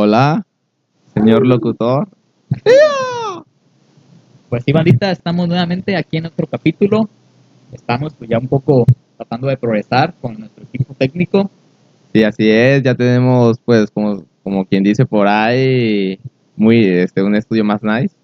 Hola, 0.00 0.46
señor 1.12 1.44
locutor. 1.44 2.06
Pues 4.48 4.62
sí, 4.62 4.70
bandita, 4.70 5.10
estamos 5.10 5.48
nuevamente 5.48 5.96
aquí 5.96 6.18
en 6.18 6.22
nuestro 6.22 6.46
capítulo. 6.46 7.08
Estamos 7.72 8.14
pues 8.14 8.30
ya 8.30 8.38
un 8.38 8.46
poco 8.46 8.86
tratando 9.16 9.48
de 9.48 9.56
progresar 9.56 10.14
con 10.20 10.38
nuestro 10.38 10.62
equipo 10.62 10.94
técnico. 10.94 11.50
Sí, 12.12 12.22
así 12.22 12.48
es, 12.48 12.84
ya 12.84 12.94
tenemos 12.94 13.58
pues 13.64 13.90
como, 13.90 14.22
como 14.44 14.64
quien 14.64 14.84
dice 14.84 15.04
por 15.04 15.26
ahí, 15.26 16.20
muy 16.54 16.84
este 16.84 17.20
un 17.20 17.34
estudio 17.34 17.64
más 17.64 17.82
nice. 17.82 18.14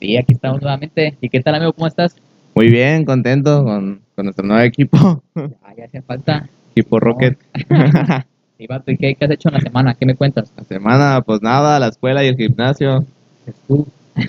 Sí, 0.00 0.16
aquí 0.16 0.32
estamos 0.32 0.62
nuevamente. 0.62 1.18
¿Y 1.20 1.28
qué 1.28 1.42
tal, 1.42 1.56
amigo? 1.56 1.74
¿Cómo 1.74 1.86
estás? 1.86 2.16
Muy 2.54 2.70
bien, 2.70 3.04
contento 3.04 3.62
con, 3.62 4.00
con 4.16 4.24
nuestro 4.24 4.46
nuevo 4.46 4.62
equipo, 4.62 5.22
Ya, 5.36 5.74
ya 5.76 5.84
hacía 5.84 6.00
falta. 6.00 6.48
equipo 6.70 6.98
Rocket. 6.98 7.38
¿y 8.62 8.96
qué, 8.96 9.14
qué 9.14 9.24
has 9.24 9.30
hecho 9.30 9.48
en 9.48 9.54
la 9.54 9.60
semana? 9.60 9.94
¿Qué 9.94 10.06
me 10.06 10.14
cuentas? 10.14 10.52
La 10.56 10.64
semana, 10.64 11.22
pues 11.22 11.42
nada, 11.42 11.78
la 11.78 11.88
escuela 11.88 12.24
y 12.24 12.28
el 12.28 12.36
gimnasio, 12.36 13.04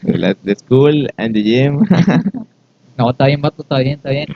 la 0.04 0.34
the 0.36 0.56
school 0.56 1.10
and 1.18 1.34
the 1.34 1.44
gym. 1.44 1.80
No, 2.98 3.10
está 3.10 3.26
bien, 3.26 3.42
vato, 3.42 3.64
está 3.64 3.80
bien, 3.80 3.96
está 3.96 4.12
bien. 4.12 4.28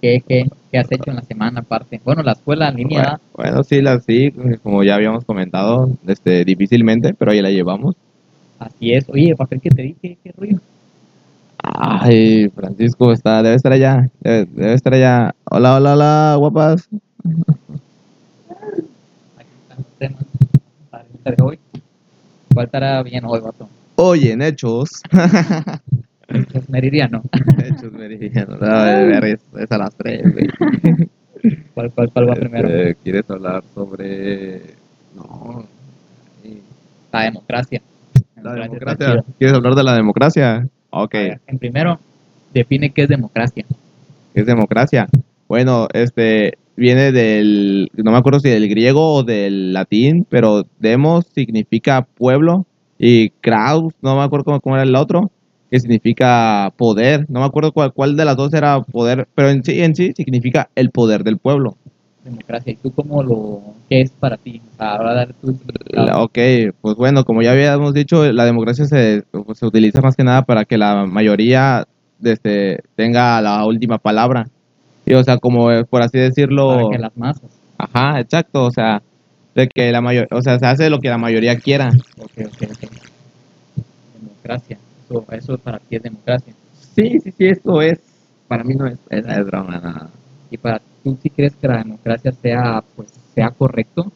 ¿Qué, 0.00 0.22
qué, 0.26 0.48
qué 0.70 0.78
has 0.78 0.90
hecho 0.92 1.10
en 1.10 1.16
la 1.16 1.22
semana 1.22 1.60
aparte? 1.60 2.00
Bueno, 2.04 2.22
la 2.22 2.32
escuela 2.32 2.68
en 2.68 2.76
línea, 2.76 3.18
Bueno, 3.34 3.52
bueno, 3.52 3.64
sí, 3.64 3.82
la 3.82 3.98
sí, 4.00 4.32
como 4.62 4.84
ya 4.84 4.94
habíamos 4.94 5.24
comentado, 5.24 5.90
este, 6.06 6.44
difícilmente, 6.44 7.12
pero 7.14 7.32
ahí 7.32 7.42
la 7.42 7.50
llevamos. 7.50 7.96
así 8.60 8.92
es. 8.92 9.08
Oye, 9.08 9.34
¿para 9.36 9.58
qué 9.58 9.70
te 9.70 9.82
dije? 9.82 10.18
¿Qué 10.22 10.32
rollo? 10.36 10.58
Ay, 11.62 12.48
Francisco 12.50 13.12
está, 13.12 13.42
debe 13.42 13.56
estar 13.56 13.72
allá, 13.72 14.08
debe, 14.20 14.46
debe 14.52 14.74
estar 14.74 14.94
allá. 14.94 15.34
Hola, 15.50 15.76
hola, 15.76 15.92
hola, 15.94 16.34
guapas. 16.38 16.88
Temas 19.98 20.24
para 20.90 21.04
el 21.24 21.34
de 21.36 21.42
hoy. 21.42 21.58
¿Cuál 22.54 22.66
estará 22.66 23.02
bien 23.02 23.24
hoy, 23.24 23.40
vato? 23.40 23.68
Oye, 23.96 24.32
en 24.32 24.42
hechos. 24.42 25.02
Es 26.28 26.68
meridiano. 26.68 27.22
hechos 27.58 27.90
meridianos. 27.92 28.58
Ay, 28.60 29.06
verga, 29.06 29.28
es, 29.28 29.40
es 29.58 29.72
a 29.72 29.78
las 29.78 29.94
tres, 29.94 30.22
güey. 30.30 30.46
¿Cuál, 31.72 31.90
cuál, 31.92 32.10
cuál 32.12 32.30
va 32.30 32.34
primero? 32.34 32.68
Este, 32.68 32.94
¿Quieres 33.02 33.30
hablar 33.30 33.62
sobre.? 33.74 34.74
No. 35.16 35.64
La 37.12 37.22
democracia. 37.22 37.80
La 38.42 38.52
democracia. 38.54 39.06
chida. 39.12 39.24
¿Quieres 39.38 39.56
hablar 39.56 39.74
de 39.74 39.82
la 39.82 39.94
democracia? 39.94 40.68
Ok. 40.90 41.12
Ver, 41.14 41.40
En 41.46 41.58
primero, 41.58 41.98
define 42.52 42.90
qué 42.90 43.02
es 43.04 43.08
democracia. 43.08 43.64
¿Qué 44.34 44.40
es 44.40 44.46
democracia? 44.46 45.08
Bueno, 45.48 45.88
este 45.94 46.58
viene 46.76 47.10
del, 47.10 47.90
no 47.94 48.12
me 48.12 48.18
acuerdo 48.18 48.38
si 48.38 48.48
del 48.48 48.68
griego 48.68 49.14
o 49.14 49.22
del 49.24 49.72
latín, 49.72 50.26
pero 50.28 50.64
demos 50.78 51.26
significa 51.34 52.02
pueblo 52.02 52.66
y 52.98 53.30
kraus, 53.30 53.92
no 54.00 54.16
me 54.16 54.22
acuerdo 54.22 54.44
cómo, 54.44 54.60
cómo 54.60 54.76
era 54.76 54.84
el 54.84 54.94
otro, 54.94 55.30
que 55.70 55.80
significa 55.80 56.72
poder. 56.76 57.26
No 57.28 57.40
me 57.40 57.46
acuerdo 57.46 57.72
cuál, 57.72 57.92
cuál 57.92 58.16
de 58.16 58.24
las 58.24 58.36
dos 58.36 58.52
era 58.54 58.80
poder, 58.82 59.26
pero 59.34 59.50
en 59.50 59.64
sí, 59.64 59.82
en 59.82 59.96
sí 59.96 60.12
significa 60.16 60.70
el 60.74 60.90
poder 60.90 61.24
del 61.24 61.38
pueblo. 61.38 61.76
Democracia. 62.24 62.72
¿Y 62.72 62.76
tú 62.76 62.92
cómo 62.92 63.22
lo... 63.22 63.62
qué 63.88 64.02
es 64.02 64.10
para 64.10 64.36
ti? 64.36 64.60
Ahora 64.76 65.14
dar 65.14 65.32
tu... 65.34 65.58
Ok, 66.14 66.38
pues 66.80 66.96
bueno, 66.96 67.24
como 67.24 67.42
ya 67.42 67.52
habíamos 67.52 67.94
dicho, 67.94 68.30
la 68.32 68.44
democracia 68.44 68.84
se, 68.84 69.24
pues, 69.30 69.58
se 69.58 69.66
utiliza 69.66 70.00
más 70.00 70.14
que 70.14 70.24
nada 70.24 70.42
para 70.42 70.64
que 70.64 70.76
la 70.76 71.06
mayoría 71.06 71.86
este, 72.22 72.82
tenga 72.94 73.40
la 73.40 73.64
última 73.64 73.98
palabra. 73.98 74.48
Y, 75.08 75.14
o 75.14 75.24
sea, 75.24 75.38
como 75.38 75.72
eh, 75.72 75.84
por 75.84 76.02
así 76.02 76.18
decirlo... 76.18 76.68
para 76.68 76.90
que 76.90 76.98
las 76.98 77.16
masas. 77.16 77.50
Ajá, 77.78 78.20
exacto, 78.20 78.64
o 78.64 78.70
sea, 78.70 79.02
de 79.54 79.68
que 79.68 79.90
la 79.90 80.02
mayor, 80.02 80.28
o 80.30 80.42
sea, 80.42 80.58
se 80.58 80.66
hace 80.66 80.90
lo 80.90 80.98
que 80.98 81.08
la 81.08 81.16
mayoría 81.16 81.58
quiera. 81.58 81.90
Ok, 82.18 82.32
ok, 82.44 82.70
ok. 82.70 82.90
Democracia. 84.20 84.78
Eso, 85.04 85.24
eso 85.30 85.58
para 85.58 85.78
ti 85.78 85.96
es 85.96 86.02
democracia. 86.02 86.52
Sí, 86.94 87.20
sí, 87.20 87.32
sí, 87.38 87.46
esto 87.46 87.80
es, 87.80 87.98
para 88.48 88.64
mí 88.64 88.74
no 88.74 88.86
es, 88.86 88.98
es, 89.08 89.26
es 89.26 89.46
broma, 89.46 89.78
nada. 89.78 90.10
Y 90.50 90.58
para 90.58 90.82
tú 91.02 91.16
si 91.22 91.30
crees 91.30 91.54
que 91.56 91.68
la 91.68 91.78
democracia 91.78 92.32
sea, 92.32 92.84
pues, 92.94 93.08
sea 93.34 93.50
correcto. 93.50 94.12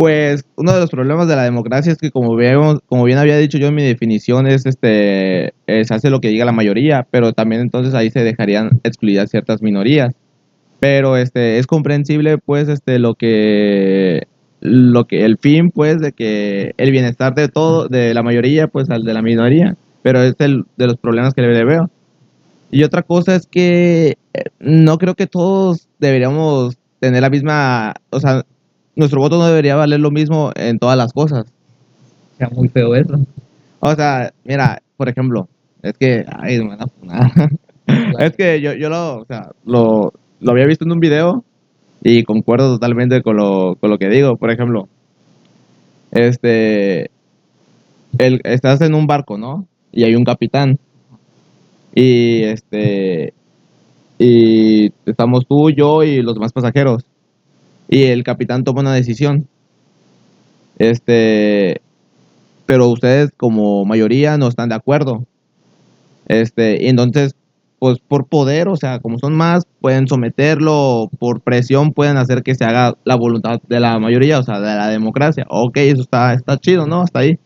Pues 0.00 0.46
uno 0.56 0.72
de 0.72 0.80
los 0.80 0.88
problemas 0.88 1.28
de 1.28 1.36
la 1.36 1.42
democracia 1.42 1.92
es 1.92 1.98
que 1.98 2.10
como 2.10 2.34
vemos, 2.34 2.78
como 2.86 3.04
bien 3.04 3.18
había 3.18 3.36
dicho 3.36 3.58
yo 3.58 3.66
en 3.66 3.74
mi 3.74 3.82
definición, 3.82 4.46
es 4.46 4.64
este, 4.64 5.52
eh, 5.66 5.84
se 5.84 5.92
hace 5.92 6.08
lo 6.08 6.22
que 6.22 6.28
diga 6.28 6.46
la 6.46 6.52
mayoría, 6.52 7.06
pero 7.10 7.34
también 7.34 7.60
entonces 7.60 7.92
ahí 7.92 8.10
se 8.10 8.24
dejarían 8.24 8.80
excluidas 8.82 9.28
ciertas 9.28 9.60
minorías. 9.60 10.14
Pero 10.78 11.18
este, 11.18 11.58
es 11.58 11.66
comprensible 11.66 12.38
pues 12.38 12.70
este, 12.70 12.98
lo 12.98 13.14
que, 13.14 14.26
lo 14.62 15.06
que, 15.06 15.26
el 15.26 15.36
fin 15.36 15.70
pues 15.70 16.00
de 16.00 16.12
que 16.12 16.72
el 16.78 16.92
bienestar 16.92 17.34
de 17.34 17.48
todo, 17.48 17.86
de 17.86 18.14
la 18.14 18.22
mayoría 18.22 18.68
pues 18.68 18.88
al 18.88 19.04
de 19.04 19.12
la 19.12 19.20
minoría, 19.20 19.76
pero 20.00 20.22
es 20.22 20.34
el 20.38 20.64
de 20.78 20.86
los 20.86 20.96
problemas 20.96 21.34
que 21.34 21.42
le 21.42 21.62
veo. 21.62 21.90
Y 22.70 22.84
otra 22.84 23.02
cosa 23.02 23.34
es 23.36 23.46
que 23.46 24.16
eh, 24.32 24.44
no 24.60 24.96
creo 24.96 25.14
que 25.14 25.26
todos 25.26 25.88
deberíamos 25.98 26.78
tener 27.00 27.20
la 27.20 27.28
misma, 27.28 27.96
o 28.08 28.18
sea, 28.18 28.46
nuestro 28.96 29.20
voto 29.20 29.38
no 29.38 29.46
debería 29.46 29.76
valer 29.76 30.00
lo 30.00 30.10
mismo 30.10 30.50
en 30.54 30.78
todas 30.78 30.96
las 30.96 31.12
cosas. 31.12 31.46
Sea 32.38 32.48
muy 32.50 32.68
feo 32.68 32.94
eso. 32.94 33.18
O 33.80 33.94
sea, 33.94 34.32
mira, 34.44 34.82
por 34.96 35.08
ejemplo, 35.08 35.48
es 35.82 35.96
que, 35.96 36.24
ay, 36.38 36.58
me 36.58 36.68
van 36.68 36.82
a 36.82 36.86
funar. 36.86 37.32
es 38.18 38.36
que 38.36 38.60
yo, 38.60 38.74
yo 38.74 38.88
lo, 38.88 39.18
o 39.18 39.24
sea, 39.24 39.50
lo, 39.64 40.12
lo 40.40 40.50
había 40.50 40.66
visto 40.66 40.84
en 40.84 40.92
un 40.92 41.00
video 41.00 41.44
y 42.02 42.24
concuerdo 42.24 42.74
totalmente 42.74 43.22
con 43.22 43.36
lo, 43.36 43.76
con 43.80 43.90
lo 43.90 43.98
que 43.98 44.08
digo. 44.08 44.36
Por 44.36 44.50
ejemplo, 44.50 44.88
este, 46.10 47.10
el, 48.18 48.40
estás 48.44 48.80
en 48.80 48.94
un 48.94 49.06
barco, 49.06 49.38
¿no? 49.38 49.66
Y 49.92 50.04
hay 50.04 50.14
un 50.14 50.24
capitán. 50.24 50.78
Y 51.94 52.42
este, 52.42 53.34
y 54.18 54.92
estamos 55.06 55.46
tú, 55.46 55.70
yo 55.70 56.02
y 56.02 56.22
los 56.22 56.34
demás 56.34 56.52
pasajeros. 56.52 57.04
Y 57.92 58.04
el 58.04 58.22
capitán 58.22 58.62
toma 58.62 58.82
una 58.82 58.94
decisión. 58.94 59.48
Este, 60.78 61.82
pero 62.64 62.88
ustedes 62.88 63.32
como 63.36 63.84
mayoría 63.84 64.38
no 64.38 64.46
están 64.46 64.68
de 64.68 64.76
acuerdo. 64.76 65.26
Este, 66.28 66.84
y 66.84 66.88
entonces, 66.88 67.34
pues 67.80 67.98
por 67.98 68.28
poder, 68.28 68.68
o 68.68 68.76
sea, 68.76 69.00
como 69.00 69.18
son 69.18 69.34
más, 69.34 69.64
pueden 69.80 70.06
someterlo, 70.06 71.10
por 71.18 71.40
presión 71.40 71.92
pueden 71.92 72.16
hacer 72.16 72.44
que 72.44 72.54
se 72.54 72.64
haga 72.64 72.94
la 73.04 73.16
voluntad 73.16 73.60
de 73.68 73.80
la 73.80 73.98
mayoría, 73.98 74.38
o 74.38 74.44
sea, 74.44 74.60
de 74.60 74.76
la 74.76 74.86
democracia. 74.86 75.44
Ok, 75.48 75.78
eso 75.78 76.02
está, 76.02 76.32
está 76.32 76.58
chido, 76.58 76.86
¿no? 76.86 77.02
Hasta 77.02 77.18
ahí. 77.18 77.40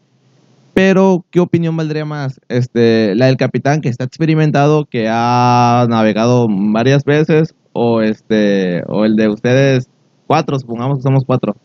Pero, 0.75 1.25
¿qué 1.31 1.41
opinión 1.41 1.75
valdría 1.75 2.05
más? 2.05 2.39
Este, 2.49 3.15
la 3.15 3.27
del 3.27 3.39
capitán 3.39 3.81
que 3.81 3.89
está 3.89 4.05
experimentado, 4.05 4.85
que 4.85 5.07
ha 5.09 5.87
navegado 5.89 6.49
varias 6.51 7.05
veces, 7.05 7.55
o 7.73 8.03
este, 8.03 8.83
o 8.89 9.07
el 9.07 9.17
de 9.17 9.29
ustedes 9.29 9.89
cuatro, 10.27 10.59
supongamos 10.59 10.99
que 10.99 11.03
somos 11.03 11.25
cuatro. 11.25 11.57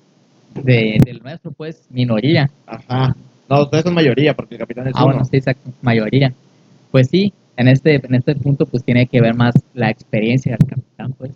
De, 0.56 0.97
del 1.06 1.20
nuestro, 1.24 1.52
pues, 1.52 1.84
minoría. 1.90 2.50
Ajá. 2.66 3.16
No, 3.47 3.64
ustedes 3.64 3.84
son 3.84 3.94
mayoría, 3.94 4.36
porque 4.36 4.56
el 4.56 4.59
capitán 4.59 4.88
es 4.88 4.94
Ah, 4.96 5.06
bueno, 5.06 5.24
sí, 5.25 5.38
exacto. 5.38 5.72
Mayoría. 5.81 6.34
Pues 6.92 7.08
sí, 7.09 7.34
en 7.58 7.68
este, 7.68 7.96
en 7.96 8.16
este 8.16 8.36
punto, 8.36 8.66
pues 8.66 8.84
tiene 8.84 9.08
que 9.08 9.22
ver 9.22 9.34
más 9.36 9.53
la 9.74 9.90
experiencia 9.90 10.56
del 10.58 10.68
capitán, 10.69 11.14
pues. 11.18 11.31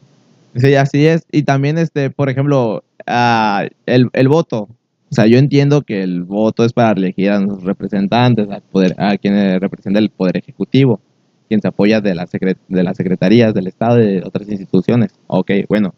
Sí, 0.56 0.75
así 0.75 1.06
es. 1.07 1.25
Y 1.31 1.44
también, 1.44 1.78
este, 1.78 2.09
por 2.12 2.29
ejemplo, 2.29 2.83
ah, 3.07 3.66
el, 3.85 4.09
el 4.13 4.28
voto. 4.28 4.67
O 5.12 5.16
sea, 5.16 5.28
yo 5.28 5.38
entiendo 5.38 5.83
que 5.83 6.01
el 6.01 6.23
voto 6.23 6.66
es 6.66 6.73
para 6.73 6.91
elegir 6.91 7.29
a 7.29 7.39
los 7.39 7.63
representantes, 7.63 8.50
al 8.50 8.62
poder, 8.62 8.95
a 8.97 9.16
quien 9.17 9.59
representa 9.59 10.00
el 10.00 10.09
poder 10.09 10.38
ejecutivo, 10.38 11.00
quien 11.47 11.62
se 11.62 11.67
apoya 11.67 12.01
de, 12.01 12.16
la 12.16 12.25
secret- 12.25 12.57
de 12.67 12.83
las 12.83 12.97
secretarías 12.97 13.53
del 13.53 13.67
Estado 13.67 14.01
y 14.01 14.07
de 14.13 14.23
otras 14.23 14.50
instituciones. 14.50 15.12
Ok, 15.28 15.51
bueno. 15.69 15.94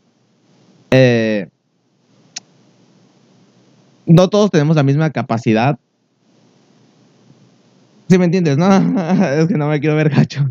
Eh, 0.98 1.50
no 4.06 4.30
todos 4.30 4.50
tenemos 4.50 4.78
la 4.78 4.84
misma 4.84 5.10
capacidad. 5.10 5.78
¿Sí 8.08 8.18
me 8.18 8.26
entiendes? 8.26 8.58
No, 8.58 8.68
es 9.38 9.48
que 9.48 9.58
no 9.58 9.68
me 9.68 9.82
quiero 9.82 9.98
ver 9.98 10.10
gacho. 10.10 10.46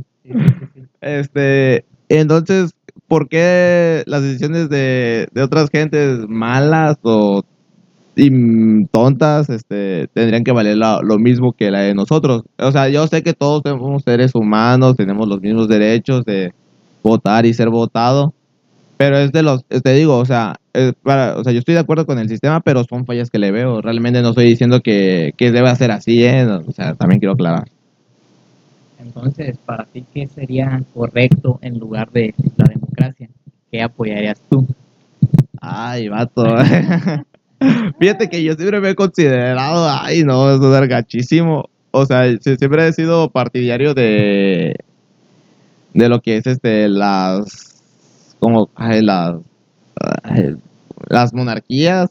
Este, 1.00 1.86
entonces, 2.10 2.72
¿por 3.08 3.28
qué 3.28 4.02
las 4.06 4.22
decisiones 4.22 4.68
de, 4.68 5.28
otras 5.42 5.70
gentes 5.70 6.28
malas 6.28 6.98
o 7.02 7.42
tontas 8.92 9.48
este, 9.50 10.08
tendrían 10.12 10.44
que 10.44 10.52
valer 10.52 10.76
la- 10.76 11.00
lo 11.02 11.18
mismo 11.18 11.52
que 11.54 11.70
la 11.70 11.80
de 11.80 11.94
nosotros? 11.94 12.42
O 12.58 12.70
sea, 12.70 12.90
yo 12.90 13.06
sé 13.06 13.22
que 13.22 13.32
todos 13.32 13.62
somos 13.64 14.02
seres 14.02 14.34
humanos, 14.34 14.96
tenemos 14.96 15.26
los 15.26 15.40
mismos 15.40 15.68
derechos 15.68 16.24
de 16.26 16.52
votar 17.02 17.46
y 17.46 17.54
ser 17.54 17.70
votado, 17.70 18.34
pero 18.96 19.18
es 19.18 19.32
de 19.32 19.42
los, 19.42 19.64
te 19.64 19.92
digo, 19.92 20.16
o 20.16 20.24
sea, 20.24 20.56
es 20.72 20.94
para, 21.02 21.36
o 21.36 21.44
sea, 21.44 21.52
yo 21.52 21.58
estoy 21.58 21.74
de 21.74 21.80
acuerdo 21.80 22.06
con 22.06 22.18
el 22.18 22.28
sistema, 22.28 22.60
pero 22.60 22.84
son 22.84 23.06
fallas 23.06 23.30
que 23.30 23.38
le 23.38 23.50
veo. 23.50 23.80
Realmente 23.80 24.22
no 24.22 24.30
estoy 24.30 24.46
diciendo 24.46 24.80
que, 24.80 25.34
que 25.36 25.52
debe 25.52 25.74
ser 25.76 25.90
así, 25.90 26.24
¿eh? 26.24 26.44
O 26.46 26.72
sea, 26.72 26.94
también 26.94 27.20
quiero 27.20 27.32
aclarar. 27.32 27.68
Entonces, 28.98 29.56
para 29.64 29.84
ti, 29.84 30.04
¿qué 30.14 30.26
sería 30.26 30.82
correcto 30.94 31.58
en 31.62 31.78
lugar 31.78 32.10
de 32.10 32.34
la 32.56 32.66
democracia? 32.66 33.28
¿Qué 33.70 33.82
apoyarías 33.82 34.40
tú? 34.48 34.66
Ay, 35.60 36.08
vato. 36.08 36.44
Fíjate 37.98 38.28
que 38.28 38.42
yo 38.42 38.54
siempre 38.54 38.80
me 38.80 38.90
he 38.90 38.94
considerado, 38.94 39.88
ay, 39.88 40.24
no, 40.24 40.54
eso 40.54 40.82
es 40.82 40.88
gachísimo. 40.88 41.68
O 41.90 42.06
sea, 42.06 42.24
siempre 42.38 42.88
he 42.88 42.92
sido 42.92 43.30
partidario 43.30 43.94
de 43.94 44.76
de 45.94 46.08
lo 46.08 46.20
que 46.20 46.36
es 46.36 46.46
este 46.46 46.88
las 46.88 47.73
como 48.44 48.68
ay, 48.74 49.00
las 49.00 49.36
ay, 50.22 50.54
las 51.08 51.32
monarquías, 51.32 52.10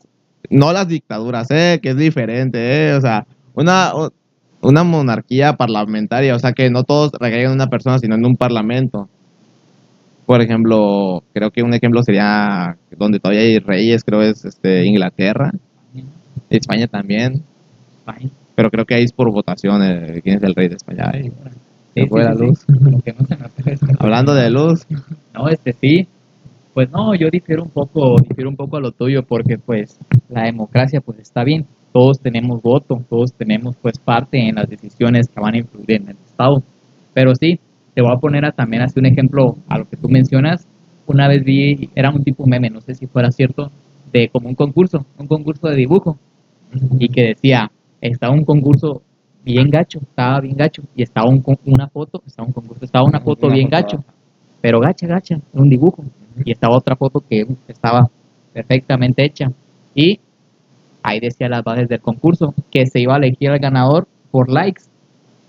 no 0.50 0.74
las 0.74 0.88
dictaduras, 0.88 1.52
eh, 1.52 1.80
que 1.80 1.90
es 1.90 1.98
diferente, 1.98 2.90
eh, 2.90 2.96
o 2.96 3.02
sea, 3.02 3.28
una 3.54 3.92
una 4.62 4.84
monarquía 4.84 5.54
parlamentaria, 5.54 6.36
o 6.36 6.40
sea, 6.40 6.54
que 6.54 6.72
no 6.72 6.86
todos 6.86 7.12
recaigan 7.12 7.52
en 7.52 7.52
una 7.52 7.68
persona, 7.68 8.00
sino 8.00 8.16
en 8.16 8.26
un 8.26 8.36
parlamento. 8.36 9.08
Por 10.26 10.42
ejemplo, 10.42 11.22
creo 11.34 11.52
que 11.52 11.62
un 11.62 11.76
ejemplo 11.76 12.02
sería 12.02 12.78
donde 12.98 13.20
todavía 13.20 13.42
hay 13.42 13.60
reyes, 13.60 14.04
creo 14.04 14.24
es 14.24 14.44
este 14.44 14.86
Inglaterra, 14.86 15.52
España 16.50 16.88
también, 16.88 17.44
pero 18.56 18.72
creo 18.72 18.86
que 18.86 18.96
ahí 18.96 19.04
es 19.04 19.14
por 19.14 19.30
votación 19.32 19.84
eh, 19.84 20.20
quién 20.24 20.38
es 20.38 20.44
el 20.44 20.56
rey 20.56 20.68
de 20.68 20.78
España. 20.78 21.12
Sí, 21.14 21.32
sí, 21.94 22.10
la 22.12 22.34
sí, 22.34 22.40
luz. 22.40 22.66
Hablando 24.00 24.34
de 24.34 24.50
luz, 24.50 24.88
No, 25.34 25.50
este 25.50 25.74
sí. 25.74 26.08
Pues 26.74 26.90
no, 26.92 27.14
yo 27.14 27.30
difiero 27.30 27.64
un 27.64 27.70
poco, 27.70 28.16
difiero 28.20 28.50
un 28.50 28.56
poco 28.56 28.78
a 28.78 28.80
lo 28.80 28.92
tuyo 28.92 29.24
porque 29.24 29.58
pues 29.58 29.98
la 30.30 30.44
democracia 30.44 31.02
pues 31.02 31.20
está 31.20 31.44
bien. 31.44 31.66
Todos 31.92 32.20
tenemos 32.20 32.62
voto, 32.64 33.04
todos 33.08 33.34
tenemos 33.34 33.76
pues 33.80 34.00
parte 34.00 34.40
en 34.40 34.56
las 34.56 34.68
decisiones 34.68 35.30
que 35.30 35.40
van 35.40 35.54
a 35.54 35.58
influir 35.60 35.92
en 35.92 36.10
el 36.10 36.18
Estado. 36.26 36.64
Pero 37.14 37.36
sí, 37.36 37.60
te 37.94 38.02
voy 38.02 38.12
a 38.12 38.18
poner 38.18 38.46
a, 38.46 38.52
también 38.52 38.82
así 38.82 39.00
un 39.00 39.06
ejemplo 39.06 39.56
a 39.68 39.78
lo 39.78 39.88
que 39.88 39.98
tú 39.98 40.10
mencionas. 40.10 40.66
Una 41.06 41.28
vez 41.28 41.44
vi, 41.44 41.90
era 41.94 42.10
un 42.10 42.24
tipo 42.24 42.48
meme, 42.48 42.72
no 42.72 42.82
sé 42.82 42.96
si 42.96 43.06
fuera 43.06 43.32
cierto, 43.32 43.72
de 44.12 44.30
como 44.30 44.50
un 44.50 44.56
concurso, 44.56 45.06
un 45.20 45.28
concurso 45.28 45.68
de 45.68 45.76
dibujo. 45.76 46.18
Y 46.98 47.10
que 47.10 47.22
decía, 47.28 47.72
estaba 48.02 48.34
un 48.34 48.46
concurso 48.46 49.04
bien 49.46 49.70
gacho, 49.70 50.00
estaba 50.00 50.42
bien 50.42 50.58
gacho. 50.58 50.82
Y 50.96 51.04
estaba 51.04 51.30
un, 51.30 51.44
una 51.66 51.88
foto, 51.88 52.24
estaba 52.26 52.48
un 52.48 52.54
concurso, 52.54 52.84
estaba 52.84 53.06
una 53.06 53.20
foto 53.20 53.48
bien 53.50 53.70
gacho 53.70 54.04
pero 54.64 54.80
gacha, 54.80 55.06
gacha, 55.06 55.42
un 55.52 55.68
dibujo. 55.68 56.06
Y 56.46 56.52
estaba 56.52 56.76
otra 56.76 56.96
foto 56.96 57.24
que 57.28 57.46
estaba 57.68 58.10
perfectamente 58.54 59.24
hecha. 59.26 59.52
Y 59.96 60.20
ahí 61.02 61.20
decía 61.20 61.50
las 61.50 61.64
bases 61.64 61.90
del 61.90 62.00
concurso, 62.02 62.54
que 62.72 62.86
se 62.88 63.00
iba 63.00 63.16
a 63.16 63.18
elegir 63.18 63.50
al 63.50 63.60
ganador 63.60 64.08
por 64.32 64.50
likes. 64.50 64.84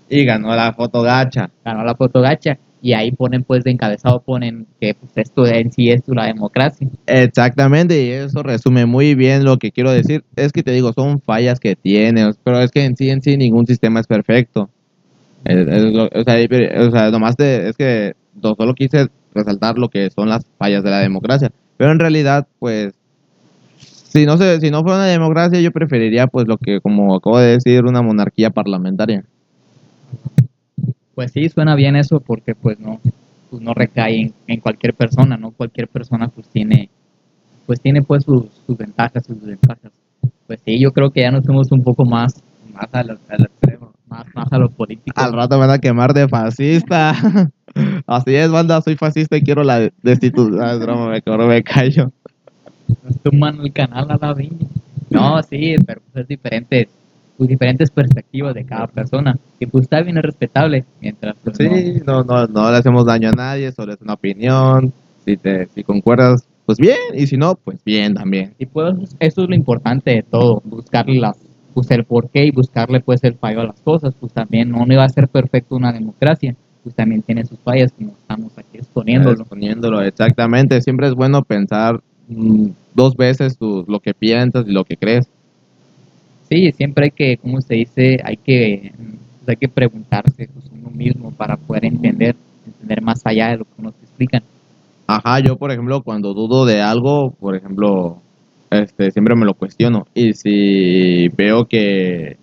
y 0.07 0.23
ganó 0.23 0.55
la 0.55 0.71
foto 0.73 1.01
gacha. 1.01 1.49
Ganó 1.63 1.83
la 1.83 1.95
foto 1.95 2.21
gacha. 2.21 2.57
Y 2.81 2.93
ahí 2.93 3.11
ponen, 3.11 3.43
pues, 3.43 3.63
de 3.63 3.71
encabezado, 3.71 4.19
ponen 4.19 4.67
que 4.79 4.93
pues, 4.93 5.11
esto 5.15 5.47
en 5.47 5.71
sí 5.71 5.89
es 5.89 6.03
la 6.07 6.25
democracia. 6.25 6.87
Exactamente, 7.07 8.03
y 8.03 8.09
eso 8.11 8.43
resume 8.43 8.85
muy 8.85 9.15
bien 9.15 9.43
lo 9.43 9.57
que 9.57 9.71
quiero 9.71 9.89
decir. 9.91 10.23
Es 10.35 10.51
que 10.51 10.61
te 10.61 10.71
digo, 10.71 10.93
son 10.93 11.19
fallas 11.19 11.59
que 11.59 11.75
tiene, 11.75 12.31
pero 12.43 12.59
es 12.61 12.69
que 12.69 12.83
en 12.85 12.95
sí, 12.95 13.09
en 13.09 13.23
sí, 13.23 13.35
ningún 13.37 13.65
sistema 13.65 13.99
es 14.01 14.05
perfecto. 14.05 14.69
Es- 15.43 15.67
es 15.67 15.83
lo- 15.93 16.09
o, 16.13 16.23
sea, 16.23 16.39
y- 16.39 16.45
o 16.77 16.91
sea, 16.91 17.09
nomás 17.09 17.35
te- 17.35 17.69
es 17.69 17.75
que 17.75 18.13
solo 18.41 18.75
quise 18.75 19.07
resaltar 19.35 19.77
lo 19.77 19.89
que 19.89 20.09
son 20.09 20.29
las 20.29 20.45
fallas 20.57 20.83
de 20.83 20.89
la 20.89 20.99
democracia, 20.99 21.51
pero 21.77 21.91
en 21.91 21.99
realidad, 21.99 22.47
pues, 22.59 22.93
si 23.77 24.25
no 24.25 24.37
se, 24.37 24.59
si 24.61 24.71
no 24.71 24.81
fuera 24.81 24.97
una 24.97 25.05
democracia, 25.05 25.59
yo 25.59 25.71
preferiría, 25.71 26.27
pues, 26.27 26.47
lo 26.47 26.57
que, 26.57 26.79
como 26.81 27.15
acabo 27.15 27.37
de 27.37 27.51
decir, 27.51 27.83
una 27.83 28.01
monarquía 28.01 28.49
parlamentaria. 28.49 29.23
Pues 31.13 31.31
sí, 31.31 31.49
suena 31.49 31.75
bien 31.75 31.95
eso 31.95 32.19
porque, 32.19 32.55
pues, 32.55 32.79
no, 32.79 32.99
pues, 33.49 33.61
no 33.61 33.73
recae 33.73 34.21
en, 34.21 34.33
en 34.47 34.59
cualquier 34.59 34.93
persona, 34.93 35.37
¿no? 35.37 35.51
Cualquier 35.51 35.87
persona, 35.87 36.29
pues, 36.29 36.47
tiene, 36.47 36.89
pues, 37.65 37.81
tiene, 37.81 38.01
pues, 38.01 38.23
sus, 38.23 38.45
sus 38.65 38.77
ventajas, 38.77 39.25
sus 39.25 39.39
desventajas. 39.39 39.91
Pues 40.47 40.59
sí, 40.63 40.79
yo 40.79 40.93
creo 40.93 41.09
que 41.11 41.21
ya 41.21 41.31
nos 41.31 41.43
fuimos 41.43 41.71
un 41.71 41.83
poco 41.83 42.05
más, 42.05 42.41
más 42.73 42.87
al, 42.93 43.09
extremo, 43.09 43.91
más, 44.07 44.25
más 44.35 44.51
a 44.51 44.57
lo 44.59 44.69
político. 44.69 45.19
Al 45.19 45.33
rato 45.33 45.57
van 45.57 45.71
a 45.71 45.79
quemar 45.79 46.13
de 46.13 46.27
fascista. 46.27 47.15
Así 48.07 48.35
es, 48.35 48.49
banda, 48.51 48.81
soy 48.81 48.95
fascista 48.95 49.37
y 49.37 49.41
quiero 49.41 49.63
la 49.63 49.89
destitución. 50.01 50.59
Ah, 50.63 50.73
es 50.73 50.79
broma, 50.79 51.09
me, 51.09 51.47
me 51.47 51.63
callo. 51.63 52.11
Suman 53.23 53.59
el 53.61 53.73
canal 53.73 54.09
a 54.11 54.17
la 54.19 54.33
viña. 54.33 54.67
No, 55.09 55.41
sí, 55.43 55.75
pero 55.85 56.01
pues 56.11 56.23
es 56.23 56.27
diferentes, 56.27 56.87
pues 57.37 57.49
diferentes 57.49 57.89
perspectivas 57.91 58.53
de 58.53 58.65
cada 58.65 58.87
persona. 58.87 59.37
Y 59.59 59.65
pues 59.65 59.83
está 59.83 60.01
bien, 60.01 60.17
es 60.17 60.23
respetable. 60.23 60.85
Mientras 61.01 61.35
pues, 61.43 61.59
no- 61.59 61.75
Sí, 61.75 62.01
no, 62.05 62.23
no, 62.23 62.47
no 62.47 62.71
le 62.71 62.77
hacemos 62.77 63.05
daño 63.05 63.29
a 63.29 63.33
nadie, 63.33 63.71
solo 63.71 63.93
es 63.93 64.01
una 64.01 64.13
opinión. 64.13 64.93
Si 65.25 65.37
te, 65.37 65.67
si 65.73 65.83
concuerdas, 65.83 66.45
pues 66.65 66.77
bien, 66.77 66.97
y 67.13 67.27
si 67.27 67.37
no, 67.37 67.55
pues 67.55 67.83
bien 67.83 68.13
también. 68.13 68.53
Y 68.59 68.65
pues 68.65 68.95
eso 69.19 69.43
es 69.43 69.49
lo 69.49 69.55
importante 69.55 70.11
de 70.11 70.23
todo, 70.23 70.61
buscarle 70.65 71.19
las, 71.19 71.37
pues 71.73 71.89
el 71.91 72.03
porqué 72.05 72.45
y 72.45 72.51
buscarle 72.51 72.99
pues 72.99 73.23
el 73.23 73.35
fallo 73.35 73.61
a 73.61 73.65
las 73.65 73.81
cosas. 73.81 74.13
Pues 74.19 74.31
también 74.33 74.69
no 74.69 74.85
iba 74.87 75.03
a 75.03 75.09
ser 75.09 75.27
perfecto 75.27 75.75
una 75.75 75.91
democracia, 75.91 76.55
pues 76.85 76.93
también 76.93 77.23
tiene 77.23 77.43
sus 77.43 77.57
fallas 77.61 77.91
como 77.97 78.11
estamos 78.11 78.55
aquí 78.59 78.77
exponiéndolo. 78.77 79.39
Exponiéndolo, 79.41 80.01
exactamente. 80.03 80.79
Siempre 80.83 81.07
es 81.07 81.15
bueno 81.15 81.41
pensar 81.43 81.99
mm, 82.27 82.67
dos 82.93 83.15
veces 83.17 83.57
tu- 83.57 83.83
lo 83.87 83.99
que 83.99 84.13
piensas 84.13 84.67
y 84.67 84.71
lo 84.71 84.85
que 84.85 84.95
crees. 84.95 85.27
Sí, 86.47 86.71
siempre 86.73 87.05
hay 87.05 87.11
que, 87.11 87.37
como 87.37 87.59
se 87.59 87.73
dice, 87.73 88.21
hay 88.23 88.37
que, 88.37 88.93
pues, 89.39 89.49
hay 89.49 89.55
que 89.55 89.67
preguntarse 89.67 90.47
pues, 90.53 90.65
uno 90.79 90.91
mismo 90.91 91.31
para 91.31 91.57
poder 91.57 91.85
entender, 91.85 92.35
entender 92.67 93.01
más 93.01 93.25
allá 93.25 93.47
de 93.49 93.57
lo 93.57 93.63
que 93.65 93.71
uno 93.79 93.91
te 93.91 94.05
explican. 94.05 94.43
Ajá, 95.07 95.39
yo 95.39 95.55
por 95.55 95.71
ejemplo 95.71 96.03
cuando 96.03 96.35
dudo 96.35 96.65
de 96.65 96.81
algo, 96.83 97.31
por 97.39 97.55
ejemplo, 97.55 98.21
este 98.69 99.09
siempre 99.09 99.35
me 99.35 99.45
lo 99.45 99.55
cuestiono 99.55 100.05
y 100.13 100.33
si 100.33 101.29
veo 101.29 101.65
que 101.67 102.37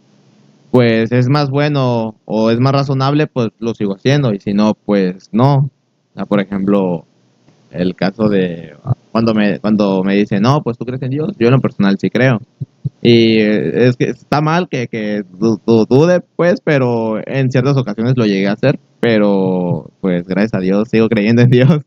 pues 0.72 1.12
es 1.12 1.28
más 1.28 1.50
bueno 1.50 2.16
o 2.24 2.50
es 2.50 2.58
más 2.58 2.72
razonable, 2.72 3.28
pues 3.28 3.50
lo 3.60 3.74
sigo 3.74 3.94
haciendo 3.94 4.32
y 4.34 4.40
si 4.40 4.54
no, 4.54 4.74
pues 4.74 5.28
no. 5.30 5.70
Por 6.28 6.40
ejemplo, 6.40 7.04
el 7.70 7.94
caso 7.94 8.28
de 8.28 8.74
cuando 9.12 9.34
me 9.34 9.60
cuando 9.60 10.02
me 10.02 10.16
dicen, 10.16 10.42
"No, 10.42 10.62
pues 10.62 10.76
tú 10.78 10.84
crees 10.84 11.02
en 11.02 11.10
Dios." 11.10 11.32
Yo 11.38 11.46
en 11.48 11.52
lo 11.54 11.60
personal 11.60 11.96
sí 12.00 12.10
creo. 12.10 12.40
Y 13.02 13.38
es 13.38 13.96
que 13.96 14.06
está 14.10 14.40
mal 14.40 14.68
que, 14.68 14.88
que 14.88 15.22
du- 15.38 15.60
du- 15.66 15.86
dude, 15.86 16.20
pues, 16.36 16.60
pero 16.62 17.20
en 17.26 17.50
ciertas 17.50 17.76
ocasiones 17.76 18.14
lo 18.16 18.24
llegué 18.26 18.48
a 18.48 18.52
hacer, 18.52 18.78
pero 19.00 19.90
pues 20.00 20.26
gracias 20.26 20.54
a 20.54 20.60
Dios 20.60 20.88
sigo 20.88 21.08
creyendo 21.08 21.42
en 21.42 21.50
Dios. 21.50 21.82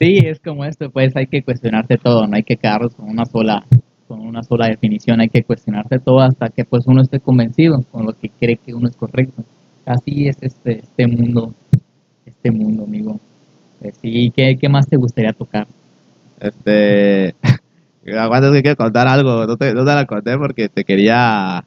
Sí, 0.00 0.18
es 0.18 0.40
como 0.40 0.64
esto, 0.64 0.90
pues 0.90 1.14
hay 1.16 1.26
que 1.28 1.42
cuestionarte 1.42 1.96
todo, 1.96 2.26
no 2.26 2.34
hay 2.36 2.42
que 2.42 2.56
quedarnos 2.56 2.94
con 2.94 3.08
una 3.08 3.24
sola 3.24 3.64
con 4.12 4.20
una 4.20 4.42
sola 4.42 4.66
definición, 4.66 5.20
hay 5.20 5.30
que 5.30 5.42
cuestionarte 5.42 5.98
todo 5.98 6.20
hasta 6.20 6.50
que 6.50 6.66
pues 6.66 6.86
uno 6.86 7.00
esté 7.00 7.18
convencido 7.18 7.82
con 7.90 8.04
lo 8.04 8.12
que 8.12 8.28
cree 8.28 8.58
que 8.58 8.74
uno 8.74 8.86
es 8.86 8.94
correcto. 8.94 9.42
Así 9.86 10.28
es 10.28 10.36
este 10.42 10.80
este 10.80 11.06
mundo, 11.06 11.54
este 12.26 12.50
mundo, 12.50 12.84
amigo. 12.84 13.18
Pues 13.80 13.94
sí, 14.02 14.30
¿qué, 14.36 14.58
qué 14.58 14.68
más 14.68 14.86
te 14.86 14.98
gustaría 14.98 15.32
tocar? 15.32 15.66
Este. 16.40 17.34
Aguanta, 18.18 18.52
que 18.52 18.60
quiero 18.60 18.76
contar 18.76 19.08
algo. 19.08 19.46
No 19.46 19.56
te, 19.56 19.72
no 19.72 19.82
te 19.82 19.94
la 19.94 20.04
conté 20.04 20.36
porque 20.36 20.68
te 20.68 20.84
quería. 20.84 21.64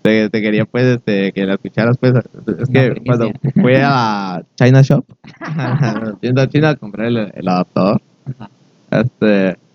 Te, 0.00 0.30
te 0.30 0.40
quería, 0.40 0.64
pues, 0.64 0.84
este, 0.84 1.32
que 1.32 1.44
la 1.44 1.54
escucharas, 1.54 1.98
pues. 1.98 2.14
Es 2.14 2.70
que 2.70 3.02
cuando 3.04 3.30
fui 3.60 3.74
a 3.74 3.80
la 3.80 4.42
China 4.54 4.80
Shop, 4.80 5.04
tienda 6.22 6.48
china, 6.48 6.76
compré 6.76 7.08
el, 7.08 7.30
el 7.34 7.46
adaptador. 7.46 8.00
Ajá. 8.24 8.50
Este. 8.90 9.67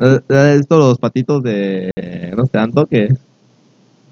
Eh, 0.00 0.20
¿Has 0.28 0.58
visto 0.58 0.78
los 0.78 0.98
patitos 0.98 1.42
de. 1.42 1.90
No 2.36 2.44
sé, 2.44 2.52
tanto 2.52 2.86
que. 2.86 3.08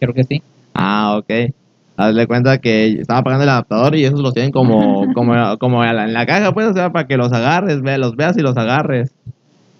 Creo 0.00 0.14
que 0.14 0.24
sí. 0.24 0.42
Ah, 0.74 1.16
ok. 1.18 1.52
Hazle 1.96 2.26
cuenta 2.26 2.58
que 2.58 3.00
estaba 3.00 3.22
pagando 3.22 3.44
el 3.44 3.48
adaptador 3.48 3.96
y 3.96 4.04
esos 4.04 4.20
los 4.20 4.34
tienen 4.34 4.52
como, 4.52 5.06
como, 5.14 5.58
como 5.58 5.84
en 5.84 6.12
la, 6.12 6.26
caja, 6.26 6.52
pues, 6.52 6.66
o 6.66 6.74
sea, 6.74 6.92
para 6.92 7.06
que 7.06 7.16
los 7.16 7.32
agarres, 7.32 7.80
ve, 7.80 7.96
los 7.96 8.16
veas 8.16 8.36
y 8.36 8.42
los 8.42 8.56
agarres. 8.56 9.12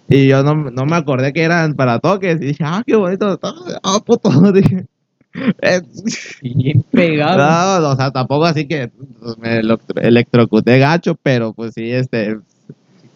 Y 0.09 0.27
yo 0.27 0.41
no, 0.41 0.55
no 0.55 0.85
me 0.85 0.95
acordé 0.95 1.33
que 1.33 1.43
eran 1.43 1.75
para 1.75 1.99
toques. 1.99 2.41
Y 2.41 2.45
dije, 2.45 2.63
ah, 2.65 2.83
qué 2.85 2.95
bonito. 2.95 3.39
Ah, 3.83 3.99
puto. 4.03 4.29
Dije. 4.51 4.85
Eh, 5.61 5.81
Bien 6.41 6.83
pegado. 6.91 7.81
no, 7.81 7.89
o 7.89 7.95
sea, 7.95 8.11
tampoco 8.11 8.45
así 8.45 8.67
que 8.67 8.89
me 9.37 9.61
electrocuté 10.01 10.79
gacho, 10.79 11.15
pero 11.21 11.53
pues 11.53 11.73
sí, 11.75 11.91
este. 11.91 12.37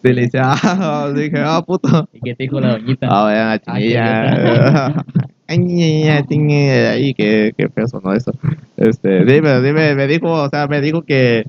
Sí, 0.02 0.12
le 0.12 0.24
hice, 0.24 0.38
ah, 0.40 1.12
dije, 1.14 1.38
ah, 1.38 1.62
puto. 1.64 2.08
¿Y 2.12 2.20
qué 2.20 2.34
te 2.34 2.42
dijo 2.42 2.60
la 2.60 2.72
doñita? 2.72 3.06
Ah, 3.08 3.22
vaya, 3.22 3.44
la 3.44 3.52
Ah, 3.52 3.58
qué 3.58 3.72
chinilla. 3.72 4.86
Ay, 5.46 6.08
Ay, 6.08 7.14
qué, 7.14 7.52
qué 7.56 7.68
feo 7.68 7.86
sonó 7.86 8.12
eso. 8.12 8.32
Este, 8.76 9.24
pero 9.24 9.62
sí 9.62 9.72
me, 9.72 10.06
dijo, 10.08 10.32
o 10.32 10.48
sea, 10.48 10.66
me 10.66 10.80
dijo 10.80 11.02
que 11.02 11.46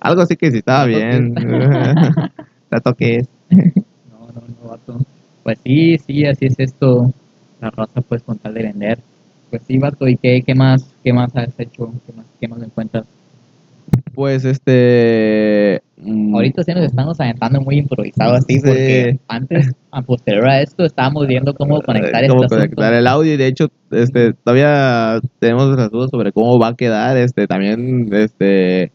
algo 0.00 0.22
así 0.22 0.36
que 0.36 0.50
sí 0.50 0.58
estaba 0.58 0.84
bien. 0.84 1.34
La 2.70 2.80
toques. 2.80 3.26
No, 3.48 4.26
no, 4.34 4.42
no, 4.48 4.68
vato. 4.68 4.98
Pues 5.42 5.58
sí, 5.64 5.98
sí, 5.98 6.26
así 6.26 6.46
es 6.46 6.58
esto. 6.58 7.12
La 7.60 7.70
raza, 7.70 8.02
pues, 8.02 8.22
con 8.22 8.36
tal 8.38 8.52
de 8.52 8.64
vender. 8.64 8.98
Pues 9.48 9.62
sí, 9.66 9.78
vato, 9.78 10.08
¿y 10.08 10.16
qué, 10.16 10.42
qué 10.42 10.54
más, 10.54 10.84
qué 11.02 11.12
más 11.12 11.34
has 11.36 11.58
hecho? 11.58 11.92
¿Qué 12.06 12.12
más, 12.12 12.26
qué 12.40 12.48
más 12.48 12.62
encuentras? 12.62 13.06
Pues 14.14 14.44
este. 14.44 15.82
mm, 15.96 16.34
Ahorita 16.34 16.62
sí 16.62 16.72
nos 16.72 16.84
estamos 16.84 17.20
aventando 17.20 17.60
muy 17.60 17.78
improvisado 17.78 18.34
así, 18.34 18.54
Sí. 18.54 18.60
porque 18.64 19.18
antes, 19.28 19.72
a 19.90 20.02
posterior 20.02 20.48
a 20.48 20.62
esto, 20.62 20.84
estábamos 20.84 21.26
viendo 21.26 21.54
cómo 21.54 21.80
conectar 21.82 22.22
eh, 22.24 22.28
cómo 22.28 22.44
este 22.44 22.56
conectar 22.56 22.84
asunto. 22.84 22.98
el 22.98 23.06
audio 23.06 23.34
y 23.34 23.36
de 23.36 23.46
hecho 23.46 23.68
este 23.90 24.32
todavía 24.34 25.20
tenemos 25.38 25.66
nuestras 25.66 25.90
dudas 25.90 26.10
sobre 26.10 26.32
cómo 26.32 26.58
va 26.58 26.68
a 26.68 26.74
quedar 26.76 27.16
este 27.16 27.46
también 27.46 28.08
este 28.12 28.92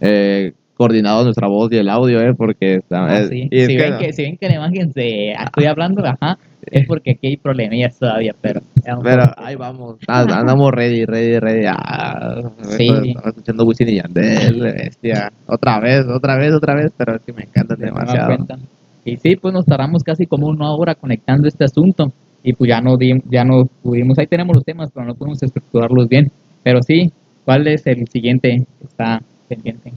eh, 0.00 0.52
coordinado 0.78 1.24
nuestra 1.24 1.48
voz 1.48 1.70
y 1.72 1.76
el 1.76 1.88
audio 1.90 2.20
eh 2.22 2.32
porque 2.34 2.76
está, 2.76 3.04
Ah, 3.06 3.20
eh, 3.20 3.26
sí. 3.28 3.48
es 3.50 3.66
Si, 3.66 3.76
que- 3.76 3.82
ven 3.82 3.98
que, 3.98 4.12
si 4.14 4.22
ven 4.22 4.36
que 4.38 4.48
la 4.48 4.54
imagen 4.54 4.92
se 4.94 5.32
estoy 5.32 5.64
hablando, 5.66 6.02
ajá, 6.06 6.38
es 6.70 6.86
porque 6.86 7.10
aquí 7.12 7.26
hay 7.26 7.36
problemillas 7.36 7.98
todavía, 7.98 8.34
pero... 8.40 8.60
pero 9.02 9.24
ahí 9.36 9.56
vamos 9.56 9.96
ah, 10.06 10.20
andamos 10.40 10.72
ready 10.72 11.04
ready 11.04 11.38
ready 11.38 11.64
ah, 11.68 12.42
Sí. 12.76 12.88
estaba 13.08 13.28
escuchando 13.30 13.64
Wisin 13.64 13.88
y 13.88 13.94
Yandel 13.96 14.60
bestia 14.62 15.30
otra 15.46 15.80
vez 15.80 16.06
otra 16.06 16.36
vez 16.36 16.52
otra 16.54 16.74
vez 16.74 16.92
pero 16.96 17.16
es 17.16 17.22
que 17.22 17.32
me 17.32 17.46
da 17.54 17.74
demasiado. 17.76 18.46
Y 19.04 19.16
sí, 19.16 19.36
pues 19.36 19.52
nos 19.54 19.64
tardamos 19.66 20.02
casi 20.04 20.26
como 20.26 20.46
una 20.46 20.70
hora 20.72 20.94
conectando 20.94 21.48
este 21.48 21.64
asunto 21.64 22.12
y 22.42 22.52
pues 22.52 22.68
ya 22.68 22.80
no, 22.80 22.96
di- 22.96 23.20
ya 23.30 23.44
no 23.44 23.66
pudimos, 23.82 24.16
ahí 24.18 24.26
tenemos 24.26 24.54
los 24.54 24.64
temas, 24.64 24.90
pero 24.94 25.06
no 25.06 25.14
pudimos 25.14 25.42
estructurarlos 25.42 26.08
bien. 26.08 26.30
Pero 26.62 26.82
sí, 26.82 27.10
¿cuál 27.44 27.66
es 27.66 27.86
el 27.86 28.06
siguiente 28.08 28.64
que 28.78 28.86
está 28.86 29.20
pendiente? 29.48 29.92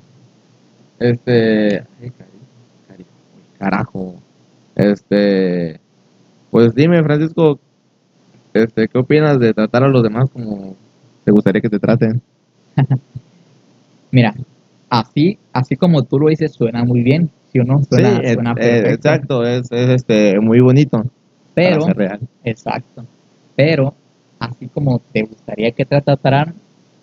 Este. 1.01 1.84
ay, 2.01 2.12
cari- 2.12 3.05
Carajo. 3.58 4.15
Este. 4.75 5.79
Pues 6.51 6.75
dime, 6.75 7.03
Francisco. 7.03 7.60
Este, 8.53 8.88
¿qué 8.88 8.98
opinas 8.98 9.39
de 9.39 9.53
tratar 9.53 9.84
a 9.84 9.88
los 9.88 10.03
demás 10.03 10.29
como 10.29 10.75
te 11.24 11.31
gustaría 11.31 11.62
que 11.62 11.70
te 11.70 11.79
traten? 11.79 12.22
Mira, 14.12 14.36
así, 14.89 15.38
así 15.53 15.75
como 15.75 16.03
tú 16.03 16.20
lo 16.20 16.27
dices, 16.27 16.51
suena 16.51 16.84
muy 16.84 17.01
bien, 17.01 17.31
¿sí 17.51 17.60
o 17.60 17.63
no? 17.63 17.81
Suena, 17.86 18.20
sí, 18.22 18.34
suena 18.34 18.51
eh, 18.51 18.55
perfecto. 18.55 18.89
exacto, 18.89 19.46
es, 19.46 19.72
es 19.72 19.89
este 19.89 20.39
muy 20.39 20.60
bonito. 20.60 21.01
Pero, 21.53 21.88
real. 21.93 22.20
exacto, 22.43 23.05
pero 23.55 23.93
así 24.39 24.67
como 24.67 25.00
te 25.13 25.24
gustaría 25.24 25.72
que 25.72 25.86
te 25.86 26.01
trataran, 26.01 26.53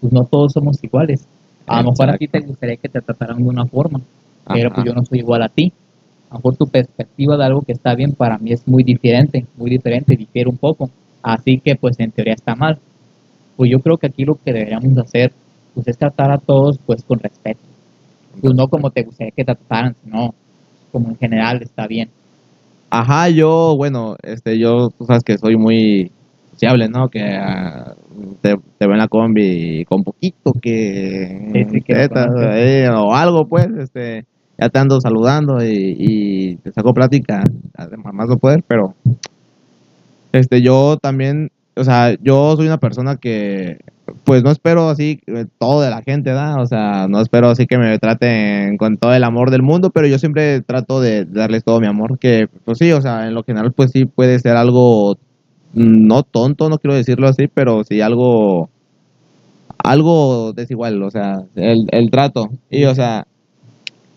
pues 0.01 0.13
no 0.13 0.25
todos 0.25 0.53
somos 0.53 0.83
iguales. 0.85 1.27
A 1.69 1.83
lo 1.83 1.91
mejor 1.91 2.11
a 2.11 2.19
ti 2.19 2.29
te 2.29 2.41
gustaría 2.41 2.77
que 2.77 2.89
te 2.89 3.01
trataran 3.01 3.39
de 3.39 3.49
una 3.49 3.67
forma, 3.67 4.01
pero 4.47 4.73
pues 4.73 4.87
yo 4.87 4.95
no 4.95 5.05
soy 5.05 5.19
igual 5.21 5.43
a 5.43 5.49
ti. 5.49 5.73
A 6.31 6.35
lo 6.35 6.39
mejor 6.39 6.57
tu 6.57 6.69
perspectiva 6.69 7.37
de 7.37 7.45
algo 7.45 7.63
que 7.63 7.73
está 7.73 7.95
bien 7.95 8.13
para 8.13 8.39
mí 8.39 8.53
es 8.53 8.67
muy 8.67 8.83
diferente, 8.83 9.47
muy 9.57 9.71
diferente, 9.71 10.17
difiere 10.17 10.49
un 10.49 10.59
poco. 10.59 10.91
Así 11.23 11.59
que 11.59 11.77
pues 11.77 11.99
en 12.01 12.11
teoría 12.11 12.35
está 12.35 12.55
mal. 12.55 12.79
Pues 13.57 13.71
yo 13.71 13.81
creo 13.81 13.99
que 13.99 14.07
aquí 14.07 14.25
lo 14.25 14.37
que 14.37 14.53
deberíamos 14.53 14.97
hacer 14.99 15.33
pues 15.75 15.89
es 15.89 15.99
tratar 15.99 16.31
a 16.31 16.39
todos 16.39 16.79
pues 16.85 17.03
con 17.03 17.19
respeto. 17.19 17.61
Pues 18.41 18.55
no 18.55 18.69
como 18.69 18.91
te 18.91 19.03
gustaría 19.03 19.33
que 19.33 19.45
te 19.45 19.55
trataran, 19.55 19.95
sino 20.05 20.35
como 20.93 21.09
en 21.09 21.17
general 21.17 21.63
está 21.63 21.87
bien. 21.87 22.11
Ajá, 22.91 23.29
yo, 23.29 23.75
bueno, 23.77 24.17
este, 24.23 24.59
yo, 24.59 24.91
tú 24.91 25.05
sabes 25.05 25.23
que 25.23 25.37
soy 25.37 25.57
muy 25.57 26.11
sociable, 26.59 26.89
¿no? 26.89 27.09
Que 27.09 27.37
ah, 27.37 27.95
te, 28.41 28.57
te 28.79 28.87
veo 28.87 28.93
en 28.93 28.99
la 28.99 29.09
combi 29.09 29.85
con 29.85 30.03
poquito 30.03 30.53
que, 30.61 31.51
Sí, 31.53 31.67
sí, 31.71 31.81
que 31.83 31.95
tetas, 31.95 32.35
eh, 32.37 32.89
o 32.93 33.15
algo, 33.15 33.47
pues, 33.47 33.69
este, 33.79 34.25
ya 34.59 34.69
te 34.69 34.79
ando 34.79 35.01
saludando 35.01 35.65
y, 35.65 35.97
y 35.99 36.57
te 36.57 36.73
saco 36.73 36.93
plática, 36.93 37.45
además 37.77 38.13
más 38.13 38.29
no 38.29 38.39
poder, 38.39 38.65
pero, 38.67 38.95
este, 40.33 40.61
yo 40.61 40.99
también, 41.01 41.53
o 41.77 41.85
sea, 41.85 42.17
yo 42.21 42.57
soy 42.57 42.67
una 42.67 42.79
persona 42.79 43.17
que, 43.17 43.79
pues, 44.25 44.43
no 44.43 44.51
espero 44.51 44.89
así 44.89 45.21
eh, 45.29 45.47
todo 45.59 45.83
de 45.83 45.91
la 45.91 46.03
gente, 46.03 46.31
¿verdad? 46.31 46.61
O 46.61 46.67
sea, 46.67 47.07
no 47.09 47.21
espero 47.21 47.51
así 47.51 47.67
que 47.67 47.79
me 47.79 47.97
traten 48.01 48.79
con 48.79 48.97
todo 48.97 49.15
el 49.15 49.23
amor 49.23 49.53
del 49.53 49.63
mundo, 49.63 49.91
pero 49.91 50.09
yo 50.09 50.19
siempre 50.19 50.61
trato 50.63 51.01
de 51.01 51.25
darles 51.25 51.63
todo 51.63 51.79
mi 51.79 51.87
amor, 51.87 52.19
que, 52.19 52.49
pues 52.65 52.79
sí, 52.79 52.91
o 52.91 53.01
sea, 53.01 53.29
en 53.29 53.35
lo 53.35 53.45
general, 53.45 53.73
pues 53.73 53.93
sí 53.93 54.07
puede 54.07 54.41
ser 54.41 54.57
algo 54.57 55.17
no 55.75 56.23
tonto, 56.23 56.69
no 56.69 56.79
quiero 56.79 56.95
decirlo 56.95 57.29
así, 57.29 57.47
pero 57.49 57.85
sí 57.85 58.01
algo 58.01 58.69
algo 59.83 60.53
desigual, 60.53 61.03
o 61.03 61.11
sea, 61.11 61.43
el, 61.55 61.87
el 61.93 62.11
trato. 62.11 62.51
Y, 62.71 62.85
o 62.85 62.95
sea, 62.95 63.27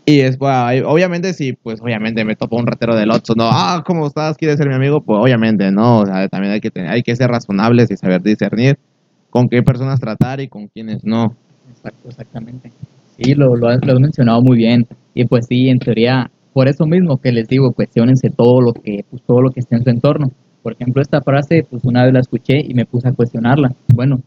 y 0.05 0.20
es, 0.22 0.38
bueno, 0.38 0.65
ahí- 0.65 0.81
obviamente 0.81 1.34
sí, 1.34 1.53
pues 1.53 1.79
obviamente 1.81 2.25
me 2.25 2.36
topo 2.36 2.58
un 2.58 2.65
ratero 2.65 2.96
del 2.96 3.12
Otso, 3.12 3.36
no, 3.36 3.48
ah, 3.51 3.84
¿cómo 3.86 4.08
estás? 4.08 4.38
¿Quieres 4.38 4.58
ser 4.58 4.67
mi 4.67 4.74
amigo? 4.74 5.01
Pues 5.01 5.20
obviamente, 5.22 5.72
no, 5.72 6.00
o 6.00 6.05
sea, 6.05 6.27
también 6.27 6.53
hay 6.53 6.62
que, 6.62 6.72
tener- 6.72 6.89
hay 6.89 7.03
que 7.03 7.15
ser 7.15 7.29
razonables 7.29 7.91
y 7.91 7.98
saber 7.98 8.22
discernir 8.22 8.77
con 9.29 9.48
qué 9.48 9.62
personas 9.63 10.00
tratar 10.00 10.41
y 10.41 10.48
con 10.48 10.67
quiénes 10.67 11.03
no. 11.05 11.36
Exacto, 11.70 12.10
exactamente. 12.10 12.72
Sí, 13.17 13.36
lo, 13.36 13.55
lo, 13.55 13.67
has, 13.70 13.86
lo 13.86 13.93
has 13.93 14.00
mencionado 14.00 14.41
muy 14.41 14.58
bien. 14.58 14.88
Y 15.13 15.25
pues 15.25 15.46
sí, 15.48 15.70
en 15.70 15.79
teoría, 15.79 16.31
por 16.53 16.67
eso 16.67 16.86
mismo 16.86 17.17
que 17.22 17.31
les 17.31 17.48
digo, 17.48 17.72
cuestionense 17.72 18.29
todo 18.29 18.62
lo 18.62 18.74
que, 18.74 19.05
pues, 19.10 19.22
todo 19.24 19.41
lo 19.41 19.51
que 19.51 19.60
esté 19.62 19.75
en 19.75 19.84
su 19.84 19.89
entorno. 19.89 20.31
Por 20.62 20.74
ejemplo, 20.74 21.01
esta 21.01 21.22
frase, 21.22 21.65
pues 21.70 21.84
una 21.84 22.03
vez 22.03 22.13
la 22.13 22.20
escuché 22.20 22.60
y 22.60 22.74
me 22.74 22.86
puse 22.86 23.08
a 23.08 23.13
cuestionarla. 23.13 23.74
Bueno, 23.94 24.22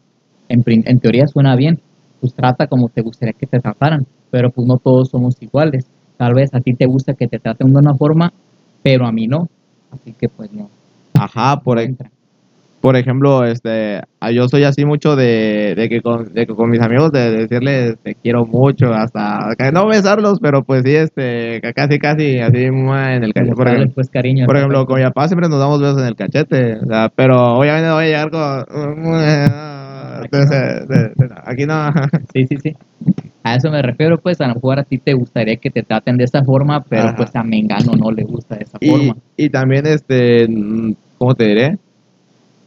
en, 0.49 0.63
en 0.67 1.01
teoría 1.01 1.27
suena 1.29 1.55
bien, 1.57 1.81
pues 2.21 2.35
trata 2.35 2.67
como 2.67 2.89
te 2.89 3.03
gustaría 3.03 3.33
que 3.33 3.47
te 3.47 3.61
trataran, 3.61 4.07
pero 4.31 4.51
pues 4.51 4.67
no 4.67 4.79
todos 4.79 5.11
somos 5.11 5.41
iguales. 5.41 5.87
Tal 6.17 6.35
vez 6.35 6.53
a 6.55 6.61
ti 6.61 6.75
te 6.75 6.87
gusta 6.87 7.15
que 7.15 7.29
te 7.29 7.39
traten 7.39 7.73
de 7.73 7.79
una 7.79 7.95
forma, 7.95 8.33
pero 8.83 9.07
a 9.07 9.13
mí 9.13 9.27
no. 9.27 9.49
Así 9.93 10.13
que 10.13 10.29
pues 10.29 10.53
no. 10.53 10.69
Ajá, 11.15 11.61
por, 11.61 11.79
e- 11.79 11.85
entra. 11.85 12.11
Por 12.85 12.97
ejemplo, 12.97 13.47
este, 13.47 14.03
ah, 14.21 14.31
yo 14.31 14.47
soy 14.47 14.65
así 14.65 14.85
mucho 14.85 15.17
de, 15.17 15.73
de 15.75 15.89
que 15.89 16.03
con, 16.03 16.35
de 16.35 16.47
que 16.47 16.55
con 16.55 16.69
mis 16.69 16.83
amigos 16.83 17.13
de 17.13 17.31
decirles 17.31 17.97
te 18.03 18.15
quiero 18.15 18.45
mucho, 18.45 18.93
hasta 18.93 19.55
no 19.73 19.87
besarlos, 19.87 20.39
pero 20.39 20.65
pues 20.65 20.83
sí, 20.85 20.95
este, 20.95 21.63
casi, 21.75 21.99
casi, 21.99 22.41
así 22.41 22.65
en 22.65 23.25
el 23.25 23.33
cachete. 23.33 23.55
Por 23.55 23.69
ejemplo, 23.69 23.91
pues 23.95 24.11
cariño. 24.11 24.45
por 24.45 24.59
ejemplo, 24.59 24.85
con 24.85 24.99
mi 24.99 25.03
papá 25.07 25.29
siempre 25.29 25.49
nos 25.49 25.61
damos 25.61 25.81
besos 25.81 26.03
en 26.03 26.09
el 26.09 26.15
cachete, 26.15 26.75
o 26.75 26.85
sea, 26.85 27.11
pero 27.17 27.55
obviamente 27.55 27.89
no 27.89 27.95
voy 27.95 28.05
a 28.05 28.07
llegar 28.07 28.31
con... 28.31 29.15
Entonces, 30.25 30.87
aquí 31.47 31.65
no. 31.65 31.91
Sí, 32.35 32.47
sí, 32.47 32.59
sí. 32.63 32.77
A 33.45 33.57
eso 33.57 33.71
me 33.71 33.81
refiero, 33.81 34.19
pues 34.19 34.43
a 34.43 34.49
lo 34.49 34.57
mejor 34.57 34.79
a 34.81 34.85
ti 34.85 34.99
te 34.99 35.15
gustaría 35.15 35.57
que 35.57 35.71
te 35.71 35.83
traten 35.83 36.19
de 36.19 36.25
esta 36.25 36.45
forma, 36.45 36.83
pero 36.83 37.05
Ajá. 37.05 37.17
pues 37.17 37.35
a 37.35 37.43
Mengano 37.43 37.93
no 37.97 38.11
le 38.11 38.25
gusta 38.25 38.57
de 38.57 38.65
esa 38.65 38.77
Y, 38.79 38.91
forma. 38.91 39.17
y 39.39 39.49
también, 39.49 39.87
este, 39.87 40.47
mm, 40.49 40.93
¿cómo 41.17 41.35
te 41.35 41.45
diré? 41.47 41.79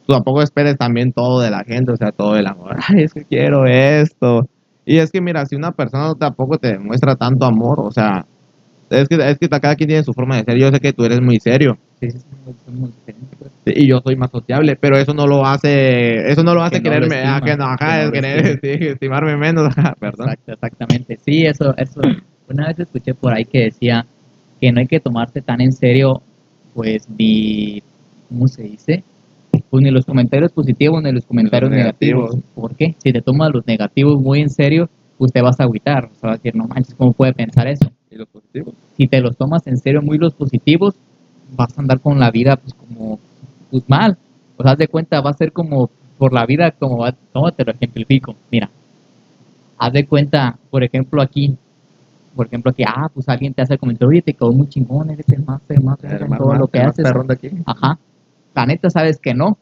Tú 0.07 0.13
tampoco 0.13 0.41
esperes 0.41 0.77
también 0.77 1.11
todo 1.11 1.41
de 1.41 1.51
la 1.51 1.63
gente, 1.65 1.91
o 1.91 1.97
sea, 1.97 2.11
todo 2.11 2.37
el 2.37 2.47
amor. 2.47 2.77
Ay, 2.87 3.03
es 3.03 3.13
que 3.13 3.25
quiero 3.25 3.65
esto. 3.67 4.47
Y 4.85 4.97
es 4.97 5.11
que, 5.11 5.19
mira, 5.19 5.45
si 5.45 5.55
una 5.55 5.73
persona 5.73 6.15
tampoco 6.15 6.57
te 6.57 6.69
demuestra 6.69 7.15
tanto 7.17 7.45
amor, 7.45 7.81
o 7.81 7.91
sea, 7.91 8.25
es 8.89 9.09
que, 9.09 9.15
es 9.15 9.37
que 9.37 9.49
cada 9.49 9.75
quien 9.75 9.89
tiene 9.89 10.03
su 10.03 10.13
forma 10.13 10.37
de 10.37 10.45
ser. 10.45 10.57
Yo 10.57 10.71
sé 10.71 10.79
que 10.79 10.93
tú 10.93 11.03
eres 11.03 11.21
muy 11.21 11.39
serio 11.39 11.77
Sí, 11.99 12.11
sí, 12.11 12.19
muy 12.71 12.91
pues. 13.39 13.51
sí, 13.65 13.73
y 13.75 13.87
yo 13.87 13.99
soy 14.01 14.15
más 14.15 14.29
sociable, 14.29 14.75
pero 14.75 14.97
eso 14.97 15.15
no 15.15 15.25
lo 15.25 15.45
hace, 15.45 16.31
eso 16.31 16.43
no 16.43 16.53
lo 16.53 16.61
hace 16.61 16.81
Que 16.81 16.89
no 16.89 16.99
lo 16.99 17.07
quererme, 17.07 17.15
ah, 17.27 17.37
estima, 17.37 17.41
que 17.41 17.57
no, 17.57 17.65
ajá, 17.65 18.03
es 18.03 18.11
querer 18.11 18.59
sí, 18.61 18.87
estimarme 18.87 19.35
menos, 19.35 19.67
ajá, 19.77 19.95
perdón. 19.99 20.29
Exacto, 20.29 20.51
exactamente. 20.53 21.19
Sí, 21.25 21.45
eso, 21.45 21.75
eso. 21.75 21.99
Una 22.47 22.67
vez 22.67 22.79
escuché 22.79 23.15
por 23.15 23.33
ahí 23.33 23.45
que 23.45 23.63
decía 23.63 24.05
que 24.61 24.71
no 24.71 24.79
hay 24.79 24.87
que 24.87 24.99
tomarse 24.99 25.41
tan 25.41 25.59
en 25.59 25.73
serio, 25.73 26.21
pues, 26.75 27.09
ni, 27.09 27.81
¿cómo 28.29 28.47
se 28.47 28.61
dice? 28.63 29.03
Pues 29.69 29.83
ni 29.83 29.91
los 29.91 30.05
comentarios 30.05 30.51
positivos 30.51 31.03
ni 31.03 31.12
los 31.12 31.25
comentarios 31.25 31.71
negativos. 31.71 32.36
negativos. 32.36 32.53
¿Por 32.55 32.75
qué? 32.75 32.95
Si 33.00 33.12
te 33.12 33.21
tomas 33.21 33.51
los 33.53 33.67
negativos 33.67 34.21
muy 34.21 34.41
en 34.41 34.50
serio, 34.50 34.89
pues 35.17 35.33
te 35.33 35.41
vas 35.41 35.59
a 35.59 35.63
agüitar. 35.63 36.05
O 36.05 36.19
sea, 36.19 36.29
vas 36.29 36.39
a 36.39 36.41
decir, 36.41 36.55
no 36.55 36.67
manches, 36.67 36.95
¿cómo 36.95 37.13
puede 37.13 37.33
pensar 37.33 37.67
eso? 37.67 37.91
¿Y 38.09 38.15
lo 38.15 38.25
positivo? 38.25 38.74
si 38.97 39.07
te 39.07 39.21
los 39.21 39.38
tomas 39.38 39.65
en 39.67 39.77
serio 39.77 40.01
muy 40.01 40.17
los 40.17 40.33
positivos, 40.33 40.95
vas 41.55 41.77
a 41.77 41.81
andar 41.81 42.00
con 42.00 42.19
la 42.19 42.31
vida 42.31 42.57
pues 42.57 42.74
como 42.74 43.19
pues 43.69 43.83
mal. 43.88 44.17
O 44.57 44.63
sea, 44.63 44.71
haz 44.71 44.77
de 44.79 44.88
cuenta, 44.88 45.21
va 45.21 45.29
a 45.29 45.33
ser 45.33 45.51
como 45.51 45.89
por 46.17 46.33
la 46.33 46.45
vida, 46.45 46.71
como 46.71 46.97
va, 46.97 47.13
¿cómo 47.31 47.51
te 47.51 47.63
lo 47.63 47.71
ejemplifico? 47.71 48.36
Mira, 48.51 48.69
haz 49.77 49.93
de 49.93 50.07
cuenta, 50.07 50.57
por 50.71 50.83
ejemplo, 50.83 51.21
aquí, 51.21 51.55
por 52.36 52.47
ejemplo, 52.47 52.71
aquí, 52.71 52.83
ah, 52.88 53.07
pues 53.13 53.29
alguien 53.29 53.53
te 53.53 53.62
hace 53.62 53.74
el 53.74 53.79
comentario, 53.79 54.09
oye, 54.09 54.21
te 54.24 54.33
quedó 54.33 54.51
muy 54.51 54.67
chingón, 54.67 55.12
eres 55.12 55.29
el 55.29 55.43
más, 55.43 55.62
el 55.69 55.83
más, 55.83 56.01
verga 56.01 56.25
en 56.25 56.38
todo 56.38 56.55
lo 56.55 56.67
que 56.67 56.79
haces. 56.79 57.05
de 57.05 57.33
aquí. 57.33 57.50
Ajá. 57.65 58.00
La 58.57 58.65
neta 58.65 58.89
sabes 58.89 59.19
que 59.19 59.35
no, 59.35 59.55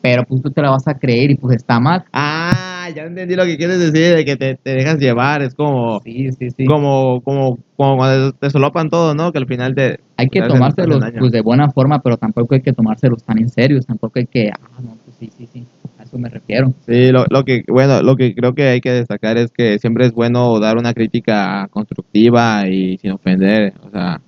pero 0.00 0.22
pues 0.22 0.40
tú 0.40 0.52
te 0.52 0.62
la 0.62 0.70
vas 0.70 0.86
a 0.86 0.96
creer 0.96 1.32
y 1.32 1.34
pues 1.34 1.56
está 1.56 1.80
mal. 1.80 2.04
Ah, 2.12 2.88
ya 2.94 3.02
entendí 3.02 3.34
lo 3.34 3.44
que 3.44 3.56
quieres 3.56 3.80
decir, 3.80 4.14
de 4.14 4.24
que 4.24 4.36
te, 4.36 4.54
te 4.54 4.70
dejas 4.70 5.00
llevar, 5.00 5.42
es 5.42 5.52
como, 5.52 6.00
Sí, 6.04 6.30
sí, 6.30 6.50
sí. 6.52 6.64
como, 6.64 7.22
como, 7.22 7.58
como 7.76 7.96
cuando 7.96 8.32
te 8.32 8.50
solopan 8.50 8.88
todo, 8.88 9.16
¿no? 9.16 9.32
Que 9.32 9.38
al 9.38 9.48
final 9.48 9.74
te... 9.74 9.98
hay 10.16 10.28
que 10.28 10.42
tomárselos 10.42 11.02
pues 11.18 11.32
de 11.32 11.40
buena 11.40 11.72
forma, 11.72 12.00
pero 12.02 12.16
tampoco 12.16 12.54
hay 12.54 12.60
que 12.60 12.72
tomárselos 12.72 13.24
tan 13.24 13.38
en 13.38 13.48
serio, 13.48 13.80
tampoco 13.80 14.20
hay 14.20 14.26
que, 14.26 14.48
ah, 14.48 14.80
no, 14.80 14.96
pues 15.04 15.16
sí, 15.18 15.32
sí, 15.36 15.48
sí, 15.52 15.64
a 15.98 16.04
eso 16.04 16.16
me 16.16 16.28
refiero. 16.28 16.72
Sí, 16.86 17.10
lo, 17.10 17.24
lo 17.30 17.44
que, 17.44 17.64
bueno, 17.66 18.00
lo 18.00 18.14
que 18.14 18.32
creo 18.36 18.54
que 18.54 18.68
hay 18.68 18.80
que 18.80 18.92
destacar 18.92 19.38
es 19.38 19.50
que 19.50 19.80
siempre 19.80 20.06
es 20.06 20.12
bueno 20.12 20.60
dar 20.60 20.76
una 20.76 20.94
crítica 20.94 21.66
constructiva 21.68 22.68
y 22.68 22.96
sin 22.98 23.10
ofender, 23.10 23.72
o 23.84 23.90
sea. 23.90 24.20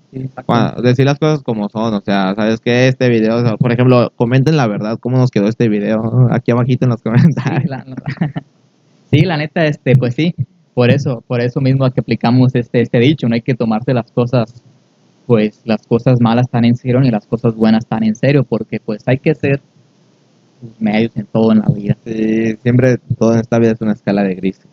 Bueno, 0.46 0.72
decir 0.82 1.04
las 1.04 1.18
cosas 1.18 1.42
como 1.42 1.68
son, 1.68 1.94
o 1.94 2.00
sea, 2.00 2.34
sabes 2.34 2.60
que 2.60 2.88
este 2.88 3.08
video, 3.08 3.36
o 3.36 3.42
sea, 3.42 3.56
por 3.56 3.72
ejemplo, 3.72 4.12
comenten 4.16 4.56
la 4.56 4.66
verdad, 4.66 4.98
cómo 5.00 5.16
nos 5.18 5.30
quedó 5.30 5.48
este 5.48 5.68
video, 5.68 6.28
aquí 6.30 6.50
abajito 6.50 6.84
en 6.86 6.90
los 6.90 7.00
Sí, 7.00 7.04
comentarios. 7.04 7.70
la, 7.70 7.84
la- 7.86 8.42
sí, 9.10 9.20
la 9.22 9.36
neta, 9.36 9.66
este, 9.66 9.96
pues 9.96 10.14
sí, 10.14 10.34
por 10.74 10.90
eso, 10.90 11.22
por 11.26 11.40
eso 11.40 11.60
mismo 11.60 11.90
que 11.90 12.00
aplicamos 12.00 12.54
este, 12.54 12.80
este 12.82 12.98
dicho, 12.98 13.28
no 13.28 13.34
hay 13.34 13.42
que 13.42 13.54
tomarse 13.54 13.94
las 13.94 14.10
cosas, 14.10 14.62
pues 15.26 15.60
las 15.64 15.86
cosas 15.86 16.20
malas 16.20 16.48
tan 16.48 16.64
en 16.64 16.76
serio 16.76 17.00
ni 17.00 17.10
las 17.10 17.26
cosas 17.26 17.54
buenas 17.54 17.86
tan 17.86 18.04
en 18.04 18.14
serio, 18.14 18.44
porque 18.44 18.78
pues 18.80 19.02
hay 19.06 19.18
que 19.18 19.34
ser 19.34 19.60
medios 20.78 21.12
en 21.16 21.26
todo 21.26 21.52
en 21.52 21.58
la 21.60 21.68
vida. 21.68 21.96
Sí, 22.04 22.56
siempre 22.62 22.98
todo 23.18 23.34
en 23.34 23.40
esta 23.40 23.58
vida 23.58 23.72
es 23.72 23.80
una 23.80 23.92
escala 23.92 24.22
de 24.22 24.34
grises. 24.34 24.66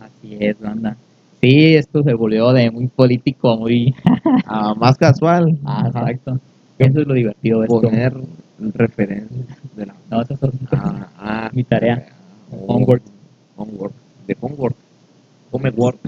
Así 0.00 0.36
es, 0.40 0.58
banda. 0.60 0.96
Sí, 1.40 1.74
esto 1.74 2.02
se 2.02 2.12
volvió 2.14 2.52
de 2.52 2.70
muy 2.70 2.86
político, 2.88 3.56
muy... 3.56 3.94
Ah, 4.46 4.74
más 4.74 4.96
casual. 4.98 5.58
Ah, 5.64 5.84
exacto. 5.86 6.38
Eso 6.78 7.00
es 7.00 7.06
lo 7.06 7.14
divertido 7.14 7.60
de 7.60 7.66
esto. 7.66 7.80
Poner 7.80 8.14
referencias 8.74 9.46
de 9.76 9.86
la... 9.86 9.94
No, 10.10 10.22
eso 10.22 10.34
es 10.34 10.40
Ah, 10.72 11.08
ah, 11.18 11.50
mi 11.54 11.64
tarea. 11.64 12.06
oh, 12.50 12.74
Homework. 12.74 13.02
Homework. 13.56 13.94
De 14.26 14.36
homework. 14.40 14.76
Homework. 15.52 15.98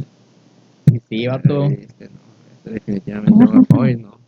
Sí, 0.89 1.01
sí, 1.09 1.27
vato. 1.27 1.67
Este 1.67 2.05
no, 2.09 2.21
este 2.57 2.71
definitivamente 2.71 3.45
no. 3.45 3.65
Hoy 3.79 3.97
no. 3.97 4.19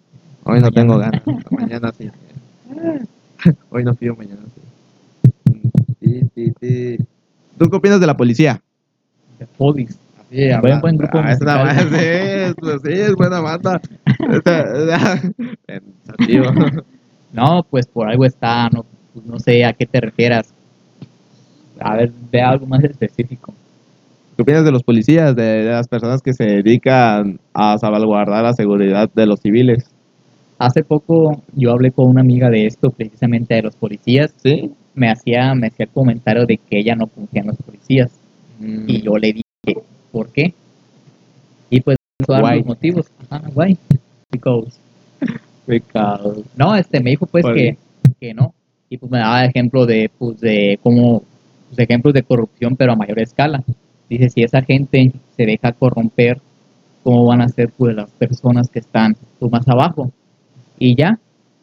Hoy 0.45 0.61
no 0.61 0.71
tengo 0.71 0.99
ganas. 0.99 1.23
Mañana 1.51 1.93
sí. 1.97 2.11
Hoy 3.71 3.85
no 3.85 3.95
pido, 3.95 4.15
mañana 4.17 4.41
sí. 4.55 5.61
Sí, 6.01 6.21
sí, 6.35 6.53
sí. 6.61 6.99
¿Tú 7.59 7.69
qué 7.71 7.77
opinas 7.77 8.01
de 8.01 8.07
la 8.07 8.17
policía? 8.17 8.61
De 9.39 9.47
Podis. 9.47 9.99
Así, 10.35 10.61
Buen- 10.61 10.81
buen 10.81 10.97
grupo 10.97 11.19
Ah, 11.19 11.35
sí, 11.37 11.95
es- 11.97 12.55
pues 12.59 12.83
sí, 12.83 12.93
es 12.93 13.15
buena 13.15 13.41
banda. 13.41 13.81
No, 17.33 17.65
pues 17.69 17.87
por 17.87 18.09
algo 18.09 18.25
está, 18.25 18.69
no, 18.71 18.85
pues, 19.13 19.27
no 19.27 19.39
sé 19.39 19.65
a 19.65 19.73
qué 19.73 19.87
te 19.87 20.01
refieras. 20.01 20.53
A 21.81 21.97
ver, 21.97 22.13
ve 22.31 22.41
algo 22.41 22.67
más 22.67 22.83
específico. 22.85 23.53
¿Qué 24.37 24.43
opinas 24.43 24.65
de 24.65 24.73
los 24.73 24.83
policías, 24.83 25.35
de, 25.37 25.43
de 25.43 25.71
las 25.71 25.89
personas 25.89 26.21
que 26.23 26.33
se 26.33 26.45
dedican 26.45 27.39
a 27.53 27.79
salvaguardar 27.79 28.43
la 28.45 28.53
seguridad 28.53 29.11
de 29.15 29.27
los 29.27 29.41
civiles? 29.41 29.87
Hace 30.59 30.83
poco 30.85 31.43
yo 31.55 31.73
hablé 31.73 31.91
con 31.91 32.07
una 32.09 32.21
amiga 32.21 32.51
de 32.51 32.67
esto, 32.67 32.91
precisamente 32.91 33.55
de 33.55 33.63
los 33.63 33.75
policías. 33.77 34.33
Sí. 34.43 34.71
Me 34.95 35.11
hacía, 35.11 35.55
me 35.55 35.69
hacía 35.69 35.87
comentario 35.87 36.47
de 36.47 36.57
que 36.59 36.79
ella 36.79 36.95
no 36.95 37.09
confía 37.09 37.41
en 37.43 37.49
los 37.49 37.57
policías. 37.57 38.11
Y 38.61 39.03
yo 39.03 39.17
le 39.19 39.33
dije, 39.33 39.83
¿por 40.15 40.29
qué? 40.29 40.55
Y 41.71 41.81
pues 41.81 41.97
dar 42.29 42.57
los 42.57 42.67
motivos. 42.67 43.07
Ajá, 43.29 43.51
why? 43.53 43.77
Because. 44.31 44.79
Because. 45.67 46.45
No, 46.57 46.77
este 46.77 47.01
me 47.01 47.11
dijo 47.11 47.27
pues 47.27 47.43
¿Por 47.43 47.55
que, 47.55 47.77
que 48.21 48.33
no. 48.33 48.55
Y 48.89 48.97
pues 48.97 49.11
me 49.11 49.19
daba 49.19 49.45
ejemplo 49.45 49.87
de, 49.87 50.09
pues 50.17 50.39
de 50.39 50.79
cómo, 50.85 51.25
pues, 51.69 51.81
ejemplos 51.81 52.15
de 52.15 52.23
corrupción, 52.23 52.77
pero 52.77 52.93
a 52.93 52.97
mayor 52.97 53.19
escala. 53.19 53.65
Dice, 54.09 54.31
si 54.31 54.45
esa 54.45 54.63
gente 54.63 55.13
se 55.37 55.47
deja 55.47 55.73
corromper, 55.73 56.41
¿cómo 57.03 57.27
van 57.27 57.41
a 57.41 57.49
ser 57.49 57.71
pues 57.71 57.97
las 57.97 58.11
personas 58.11 58.69
que 58.69 58.79
están 58.79 59.17
pues, 59.41 59.51
más 59.51 59.67
abajo? 59.67 60.13
Y 60.79 60.95
ya, 60.95 61.19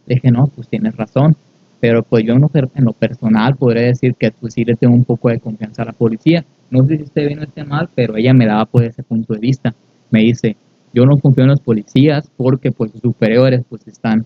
le 0.08 0.16
dije, 0.16 0.30
no, 0.30 0.48
pues 0.48 0.68
tienes 0.68 0.98
razón. 0.98 1.38
Pero 1.82 2.04
pues 2.04 2.24
yo 2.24 2.36
en 2.36 2.42
lo, 2.42 2.52
en 2.54 2.86
lo 2.86 2.94
personal 2.94 3.56
podría 3.56 3.88
decir 3.88 4.16
que 4.16 4.32
pues 4.32 4.54
sí 4.54 4.64
le 4.64 4.76
tengo 4.76 4.94
un 4.94 5.04
poco 5.04 5.30
de 5.30 5.40
confianza 5.40 5.82
a 5.82 5.86
la 5.86 5.94
policía. 5.94 6.46
No 6.70 6.86
sé 6.86 6.96
si 6.96 7.04
esté 7.04 7.26
bien 7.26 7.40
o 7.40 7.44
esté 7.44 7.66
mal, 7.66 7.90
pero 7.94 8.16
ella 8.16 8.34
me 8.34 8.46
daba 8.46 8.66
pues 8.66 8.90
ese 8.90 9.04
punto 9.04 9.34
de 9.34 9.40
vista. 9.40 9.74
Me 10.10 10.20
dice, 10.22 10.56
yo 10.94 11.06
no 11.06 11.18
confío 11.18 11.44
en 11.44 11.50
los 11.50 11.60
policías 11.60 12.30
porque 12.38 12.72
pues 12.72 12.92
sus 12.92 13.02
superiores 13.02 13.64
pues 13.68 13.88
están 13.88 14.26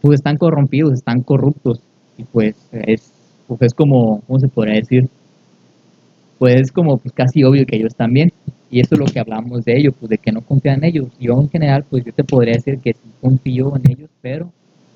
pues 0.00 0.20
están 0.20 0.36
corrompidos, 0.36 0.92
están 0.92 1.22
corruptos 1.22 1.80
y 2.18 2.24
pues 2.24 2.54
es 2.72 3.10
pues 3.46 3.62
es 3.62 3.74
como 3.74 4.20
cómo 4.26 4.40
se 4.40 4.48
podría 4.48 4.74
decir 4.74 5.08
pues 6.38 6.60
es 6.60 6.72
como 6.72 6.98
pues 6.98 7.14
casi 7.14 7.44
obvio 7.44 7.64
que 7.66 7.76
ellos 7.76 7.94
también 7.94 8.32
y 8.70 8.80
eso 8.80 8.96
es 8.96 8.98
lo 8.98 9.06
que 9.06 9.20
hablamos 9.20 9.64
de 9.64 9.78
ellos 9.78 9.94
pues 9.98 10.10
de 10.10 10.18
que 10.18 10.32
no 10.32 10.40
confían 10.40 10.78
en 10.78 10.84
ellos 10.84 11.06
yo 11.20 11.40
en 11.40 11.48
general 11.48 11.84
pues 11.88 12.04
yo 12.04 12.12
te 12.12 12.24
podría 12.24 12.54
decir 12.54 12.78
que 12.78 12.92
sí 12.92 13.08
confío 13.20 13.76
en 13.76 13.90
ellos 13.90 14.10
pero 14.20 14.50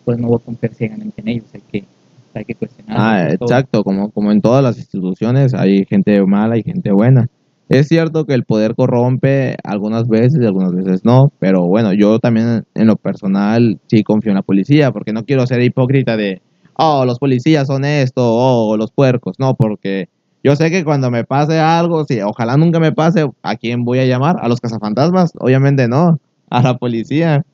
pues 0.09 0.19
no 0.19 0.29
voy 0.29 0.39
a 0.41 0.45
confiar 0.47 0.73
ciegamente 0.73 1.21
en 1.21 1.29
ellos 1.29 1.45
hay 1.53 1.61
que 1.71 1.85
hay 2.33 2.45
que 2.47 2.55
cuestionar 2.55 2.97
Ah, 2.99 3.37
todo. 3.37 3.47
exacto, 3.47 3.85
como, 3.85 4.09
como 4.11 4.33
en 4.33 4.41
todas 4.41 4.63
las 4.63 4.79
instituciones 4.79 5.53
hay 5.53 5.85
gente 5.85 6.25
mala 6.25 6.57
y 6.57 6.63
gente 6.63 6.91
buena. 6.93 7.29
Es 7.69 7.89
cierto 7.89 8.25
que 8.25 8.33
el 8.33 8.45
poder 8.45 8.75
corrompe 8.75 9.57
algunas 9.65 10.09
veces 10.09 10.41
y 10.41 10.47
algunas 10.47 10.75
veces 10.75 11.05
no, 11.05 11.31
pero 11.41 11.67
bueno, 11.67 11.93
yo 11.93 12.19
también 12.21 12.65
en 12.75 12.87
lo 12.87 12.97
personal 12.97 13.79
sí 13.89 14.03
confío 14.03 14.31
en 14.31 14.37
la 14.37 14.43
policía, 14.43 14.93
porque 14.93 15.13
no 15.13 15.27
quiero 15.27 15.47
ser 15.47 15.61
hipócrita 15.61 16.17
de, 16.17 16.41
oh, 16.73 17.05
los 17.05 17.19
policías 17.19 17.67
son 17.67 17.85
esto, 17.85 18.23
oh, 18.25 18.79
los 18.79 18.91
puercos, 18.91 19.37
no, 19.39 19.57
porque 19.57 20.09
yo 20.43 20.57
sé 20.57 20.71
que 20.71 20.85
cuando 20.85 21.11
me 21.11 21.25
pase 21.25 21.59
algo, 21.59 22.07
sí, 22.07 22.19
ojalá 22.23 22.57
nunca 22.57 22.81
me 22.81 22.93
pase, 22.93 23.29
¿a 23.43 23.57
quién 23.57 23.85
voy 23.85 23.99
a 23.99 24.07
llamar? 24.07 24.37
¿A 24.41 24.49
los 24.49 24.59
cazafantasmas? 24.59 25.33
Obviamente 25.39 25.87
no, 25.87 26.19
a 26.49 26.63
la 26.63 26.79
policía. 26.79 27.45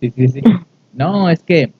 Sí, 0.00 0.10
sí, 0.16 0.28
sí. 0.28 0.40
No, 0.94 1.28
es 1.28 1.42
que 1.42 1.72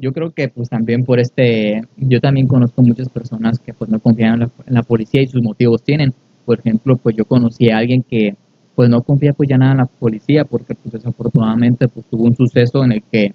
yo 0.00 0.12
creo 0.12 0.30
que 0.30 0.48
pues 0.48 0.68
también 0.68 1.04
por 1.04 1.20
este, 1.20 1.82
yo 1.96 2.20
también 2.20 2.46
conozco 2.46 2.82
muchas 2.82 3.08
personas 3.08 3.58
que 3.58 3.72
pues 3.74 3.90
no 3.90 3.98
confían 4.00 4.34
en 4.34 4.40
la, 4.40 4.50
en 4.66 4.74
la 4.74 4.82
policía 4.82 5.22
y 5.22 5.26
sus 5.26 5.42
motivos 5.42 5.82
tienen. 5.82 6.12
Por 6.44 6.58
ejemplo, 6.58 6.96
pues 6.96 7.16
yo 7.16 7.24
conocí 7.24 7.70
a 7.70 7.78
alguien 7.78 8.02
que 8.02 8.34
pues 8.74 8.88
no 8.88 9.02
confía 9.02 9.34
pues 9.34 9.48
ya 9.48 9.58
nada 9.58 9.72
en 9.72 9.78
la 9.78 9.86
policía 9.86 10.44
porque 10.44 10.74
pues 10.74 10.92
desafortunadamente 10.92 11.86
pues 11.88 12.06
tuvo 12.06 12.24
un 12.24 12.34
suceso 12.34 12.82
en 12.82 12.92
el 12.92 13.02
que 13.02 13.34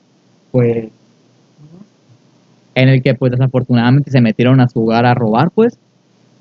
pues 0.51 0.89
en 2.73 2.89
el 2.89 3.03
que 3.03 3.13
pues 3.13 3.31
desafortunadamente 3.31 4.09
se 4.09 4.21
metieron 4.21 4.59
a 4.59 4.67
su 4.67 4.81
hogar 4.81 5.05
a 5.05 5.13
robar 5.13 5.51
pues 5.51 5.77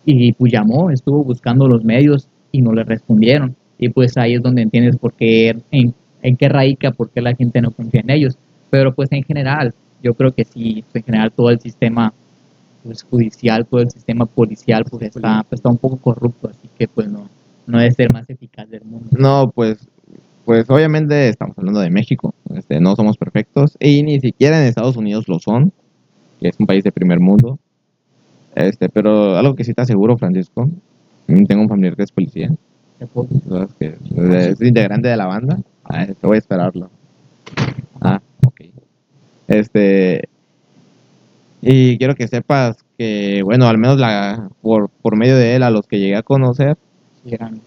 y 0.07 0.33
pues 0.33 0.53
llamó, 0.53 0.91
estuvo 0.91 1.23
buscando 1.23 1.69
los 1.69 1.85
medios 1.85 2.29
y 2.51 2.63
no 2.63 2.73
le 2.73 2.83
respondieron 2.83 3.55
y 3.79 3.91
pues 3.91 4.17
ahí 4.17 4.35
es 4.35 4.43
donde 4.43 4.63
entiendes 4.63 4.97
por 4.97 5.13
qué 5.13 5.55
en, 5.71 5.95
en 6.23 6.37
qué 6.37 6.49
radica 6.49 6.91
por 6.91 7.11
qué 7.11 7.21
la 7.21 7.35
gente 7.35 7.61
no 7.61 7.73
confía 7.73 8.01
en 8.01 8.11
ellos 8.11 8.39
pero 8.71 8.95
pues 8.95 9.13
en 9.13 9.23
general 9.25 9.75
yo 10.05 10.15
creo 10.15 10.33
que 10.33 10.45
sí 10.45 10.85
pues, 10.93 11.03
en 11.03 11.07
general 11.07 11.33
todo 11.33 11.51
el 11.51 11.59
sistema 11.59 12.13
pues, 12.85 13.03
judicial 13.03 13.67
todo 13.67 13.81
el 13.81 13.91
sistema 13.91 14.27
policial 14.27 14.85
pues 14.85 15.03
está 15.03 15.43
pues, 15.49 15.59
está 15.59 15.71
un 15.71 15.79
poco 15.79 15.97
corrupto 15.97 16.49
así 16.49 16.69
que 16.79 16.87
pues 16.87 17.09
no 17.09 17.29
no 17.67 17.79
debe 17.79 17.93
ser 17.93 18.13
más 18.13 18.29
eficaz 18.29 18.69
del 18.69 18.85
mundo 18.85 19.09
No, 19.13 19.51
pues, 19.55 19.79
pues 20.45 20.69
obviamente 20.69 21.29
estamos 21.29 21.57
hablando 21.59 21.81
de 21.81 21.91
México, 21.91 22.35
este, 22.55 22.81
no 22.81 22.95
somos 22.97 23.17
perfectos 23.17 23.77
y 23.81 24.03
ni 24.03 24.21
siquiera 24.21 24.61
en 24.61 24.69
Estados 24.69 24.97
Unidos 24.97 25.29
lo 25.29 25.39
son, 25.39 25.73
que 26.41 26.49
es 26.49 26.57
un 26.59 26.67
país 26.67 26.85
de 26.85 26.93
primer 26.93 27.21
mundo. 27.21 27.59
Este, 28.55 28.89
pero 28.89 29.37
algo 29.37 29.57
que 29.57 29.65
sí 29.65 29.75
te 29.75 29.83
aseguro, 29.83 30.17
Francisco, 30.17 30.69
mm, 31.27 31.45
tengo 31.47 31.63
un 31.63 31.69
familiar 31.69 31.97
que 31.97 32.03
es 32.03 32.13
policía, 32.13 32.51
que 33.79 33.97
es 34.17 34.61
integrante 34.61 35.09
de 35.09 35.17
la 35.17 35.27
banda. 35.27 35.59
Ah, 35.85 36.07
te 36.07 36.27
voy 36.27 36.37
a 36.37 36.39
esperarlo. 36.39 36.91
Ah. 38.01 38.21
Este, 39.49 40.29
y 41.63 41.97
quiero 41.99 42.15
que 42.15 42.29
sepas 42.29 42.77
que, 42.99 43.43
bueno, 43.43 43.67
al 43.67 43.79
menos 43.79 43.99
la, 43.99 44.49
por, 44.63 44.89
por 45.03 45.17
medio 45.17 45.37
de 45.37 45.57
él, 45.57 45.63
a 45.63 45.71
los 45.71 45.87
que 45.87 45.99
llegué 45.99 46.17
a 46.17 46.23
conocer, 46.23 46.77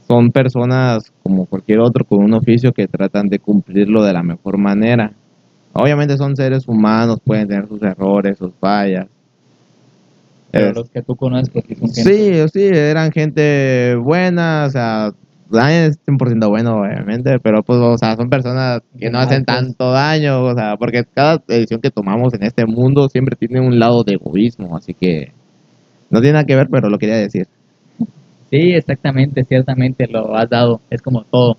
son 0.07 0.31
personas 0.31 1.11
como 1.23 1.45
cualquier 1.45 1.79
otro 1.79 2.05
con 2.05 2.23
un 2.23 2.33
oficio 2.33 2.71
que 2.73 2.87
tratan 2.87 3.27
de 3.27 3.39
cumplirlo 3.39 4.03
de 4.03 4.13
la 4.13 4.21
mejor 4.23 4.57
manera. 4.57 5.11
Obviamente 5.73 6.17
son 6.17 6.35
seres 6.35 6.67
humanos, 6.67 7.19
pueden 7.23 7.47
tener 7.47 7.67
sus 7.67 7.81
errores, 7.81 8.37
sus 8.37 8.53
fallas. 8.59 9.07
pero 10.51 10.69
Es- 10.69 10.75
los 10.75 10.89
que 10.89 11.01
tú 11.01 11.15
conoces 11.15 11.49
pues 11.49 11.65
sí 11.67 11.75
son 11.75 11.89
gente 11.93 12.03
sí, 12.03 12.49
sí, 12.53 12.65
eran 12.67 13.11
gente 13.11 13.95
buena, 13.95 14.65
o 14.67 14.69
sea, 14.71 15.11
nadie 15.51 15.87
es 15.87 15.99
100% 16.05 16.49
bueno, 16.49 16.81
obviamente, 16.81 17.39
pero 17.39 17.63
pues, 17.63 17.79
o 17.79 17.97
sea, 17.97 18.15
son 18.15 18.29
personas 18.29 18.81
que 18.97 19.09
no 19.09 19.19
hacen 19.19 19.45
tanto 19.45 19.91
daño, 19.91 20.43
o 20.43 20.55
sea, 20.55 20.77
porque 20.77 21.05
cada 21.05 21.41
decisión 21.47 21.81
que 21.81 21.91
tomamos 21.91 22.33
en 22.33 22.43
este 22.43 22.65
mundo 22.65 23.09
siempre 23.09 23.35
tiene 23.35 23.59
un 23.59 23.79
lado 23.79 24.03
de 24.03 24.13
egoísmo, 24.13 24.75
así 24.77 24.93
que 24.93 25.31
no 26.09 26.21
tiene 26.21 26.33
nada 26.33 26.45
que 26.45 26.55
ver, 26.55 26.67
pero 26.69 26.89
lo 26.89 26.97
quería 26.97 27.17
decir. 27.17 27.47
Sí, 28.49 28.71
exactamente, 28.73 29.43
ciertamente 29.43 30.07
lo 30.07 30.35
has 30.35 30.49
dado. 30.49 30.79
Es 30.89 31.01
como 31.01 31.23
todo. 31.23 31.57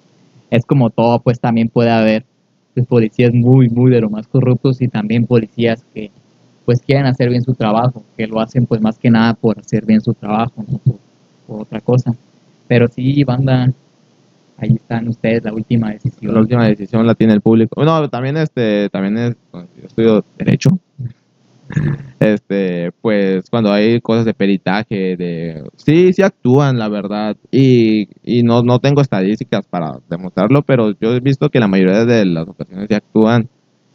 Es 0.51 0.65
como 0.65 0.89
todo, 0.89 1.21
pues 1.21 1.39
también 1.39 1.69
puede 1.69 1.91
haber 1.91 2.25
pues, 2.75 2.87
policías 2.87 3.35
muy, 3.35 3.69
muy 3.69 3.91
de 3.91 4.01
lo 4.01 4.09
más 4.09 4.27
corruptos 4.27 4.81
y 4.81 4.89
también 4.89 5.27
policías 5.27 5.85
que 5.93 6.11
pues 6.65 6.81
quieren 6.81 7.07
hacer 7.07 7.31
bien 7.31 7.43
su 7.43 7.55
trabajo, 7.55 8.03
que 8.17 8.27
lo 8.27 8.41
hacen 8.41 8.67
pues 8.67 8.81
más 8.81 8.99
que 8.99 9.11
nada 9.11 9.35
por 9.35 9.59
hacer 9.59 9.85
bien 9.85 10.01
su 10.01 10.15
trabajo, 10.15 10.65
no 10.67 10.79
por, 10.79 10.97
por 11.47 11.63
otra 11.63 11.81
cosa. 11.81 12.15
Pero 12.69 12.87
sí, 12.89 13.25
banda, 13.25 13.73
ahí 14.59 14.75
están 14.75 15.09
ustedes, 15.09 15.43
la 15.45 15.53
última 15.53 15.91
decisión. 15.91 16.35
La 16.35 16.41
última 16.41 16.67
decisión 16.67 17.07
la 17.07 17.15
tiene 17.15 17.33
el 17.33 17.41
público. 17.41 17.85
No, 17.85 18.09
también 18.09 18.37
este, 18.37 18.89
también 18.91 19.19
es, 19.19 19.37
yo 19.53 19.87
estudio 19.87 20.25
derecho. 20.37 20.71
Este, 22.19 22.93
pues 23.01 23.49
cuando 23.51 23.73
hay 23.73 24.01
cosas 24.01 24.25
de 24.25 24.35
peritaje, 24.35 25.17
de 25.17 25.63
sí, 25.77 26.13
sí 26.13 26.23
actúan, 26.23 26.79
la 26.79 26.89
verdad. 26.89 27.37
Y, 27.51 28.09
y 28.25 28.43
no, 28.43 28.63
no 28.63 28.79
tengo 28.79 29.01
estadísticas 29.01 29.67
para 29.67 29.99
demostrarlo, 30.09 30.63
pero 30.63 30.93
yo 30.99 31.15
he 31.15 31.21
visto 31.21 31.51
que 31.51 31.61
la 31.61 31.69
mayoría 31.69 32.05
de 32.05 32.25
las 32.25 32.49
ocasiones 32.49 32.89
sí 32.89 32.95
actúan 32.95 33.49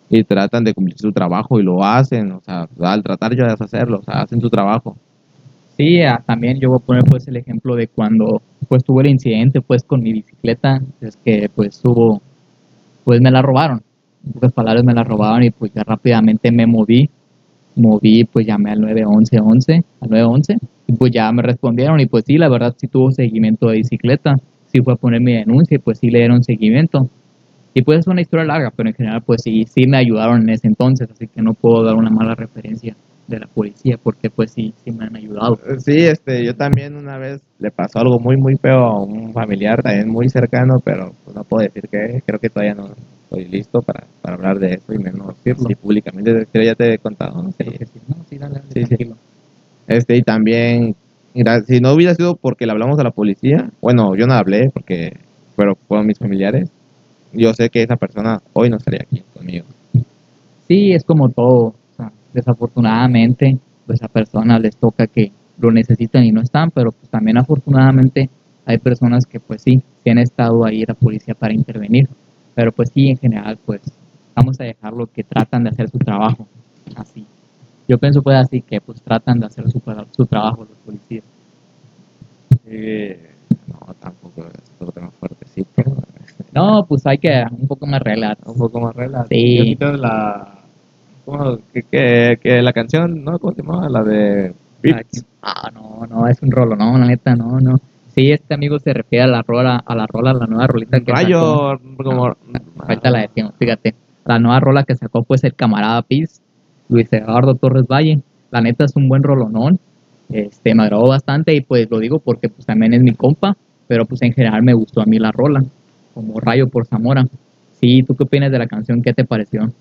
y 0.10 0.24
tratan 0.24 0.64
de 0.64 0.74
cumplir 0.74 0.98
su 0.98 1.12
trabajo 1.12 1.60
y 1.60 1.64
lo 1.64 1.84
hacen. 1.84 2.32
O 2.32 2.42
sea, 2.42 2.68
al 2.82 3.04
tratar 3.04 3.36
yo 3.36 3.46
de 3.46 3.56
hacerlo, 3.60 4.00
o 4.00 4.04
sea, 4.04 4.22
hacen 4.22 4.40
su 4.40 4.50
trabajo. 4.50 4.98
Sí, 5.78 6.02
ah, 6.04 6.22
también 6.26 6.60
yo 6.60 6.70
voy 6.70 6.78
a 6.78 6.86
poner 6.86 7.04
pues 7.04 7.28
el 7.28 7.38
ejemplo 7.38 7.76
de 7.76 7.88
cuando 7.88 8.42
pues 8.68 8.84
tuve 8.84 9.04
el 9.04 9.10
incidente 9.10 9.60
pues 9.62 9.84
con 9.84 10.04
mi 10.04 10.14
bicicleta, 10.14 10.82
es 11.02 11.18
que 11.18 11.50
pues 11.54 11.80
tuvo, 11.80 12.22
pues 13.04 13.22
me 13.22 13.32
la 13.32 13.42
robaron, 13.42 13.82
en 14.26 14.34
pocas 14.34 14.54
palabras 14.54 14.84
me 14.84 14.94
la 14.94 15.04
robaron 15.04 15.44
y 15.44 15.50
pues 15.50 15.74
ya 15.74 15.84
rápidamente 15.84 16.52
me 16.52 16.68
moví, 16.68 17.10
moví 17.76 18.24
pues 18.24 18.46
llamé 18.46 18.72
al 18.72 18.82
911, 18.82 19.84
al 20.02 20.10
911 20.10 20.58
y 20.88 20.94
pues 20.94 21.12
ya 21.12 21.32
me 21.32 21.42
respondieron 21.42 22.00
y 22.00 22.06
pues 22.06 22.24
sí, 22.26 22.38
la 22.38 22.50
verdad 22.50 22.76
sí 22.78 22.88
tuvo 22.88 23.12
seguimiento 23.12 23.68
de 23.68 23.78
bicicleta, 23.78 24.40
sí 24.72 24.80
fue 24.82 24.94
a 24.94 24.98
poner 24.98 25.22
mi 25.22 25.34
denuncia 25.34 25.76
y 25.76 25.80
pues 25.80 25.98
sí 25.98 26.12
le 26.12 26.20
dieron 26.20 26.44
seguimiento. 26.44 27.10
Y 27.76 27.82
pues 27.82 28.02
es 28.02 28.08
una 28.08 28.22
historia 28.22 28.46
larga, 28.46 28.70
pero 28.70 28.90
en 28.90 28.96
general 28.96 29.24
pues 29.24 29.42
sí, 29.42 29.66
sí 29.66 29.88
me 29.88 29.98
ayudaron 29.98 30.44
en 30.44 30.50
ese 30.50 30.68
entonces, 30.68 31.10
así 31.12 31.28
que 31.28 31.42
no 31.42 31.56
puedo 31.56 31.84
dar 31.84 31.96
una 31.96 32.12
mala 32.12 32.36
referencia 32.36 32.96
de 33.28 33.40
la 33.40 33.48
policía 33.48 33.98
porque 34.02 34.30
pues 34.30 34.52
sí, 34.52 34.74
sí 34.84 34.92
me 34.92 35.06
han 35.06 35.16
ayudado. 35.16 35.58
Sí, 35.80 35.98
este, 36.06 36.44
yo 36.44 36.56
también 36.56 36.96
una 36.96 37.18
vez 37.18 37.42
le 37.60 37.72
pasó 37.72 38.00
algo 38.00 38.20
muy, 38.20 38.36
muy 38.38 38.56
feo 38.58 38.80
a 38.84 39.02
un 39.02 39.32
familiar 39.34 39.82
también 39.82 40.10
muy 40.10 40.30
cercano, 40.30 40.80
pero 40.84 41.14
pues, 41.24 41.36
no 41.36 41.44
puedo 41.44 41.64
decir 41.64 41.88
que 41.90 42.22
creo 42.26 42.40
que 42.40 42.50
todavía 42.50 42.76
no 42.76 42.90
estoy 43.24 43.46
listo 43.46 43.82
para, 43.82 44.04
para 44.22 44.36
hablar 44.36 44.60
de 44.60 44.74
eso 44.76 44.94
y 44.94 44.98
menos 44.98 45.36
Decirlo. 45.44 45.68
si 45.70 45.76
públicamente, 45.76 46.46
creo 46.52 46.66
ya 46.66 46.76
te 46.76 46.94
he 46.94 46.98
contado, 47.00 47.42
¿no? 47.42 47.52
Sí. 47.58 47.66
sí. 47.80 48.00
No, 48.08 48.16
sí, 48.30 48.38
dale, 48.38 48.56
dale, 48.56 48.66
Sí, 48.74 48.82
sí. 48.82 48.86
tranquilo. 48.88 49.16
Este, 49.88 50.18
y 50.18 50.22
también, 50.24 50.96
si 51.68 51.80
no 51.80 51.94
hubiera 51.94 52.16
sido 52.16 52.36
porque 52.36 52.66
le 52.66 52.72
hablamos 52.74 53.00
a 53.00 53.04
la 53.04 53.12
policía, 53.12 53.70
bueno, 53.82 54.16
yo 54.16 54.28
no 54.28 54.34
hablé 54.34 54.70
porque, 54.70 55.18
pero 55.56 55.76
fueron 55.88 56.08
mis 56.08 56.20
familiares, 56.20 56.70
yo 57.34 57.54
sé 57.54 57.70
que 57.70 57.84
esa 57.84 57.96
persona 57.96 58.42
hoy 58.54 58.70
no 58.70 58.78
estaría 58.78 59.02
aquí 59.02 59.24
conmigo. 59.34 59.66
Sí, 60.68 60.94
es 60.94 61.04
como 61.04 61.30
todo. 61.30 61.74
Desafortunadamente, 62.34 63.58
pues 63.86 64.02
a 64.04 64.08
personas 64.08 64.62
les 64.62 64.76
toca 64.76 65.08
que 65.08 65.32
lo 65.60 65.72
necesitan 65.72 66.24
y 66.24 66.32
no 66.32 66.42
están, 66.42 66.72
pero 66.72 66.92
pues 66.92 67.10
también 67.10 67.38
afortunadamente 67.38 68.30
hay 68.66 68.78
personas 68.78 69.26
que 69.26 69.40
pues 69.40 69.62
sí, 69.62 69.82
que 70.04 70.12
han 70.12 70.18
estado 70.18 70.66
ahí 70.66 70.86
la 70.86 70.94
policía 70.94 71.36
para 71.36 71.54
intervenir. 71.54 72.08
Pero 72.56 72.72
pues 72.72 72.90
sí, 72.94 73.10
en 73.10 73.18
general, 73.18 73.58
pues 73.66 73.82
vamos 74.36 74.60
a 74.60 74.64
dejarlo 74.64 75.08
que 75.08 75.24
tratan 75.24 75.64
de 75.64 75.70
hacer 75.72 75.90
su 75.90 75.98
trabajo. 75.98 76.48
Así. 76.96 77.26
Yo 77.88 77.98
pienso 77.98 78.22
pues 78.22 78.38
así 78.38 78.62
que 78.62 78.80
pues 78.80 79.02
tratan 79.02 79.40
de 79.40 79.46
hacer 79.48 79.70
su, 79.70 79.82
su 80.16 80.26
trabajo 80.26 80.66
los 80.70 80.78
policías. 80.86 81.24
Eh, 82.66 83.30
no, 83.68 83.94
tampoco 84.00 84.42
es 84.42 84.54
otro 84.80 84.92
tema 84.92 85.10
fuerte, 85.20 85.46
sí, 85.54 85.66
pero 85.76 85.96
No, 86.54 86.86
pues 86.86 87.06
hay 87.06 87.18
que 87.18 87.44
un 87.52 87.68
poco 87.68 87.86
más 87.86 88.02
relax. 88.02 88.42
un 88.46 88.58
poco 88.58 88.80
más 88.80 88.96
relax. 88.96 89.28
Sí. 89.30 89.58
Yo 89.58 89.64
quito 89.64 89.92
la, 89.98 90.63
¿cómo? 91.26 91.58
Que, 91.74 91.84
que, 91.84 92.40
que 92.42 92.62
la 92.62 92.74
canción, 92.74 93.24
¿no? 93.24 93.40
¿Cómo 93.40 93.54
se 93.54 93.62
llamaba? 93.62 93.90
La 93.90 94.04
de... 94.04 94.54
Beats. 94.82 95.26
Ah, 95.42 95.70
no, 95.74 96.06
no, 96.10 96.28
es 96.28 96.42
un 96.42 96.52
rolo, 96.52 96.76
no, 96.76 96.98
la 96.98 97.06
neta, 97.06 97.36
no, 97.36 97.60
no. 97.60 97.80
Sí, 98.14 98.32
este 98.32 98.54
amigo 98.54 98.78
se 98.80 98.94
refiere 98.94 99.24
a 99.24 99.28
la 99.28 99.42
rola, 99.42 99.84
a 99.86 99.96
la 99.96 100.06
rola, 100.06 100.32
a 100.32 100.34
la 100.36 100.46
nueva 100.46 100.68
rolita 100.68 101.00
que 101.00 101.12
sacó. 101.12 101.16
Rayo, 101.16 101.80
como... 101.98 102.36
Ahorita 102.80 103.10
la 103.10 103.22
decimos, 103.22 103.54
fíjate. 103.58 103.96
La 104.26 104.40
nueva 104.40 104.60
rola 104.60 104.84
que 104.84 104.96
sacó 104.96 105.24
pues 105.24 105.44
el 105.44 105.54
camarada 105.56 106.02
Piz, 106.04 106.42
Luis 106.90 107.12
Eduardo 107.12 107.56
Torres 107.56 107.88
Valle. 107.88 108.22
La 108.52 108.62
neta 108.62 108.86
es 108.86 108.96
un 108.96 109.10
buen 109.10 109.24
rolonón. 109.24 109.80
Este, 110.30 110.76
me 110.76 110.84
agradó 110.84 111.08
bastante 111.08 111.54
y 111.54 111.62
pues 111.62 111.90
lo 111.90 112.00
digo 112.00 112.20
porque 112.20 112.50
pues 112.50 112.66
también 112.66 112.94
es 112.94 113.02
mi 113.02 113.14
compa, 113.14 113.58
pero 113.88 114.06
pues 114.06 114.22
en 114.22 114.34
general 114.34 114.64
me 114.64 114.74
gustó 114.74 115.02
a 115.02 115.06
mí 115.06 115.20
la 115.20 115.32
rola, 115.32 115.64
como 116.14 116.40
Rayo 116.40 116.68
por 116.68 116.86
Zamora. 116.86 117.26
Sí, 117.80 118.04
¿tú 118.04 118.16
qué 118.16 118.24
opinas 118.24 118.52
de 118.52 118.60
la 118.60 118.68
canción? 118.68 119.02
¿Qué 119.02 119.14
te 119.14 119.26
pareció? 119.26 119.72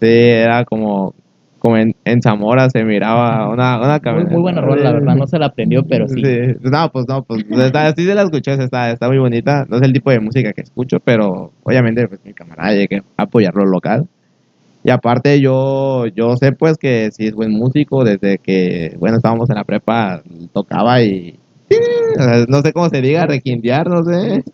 Sí, 0.00 0.06
era 0.08 0.64
como, 0.64 1.14
como 1.58 1.76
en, 1.78 1.94
en 2.04 2.20
Zamora 2.22 2.68
se 2.70 2.84
miraba 2.84 3.48
una, 3.48 3.78
una 3.78 3.88
Muy, 3.88 4.00
camioneta. 4.00 4.32
muy 4.32 4.42
buena 4.42 4.60
rola, 4.60 4.82
la 4.84 4.92
verdad, 4.92 5.16
no 5.16 5.26
se 5.26 5.38
la 5.38 5.46
aprendió, 5.46 5.82
pero 5.84 6.06
sí. 6.08 6.22
No, 6.60 6.90
pues 6.92 7.08
no, 7.08 7.22
pues 7.22 7.44
está, 7.50 7.92
sí 7.94 8.04
se 8.04 8.14
la 8.14 8.22
escuché, 8.22 8.52
está, 8.62 8.90
está 8.90 9.08
muy 9.08 9.18
bonita. 9.18 9.66
No 9.68 9.76
es 9.76 9.82
el 9.82 9.92
tipo 9.92 10.10
de 10.10 10.20
música 10.20 10.52
que 10.52 10.60
escucho, 10.60 11.00
pero 11.00 11.52
obviamente 11.62 12.06
pues 12.08 12.20
mi 12.24 12.32
camarada 12.34 12.68
hay 12.68 12.86
que 12.88 13.02
apoyar 13.16 13.54
lo 13.54 13.64
local. 13.64 14.06
Y 14.84 14.90
aparte 14.90 15.40
yo, 15.40 16.06
yo 16.08 16.36
sé 16.36 16.52
pues 16.52 16.76
que 16.78 17.10
si 17.10 17.26
es 17.26 17.34
buen 17.34 17.50
músico, 17.50 18.04
desde 18.04 18.38
que, 18.38 18.94
bueno, 19.00 19.16
estábamos 19.16 19.50
en 19.50 19.56
la 19.56 19.64
prepa, 19.64 20.22
tocaba 20.52 21.02
y... 21.02 21.36
o 22.18 22.22
sea, 22.22 22.44
No 22.48 22.60
sé 22.60 22.72
cómo 22.72 22.88
se 22.88 23.00
diga, 23.00 23.26
requintear, 23.26 23.88
no 23.88 24.04
sé. 24.04 24.44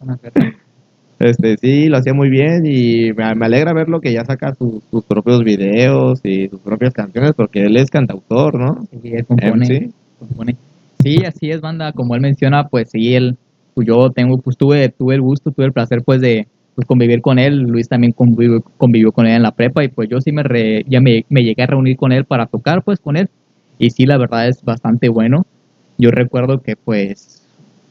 Este, 1.22 1.56
sí, 1.56 1.88
lo 1.88 1.98
hacía 1.98 2.14
muy 2.14 2.28
bien 2.28 2.66
y 2.66 3.12
me, 3.12 3.32
me 3.36 3.46
alegra 3.46 3.72
verlo 3.72 4.00
que 4.00 4.12
ya 4.12 4.24
saca 4.24 4.56
sus, 4.56 4.82
sus 4.90 5.04
propios 5.04 5.44
videos 5.44 6.20
y 6.24 6.48
sus 6.48 6.58
propias 6.58 6.92
canciones 6.92 7.32
porque 7.36 7.64
él 7.66 7.76
es 7.76 7.90
cantautor, 7.90 8.58
¿no? 8.58 8.88
Sí, 8.90 9.12
él 9.14 9.24
compone, 9.24 9.66
MC. 9.66 9.90
compone. 10.18 10.56
Sí, 11.00 11.24
así 11.24 11.50
es, 11.52 11.60
banda. 11.60 11.92
Como 11.92 12.16
él 12.16 12.20
menciona, 12.22 12.66
pues 12.66 12.90
sí, 12.90 13.14
él, 13.14 13.36
pues 13.74 13.86
yo 13.86 14.10
tengo, 14.10 14.38
pues 14.38 14.56
tuve, 14.56 14.88
tuve 14.88 15.14
el 15.14 15.20
gusto, 15.20 15.52
tuve 15.52 15.66
el 15.66 15.72
placer, 15.72 16.02
pues 16.02 16.20
de 16.20 16.48
pues, 16.74 16.88
convivir 16.88 17.20
con 17.22 17.38
él. 17.38 17.60
Luis 17.60 17.88
también 17.88 18.12
convivió, 18.12 18.60
convivió 18.76 19.12
con 19.12 19.26
él 19.26 19.36
en 19.36 19.42
la 19.42 19.52
prepa 19.52 19.84
y 19.84 19.88
pues 19.88 20.08
yo 20.08 20.20
sí 20.20 20.32
me, 20.32 20.42
re- 20.42 20.84
ya 20.88 21.00
me, 21.00 21.24
me 21.28 21.44
llegué 21.44 21.62
a 21.62 21.66
reunir 21.68 21.96
con 21.96 22.10
él 22.10 22.24
para 22.24 22.46
tocar, 22.46 22.82
pues 22.82 22.98
con 22.98 23.16
él. 23.16 23.28
Y 23.78 23.90
sí, 23.90 24.06
la 24.06 24.18
verdad 24.18 24.48
es 24.48 24.64
bastante 24.64 25.08
bueno. 25.08 25.46
Yo 25.98 26.10
recuerdo 26.10 26.62
que 26.62 26.74
pues 26.74 27.41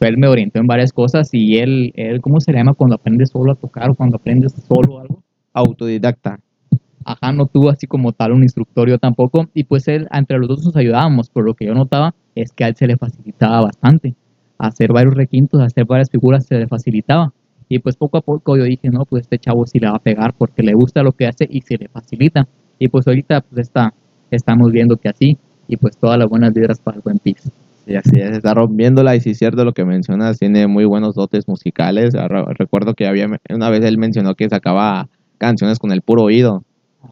él 0.06 0.18
me 0.18 0.28
orientó 0.28 0.60
en 0.60 0.68
varias 0.68 0.94
cosas 0.94 1.30
y 1.34 1.58
él, 1.58 1.92
él, 1.96 2.22
¿cómo 2.22 2.40
se 2.40 2.52
llama 2.52 2.74
cuando 2.74 2.96
aprendes 2.96 3.30
solo 3.30 3.52
a 3.52 3.56
tocar 3.56 3.90
o 3.90 3.96
cuando 3.96 4.18
aprendes 4.18 4.54
solo 4.68 5.00
algo? 5.00 5.24
Autodidacta. 5.54 6.40
Ajá, 7.04 7.32
no 7.32 7.48
tuvo 7.48 7.70
así 7.70 7.88
como 7.88 8.12
tal 8.12 8.32
un 8.32 8.44
instructorio 8.44 8.98
tampoco. 8.98 9.48
Y 9.54 9.64
pues 9.64 9.88
él, 9.88 10.08
entre 10.12 10.38
los 10.38 10.48
dos 10.48 10.66
nos 10.66 10.76
ayudábamos, 10.76 11.30
pero 11.30 11.46
lo 11.46 11.54
que 11.56 11.66
yo 11.66 11.74
notaba 11.74 12.14
es 12.36 12.52
que 12.52 12.64
a 12.64 12.68
él 12.68 12.76
se 12.76 12.88
le 12.88 12.98
facilitaba 12.98 13.62
bastante. 13.62 14.16
Hacer 14.58 14.94
varios 14.94 15.16
requintos, 15.16 15.62
hacer 15.62 15.86
varias 15.86 16.10
figuras 16.10 16.46
se 16.46 16.60
le 16.60 16.68
facilitaba. 16.68 17.34
Y 17.68 17.80
pues 17.80 17.96
poco 17.96 18.18
a 18.18 18.22
poco 18.22 18.58
yo 18.58 18.64
dije, 18.64 18.90
no, 18.90 19.06
pues 19.06 19.22
este 19.22 19.40
chavo 19.40 19.66
sí 19.66 19.80
le 19.80 19.90
va 19.90 19.96
a 19.96 20.00
pegar 20.00 20.34
porque 20.34 20.62
le 20.62 20.74
gusta 20.74 21.04
lo 21.04 21.14
que 21.14 21.26
hace 21.26 21.48
y 21.50 21.62
se 21.62 21.78
le 21.78 21.88
facilita. 21.88 22.48
Y 22.78 22.88
pues 22.90 23.08
ahorita 23.08 23.42
pues 23.42 23.68
está, 23.68 23.94
estamos 24.30 24.72
viendo 24.72 24.98
que 24.98 25.10
así. 25.10 25.38
Y 25.68 25.78
pues 25.78 25.98
todas 25.98 26.20
las 26.20 26.30
buenas 26.30 26.54
vibras 26.54 26.80
para 26.80 26.98
el 26.98 27.04
buen 27.04 27.20
Pix. 27.20 27.50
Y 27.88 27.96
así 27.96 28.12
es, 28.20 28.32
está 28.38 28.54
rompiéndola 28.54 29.16
y 29.16 29.22
si 29.22 29.32
es 29.32 29.38
cierto 29.40 29.66
lo 29.66 29.74
que 29.74 29.84
mencionas, 29.86 30.38
tiene 30.40 30.68
muy 30.68 30.86
buenos 30.86 31.16
dotes 31.16 31.48
musicales. 31.48 32.14
Re- 32.14 32.46
Recuerdo 32.58 32.94
que 32.94 33.08
había 33.08 33.28
una 33.50 33.70
vez 33.70 33.84
él 33.84 33.98
mencionó 33.98 34.36
que 34.36 34.48
sacaba 34.50 35.08
canciones 35.38 35.80
con 35.80 35.92
el 35.92 36.02
puro 36.02 36.24
oído. 36.24 36.64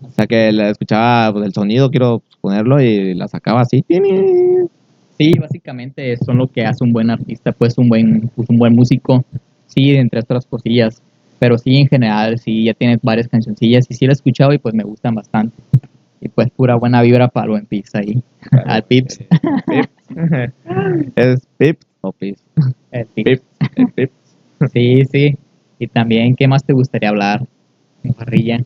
O 0.04 0.12
sea 0.12 0.28
que 0.28 0.52
le 0.52 0.70
escuchaba 0.70 1.34
pues, 1.34 1.46
el 1.46 1.54
sonido, 1.54 1.90
quiero 1.90 2.22
ponerlo, 2.42 2.80
y 2.80 3.16
la 3.16 3.28
sacaba 3.28 3.62
así. 3.62 3.84
Sí, 5.18 5.34
básicamente 5.40 6.16
son 6.18 6.38
lo 6.38 6.48
que 6.48 6.64
hace 6.66 6.84
un 6.84 6.94
buen 6.94 7.10
artista, 7.10 7.52
pues 7.52 7.78
un 7.78 7.90
buen, 7.90 8.30
pues, 8.36 8.48
un 8.50 8.58
buen 8.58 8.74
músico, 8.76 9.26
sí, 9.68 9.96
entre 9.96 10.22
otras 10.22 10.46
cosillas, 10.46 11.02
pero 11.40 11.58
sí 11.58 11.76
en 11.78 11.88
general, 11.88 12.38
sí, 12.40 12.66
ya 12.66 12.74
tiene 12.74 12.98
varias 13.02 13.28
cancioncillas 13.28 13.86
y 13.90 13.96
sí 13.96 14.06
la 14.06 14.12
he 14.12 14.14
escuchado 14.14 14.54
y 14.54 14.60
pues 14.60 14.74
me 14.76 14.84
gustan 14.84 15.16
bastante. 15.16 15.56
Y 16.22 16.30
pues 16.30 16.50
pura 16.52 16.76
buena 16.76 17.02
vibra 17.02 17.28
para 17.28 17.46
el 17.46 17.50
buen 17.52 17.66
Pips 17.66 17.96
ahí, 17.96 18.22
al 18.66 18.84
Pips, 18.84 19.20
Pips. 19.68 19.90
¿Es 21.16 21.46
Pips 21.58 21.86
o 22.02 22.12
Pips? 22.12 22.42
el 22.92 23.06
Pips. 23.08 23.44
El 23.76 23.88
Pips. 23.92 24.14
Sí, 24.74 25.04
sí. 25.06 25.38
Y 25.80 25.88
también, 25.88 26.36
¿qué 26.36 26.48
más 26.48 26.64
te 26.64 26.74
gustaría 26.74 27.10
hablar? 27.10 27.42
Mojarrilla. 28.04 28.60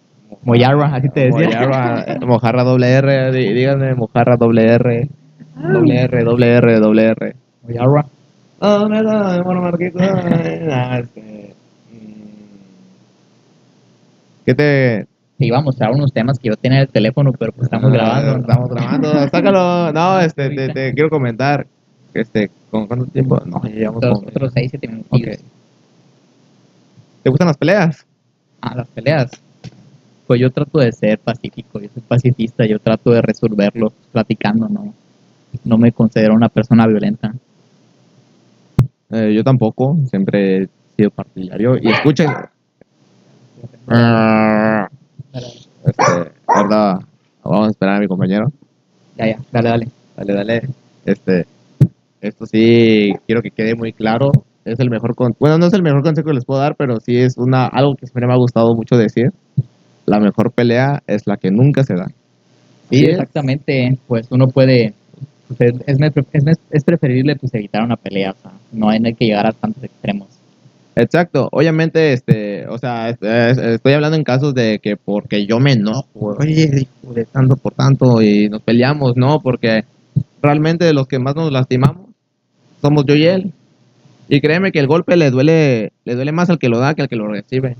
Moyarra, 0.43 0.95
así 0.95 1.09
te 1.09 1.31
decía. 1.31 1.47
Mojarra, 1.67 2.19
mojarra 2.25 2.63
doble 2.63 2.91
R, 2.91 3.31
dí- 3.31 3.53
díganme 3.53 3.93
mojarra 3.95 4.35
doble 4.37 4.65
R. 4.65 5.07
Doble 5.55 5.95
R, 6.01 6.23
doble 6.23 6.47
R, 6.55 6.79
doble 6.79 7.03
R. 7.05 7.35
Moyarra. 7.63 8.05
No, 8.61 8.87
no, 8.89 9.03
no, 9.03 9.43
no, 9.43 9.61
Marquito. 9.61 9.99
no, 9.99 10.05
mm. 10.15 11.53
¿Qué 14.45 14.55
te...? 14.55 15.05
Te 15.43 15.47
iba 15.47 15.57
a 15.57 15.61
mostrar 15.61 15.91
unos 15.91 16.13
temas 16.13 16.39
que 16.39 16.47
yo 16.47 16.55
tenía 16.55 16.77
en 16.77 16.83
el 16.83 16.87
teléfono, 16.87 17.33
pero 17.33 17.51
pues 17.51 17.65
estamos 17.65 17.91
Ah, 17.91 17.93
grabando. 17.93 18.37
Estamos 18.39 18.69
grabando. 18.69 19.13
Sácalo. 19.29 19.91
No, 19.91 20.19
este, 20.21 20.49
te, 20.51 20.69
te 20.69 20.93
quiero 20.93 21.09
comentar. 21.09 21.67
Este, 22.13 22.49
¿con 22.71 22.87
cuánto 22.87 23.07
tiempo? 23.07 23.41
No, 23.45 23.61
ya 23.65 23.69
llevamos 23.71 24.01
como- 24.01 24.19
otros 24.19 24.53
6, 24.53 24.69
7 24.71 24.87
minutos. 24.87 25.19
¿Te 27.23 27.29
gustan 27.29 27.47
las 27.47 27.57
peleas? 27.57 28.05
Ah, 28.61 28.73
las 28.73 28.87
peleas. 28.87 29.31
Pues 30.27 30.39
yo 30.39 30.49
trato 30.49 30.79
de 30.79 30.93
ser 30.93 31.19
pacífico, 31.19 31.81
yo 31.81 31.89
soy 31.93 32.03
pacifista, 32.07 32.65
yo 32.65 32.79
trato 32.79 33.11
de 33.11 33.21
resolverlo 33.21 33.91
platicando, 34.13 34.69
no, 34.69 34.93
no 35.65 35.77
me 35.77 35.91
considero 35.91 36.35
una 36.35 36.47
persona 36.47 36.87
violenta. 36.87 37.33
Eh, 39.11 39.33
yo 39.35 39.43
tampoco. 39.43 39.97
Siempre 40.09 40.57
he 40.63 40.69
sido 40.95 41.09
partidario. 41.11 41.75
Y 41.81 41.89
escuchen. 41.91 42.29
Este, 45.33 46.31
verdad. 46.47 46.99
Vamos 47.43 47.67
a 47.67 47.71
esperar 47.71 47.97
a 47.97 47.99
mi 47.99 48.07
compañero. 48.07 48.47
Ya, 49.17 49.27
ya, 49.27 49.37
dale, 49.51 49.69
dale. 49.69 49.87
Dale, 50.15 50.33
dale. 50.33 50.61
Este, 51.05 51.45
esto 52.21 52.45
sí 52.45 53.13
quiero 53.25 53.41
que 53.41 53.51
quede 53.51 53.75
muy 53.75 53.91
claro. 53.93 54.31
Es 54.63 54.79
el 54.79 54.89
mejor 54.89 55.13
con 55.15 55.35
bueno, 55.39 55.57
no 55.57 55.65
es 55.65 55.73
el 55.73 55.83
mejor 55.83 56.03
consejo 56.03 56.29
que 56.29 56.35
les 56.35 56.45
puedo 56.45 56.61
dar, 56.61 56.75
pero 56.77 56.99
sí 56.99 57.17
es 57.17 57.37
una 57.37 57.65
algo 57.67 57.95
que 57.95 58.05
siempre 58.05 58.27
me 58.27 58.33
ha 58.33 58.37
gustado 58.37 58.73
mucho 58.75 58.95
decir. 58.95 59.31
La 60.05 60.19
mejor 60.19 60.51
pelea 60.51 61.01
es 61.07 61.27
la 61.27 61.37
que 61.37 61.51
nunca 61.51 61.83
se 61.83 61.95
da. 61.95 62.07
Sí, 62.89 62.97
Así 62.97 63.05
es. 63.05 63.11
exactamente, 63.11 63.97
pues 64.07 64.27
uno 64.29 64.47
puede, 64.47 64.93
pues, 65.47 65.59
es, 65.61 65.73
es, 65.87 65.97
es, 66.33 66.57
es 66.71 66.83
preferible 66.83 67.35
pues 67.35 67.53
evitar 67.53 67.83
una 67.83 67.95
pelea, 67.97 68.31
o 68.31 68.41
sea, 68.41 68.51
no 68.71 68.89
hay 68.89 69.01
que 69.15 69.25
llegar 69.25 69.47
a 69.47 69.51
tantos 69.51 69.83
extremos. 69.83 70.27
Exacto, 70.95 71.49
obviamente, 71.51 72.13
este, 72.13 72.67
o 72.67 72.77
sea, 72.77 73.09
es- 73.09 73.17
es- 73.21 73.57
estoy 73.57 73.93
hablando 73.93 74.15
en 74.15 74.23
casos 74.23 74.53
de 74.53 74.79
que 74.79 74.95
porque 74.95 75.45
yo 75.47 75.59
me 75.59 75.71
enojo, 75.73 76.35
oye, 76.39 76.87
de 77.01 77.25
tanto 77.25 77.55
por 77.55 77.73
tanto 77.73 78.21
y 78.21 78.47
nos 78.49 78.61
peleamos, 78.61 79.17
no, 79.17 79.39
porque 79.41 79.85
realmente 80.41 80.93
los 80.93 81.07
que 81.07 81.17
más 81.19 81.35
nos 81.35 81.51
lastimamos 81.51 82.07
somos 82.81 83.05
yo 83.05 83.15
y 83.15 83.25
él. 83.25 83.51
Y 84.29 84.39
créeme 84.39 84.71
que 84.71 84.79
el 84.79 84.87
golpe 84.87 85.15
le 85.17 85.31
duele, 85.31 85.91
le 86.05 86.15
duele 86.15 86.31
más 86.31 86.49
al 86.49 86.59
que 86.59 86.69
lo 86.69 86.79
da 86.79 86.93
que 86.93 87.01
al 87.01 87.09
que 87.09 87.15
lo 87.15 87.27
recibe. 87.27 87.75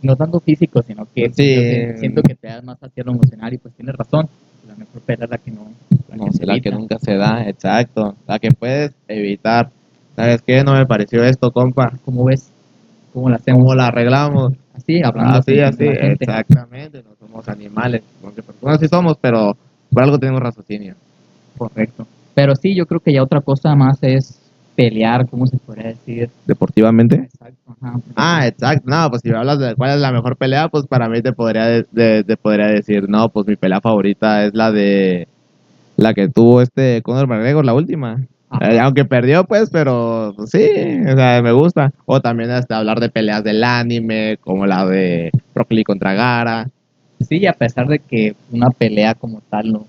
No 0.00 0.16
tanto 0.16 0.40
físico, 0.40 0.82
sino 0.82 1.06
que 1.14 1.28
Sí. 1.28 1.98
siento- 2.00 2.22
que 2.22 2.34
te 2.34 2.48
das 2.48 2.64
más 2.64 2.78
hacia 2.82 3.04
lo 3.04 3.12
emocional 3.12 3.52
y 3.52 3.58
pues 3.58 3.74
tienes 3.74 3.94
razón, 3.94 4.26
la 4.66 4.74
mejor 4.74 5.00
pelea 5.02 5.24
es 5.26 5.30
la 5.30 5.38
que 5.38 5.50
no, 5.50 5.70
la 6.08 6.16
No, 6.16 6.60
que 6.60 6.70
la 6.70 6.76
nunca 6.76 6.98
se 6.98 7.14
da, 7.14 7.48
exacto. 7.48 8.16
La 8.26 8.38
que 8.38 8.50
puedes 8.52 8.92
evitar. 9.06 9.70
¿Sabes 10.22 10.40
qué? 10.46 10.62
No 10.62 10.74
me 10.74 10.86
pareció 10.86 11.24
esto, 11.24 11.50
compa. 11.50 11.94
¿Cómo 12.04 12.22
ves? 12.26 12.48
¿Cómo 13.12 13.28
la 13.28 13.34
hacemos? 13.36 13.58
¿Cómo 13.58 13.74
la 13.74 13.88
arreglamos? 13.88 14.52
Así, 14.72 15.02
hablando 15.02 15.38
Así, 15.38 15.58
así, 15.58 15.84
exactamente. 15.84 17.02
No 17.02 17.10
somos 17.18 17.48
animales. 17.48 18.02
Porque 18.22 18.40
personas 18.40 18.78
sí 18.78 18.86
somos, 18.86 19.16
pero 19.20 19.56
por 19.90 20.02
algo 20.04 20.20
tenemos 20.20 20.40
raciocinio. 20.40 20.94
Correcto. 21.58 22.06
Pero 22.34 22.54
sí, 22.54 22.72
yo 22.72 22.86
creo 22.86 23.00
que 23.00 23.12
ya 23.12 23.20
otra 23.20 23.40
cosa 23.40 23.74
más 23.74 23.98
es 24.02 24.38
pelear, 24.76 25.28
¿cómo 25.28 25.44
se 25.48 25.56
podría 25.56 25.88
decir? 25.88 26.30
¿Deportivamente? 26.46 27.16
Exacto, 27.16 27.74
ajá. 27.82 28.00
Ah, 28.14 28.46
exacto. 28.46 28.88
No, 28.88 29.10
pues 29.10 29.22
si 29.22 29.28
me 29.30 29.38
hablas 29.38 29.58
de 29.58 29.74
cuál 29.74 29.90
es 29.90 30.00
la 30.00 30.12
mejor 30.12 30.36
pelea, 30.36 30.68
pues 30.68 30.86
para 30.86 31.08
mí 31.08 31.20
te 31.20 31.32
podría, 31.32 31.66
de- 31.66 31.86
de- 31.90 32.22
te 32.22 32.36
podría 32.36 32.68
decir, 32.68 33.08
no, 33.08 33.28
pues 33.30 33.44
mi 33.48 33.56
pelea 33.56 33.80
favorita 33.80 34.44
es 34.44 34.54
la 34.54 34.70
de 34.70 35.26
la 35.96 36.14
que 36.14 36.28
tuvo 36.28 36.62
este 36.62 37.02
Conor 37.02 37.26
McGregor, 37.26 37.64
la 37.64 37.74
última. 37.74 38.24
Eh, 38.60 38.78
aunque 38.78 39.04
perdió, 39.04 39.44
pues, 39.44 39.70
pero 39.70 40.34
pues, 40.36 40.50
sí, 40.50 40.64
o 41.10 41.16
sea, 41.16 41.40
me 41.42 41.52
gusta. 41.52 41.92
O 42.04 42.20
también 42.20 42.50
hasta 42.50 42.78
hablar 42.78 43.00
de 43.00 43.08
peleas 43.08 43.42
del 43.44 43.64
anime, 43.64 44.38
como 44.42 44.66
la 44.66 44.86
de 44.86 45.30
Broccoli 45.54 45.84
contra 45.84 46.14
Gara. 46.14 46.68
Sí, 47.28 47.38
y 47.38 47.46
a 47.46 47.52
pesar 47.54 47.86
de 47.88 47.98
que 48.00 48.34
una 48.50 48.70
pelea 48.70 49.14
como 49.14 49.40
tal 49.48 49.72
no, 49.72 49.86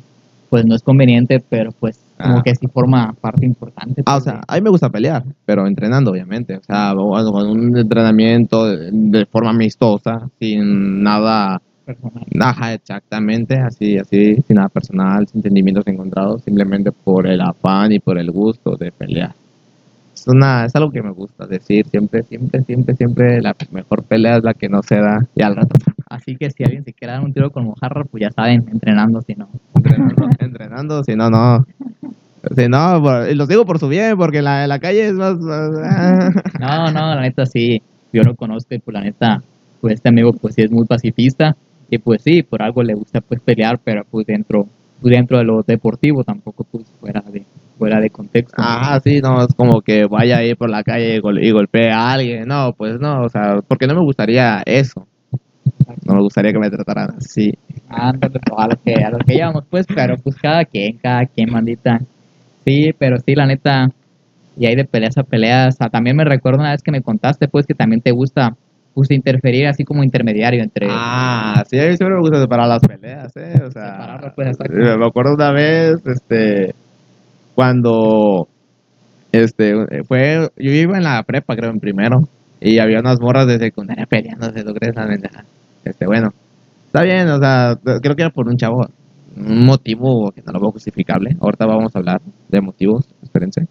pues 0.49 0.65
no 0.65 0.76
es 0.76 0.84
conveniente, 0.84 1.39
pero 1.47 1.71
pues 1.71 1.99
como 2.21 2.38
Ah. 2.38 2.43
que 2.43 2.56
sí 2.56 2.67
forma 2.67 3.13
parte 3.19 3.45
importante. 3.45 4.04
Ah, 4.06 4.17
o 4.17 4.21
sea, 4.21 4.41
a 4.47 4.56
mí 4.56 4.62
me 4.62 4.69
gusta 4.69 4.89
pelear, 4.89 5.23
pero 5.45 5.65
entrenando, 5.67 6.12
obviamente. 6.12 6.56
O 6.58 6.63
sea, 6.63 6.93
con 6.95 7.47
un 7.49 7.78
entrenamiento 7.78 8.67
de 8.67 9.26
forma 9.26 9.49
amistosa, 9.49 10.30
sin 10.39 11.04
nada 11.04 11.62
personal. 11.86 12.24
Ajá, 12.39 12.74
exactamente, 12.74 13.58
así, 13.58 13.98
así, 13.98 14.36
sin 14.48 14.56
nada 14.56 14.69
personal, 14.69 15.28
sin 15.28 15.41
sentimientos 15.41 15.86
encontrados, 15.88 16.41
simplemente 16.43 16.91
por 16.91 17.28
el 17.28 17.41
afán 17.41 17.91
y 17.91 18.00
por 18.00 18.17
el 18.17 18.32
gusto 18.32 18.76
de 18.76 18.91
pelear. 18.91 19.34
Es, 20.15 20.28
una, 20.28 20.65
es 20.65 20.76
algo 20.76 20.91
que 20.91 21.02
me 21.02 21.12
gusta 21.12 21.46
decir, 21.46 21.86
siempre, 21.88 22.24
siempre, 22.24 22.62
siempre, 22.63 22.96
siempre 22.96 23.41
la 23.41 23.56
mejor 23.72 24.04
pelea 24.04 24.38
es 24.38 24.43
la 24.43 24.54
que 24.54 24.69
no 24.69 24.82
se 24.84 24.96
da 24.96 25.26
y 25.36 25.41
al 25.41 25.56
rato 25.56 25.76
Así 26.10 26.36
que 26.38 26.50
si 26.52 26.63
alguien 26.63 26.84
se 26.84 26.93
quiere 26.93 27.13
dar 27.13 27.24
un 27.24 27.34
tiro 27.34 27.50
con 27.52 27.65
mojarra, 27.65 28.04
pues 28.06 28.22
ya 28.22 28.32
saben, 28.32 28.63
entrenando, 28.72 29.22
si 29.22 29.34
no. 29.36 29.50
entrenando, 29.76 30.28
entrenando, 30.39 31.04
si 31.04 31.15
no, 31.15 31.30
no. 31.30 31.65
Si 32.56 32.67
no, 32.67 33.28
y 33.28 33.36
los 33.36 33.48
digo 33.48 33.65
por 33.65 33.80
su 33.80 33.88
bien, 33.88 34.15
porque 34.17 34.41
la, 34.41 34.67
la 34.67 34.78
calle 34.80 35.08
es 35.08 35.13
más... 35.13 35.38
más- 35.39 35.72
No, 36.60 36.91
no, 36.91 37.15
la 37.15 37.22
neta 37.22 37.46
sí, 37.46 37.82
yo 38.12 38.24
lo 38.24 38.36
conozco 38.36 38.76
y 38.76 38.80
pues 38.80 38.93
la 38.93 39.02
neta, 39.02 39.41
pues 39.82 39.96
este 39.96 40.10
amigo 40.10 40.34
pues 40.34 40.54
sí 40.56 40.62
es 40.62 40.72
muy 40.72 40.86
pacifista 40.86 41.56
y 41.89 41.98
pues 41.98 42.22
sí, 42.24 42.43
por 42.43 42.62
algo 42.63 42.84
le 42.84 42.93
gusta 42.93 43.22
pues 43.22 43.39
pelear, 43.41 43.80
pero 43.84 44.04
pues 44.10 44.26
dentro, 44.26 44.67
pues 45.02 45.13
dentro 45.13 45.38
de 45.38 45.43
lo 45.43 45.62
deportivo, 45.63 46.24
tampoco 46.24 46.63
pues 46.63 46.86
fuera 47.00 47.22
de, 47.22 47.43
fuera 47.78 48.00
de 48.00 48.10
contexto. 48.10 48.56
Ajá, 48.62 49.00
sí, 49.00 49.19
no, 49.22 49.41
es 49.43 49.54
como 49.56 49.82
que 49.82 50.06
vaya 50.06 50.38
ahí 50.38 50.56
por 50.56 50.69
la 50.69 50.84
calle 50.84 51.15
y, 51.15 51.19
gol- 51.19 51.43
y 51.43 51.52
golpee 51.52 51.91
a 51.91 52.12
alguien. 52.13 52.48
No, 52.48 52.74
pues 52.78 53.00
no, 53.00 53.22
o 53.24 53.30
sea, 53.30 53.60
porque 53.67 53.88
no 53.88 53.96
me 53.96 54.02
gustaría 54.02 54.63
eso. 54.65 55.08
No 56.06 56.15
me 56.15 56.22
gustaría 56.22 56.52
que 56.52 56.60
me 56.60 56.69
trataran 56.69 57.15
así. 57.17 57.54
Ándale, 57.89 58.39
a 58.58 58.67
lo 58.67 58.76
que, 58.84 58.93
a 58.96 59.10
lo 59.10 59.17
que 59.19 59.34
llevamos, 59.36 59.63
pues, 59.69 59.86
pero 59.93 60.17
pues 60.17 60.36
cada 60.36 60.65
quien, 60.65 60.98
cada 60.98 61.26
quien, 61.26 61.52
mandita. 61.52 62.00
Sí, 62.65 62.93
pero 62.98 63.17
sí, 63.19 63.36
la 63.36 63.46
neta, 63.46 63.89
y 64.58 64.65
hay 64.65 64.76
de 64.76 64.86
peleas 64.86 65.17
a 65.17 65.24
peleas. 65.24 65.78
Ah, 65.80 65.89
también 65.89 66.15
me 66.15 66.24
recuerdo 66.26 66.60
una 66.60 66.72
vez 66.72 66.82
que 66.82 66.91
me 66.91 67.02
contaste, 67.02 67.48
pues, 67.48 67.65
que 67.65 67.74
también 67.74 68.02
te 68.02 68.12
gusta, 68.12 68.56
pues, 68.93 69.12
interferir 69.12 69.67
así 69.67 69.84
como 69.84 70.03
intermediario 70.03 70.63
entre... 70.63 70.88
Ah, 70.89 71.63
sí, 71.69 71.79
a 71.79 71.84
mí 71.84 71.97
siempre 71.97 72.15
me 72.15 72.21
gusta 72.21 72.39
separar 72.41 72.67
las 72.67 72.82
peleas, 72.82 73.36
¿eh? 73.36 73.62
O 73.65 73.71
sea, 73.71 73.91
Separarlas, 73.91 74.34
pues, 74.36 74.58
me 74.69 75.06
acuerdo 75.06 75.34
una 75.36 75.51
vez, 75.51 76.06
este, 76.06 76.75
cuando, 77.56 78.47
este, 79.32 80.03
fue, 80.08 80.49
yo 80.58 80.71
iba 80.71 80.97
en 80.97 81.03
la 81.03 81.23
prepa, 81.23 81.56
creo, 81.56 81.71
en 81.71 81.79
primero, 81.79 82.27
y 82.62 82.79
había 82.79 82.99
unas 82.99 83.19
morras 83.19 83.47
de 83.47 83.60
secundaria 83.60 84.06
peleándose, 84.06 84.63
¿tú 84.63 84.73
crees? 84.73 84.95
La. 84.95 85.43
Este, 85.84 86.06
bueno, 86.06 86.34
está 86.86 87.03
bien, 87.03 87.27
o 87.29 87.39
sea, 87.39 87.77
creo 88.01 88.15
que 88.15 88.21
era 88.21 88.29
por 88.29 88.47
un 88.47 88.56
chavo, 88.56 88.88
un 89.36 89.65
motivo 89.65 90.32
que 90.32 90.41
no 90.41 90.53
lo 90.53 90.62
veo 90.62 90.71
justificable. 90.71 91.36
Ahorita 91.41 91.65
vamos 91.65 91.93
a 91.95 91.99
hablar 91.99 92.21
de 92.47 92.62
motivos, 92.62 93.06
espérense. 93.21 93.67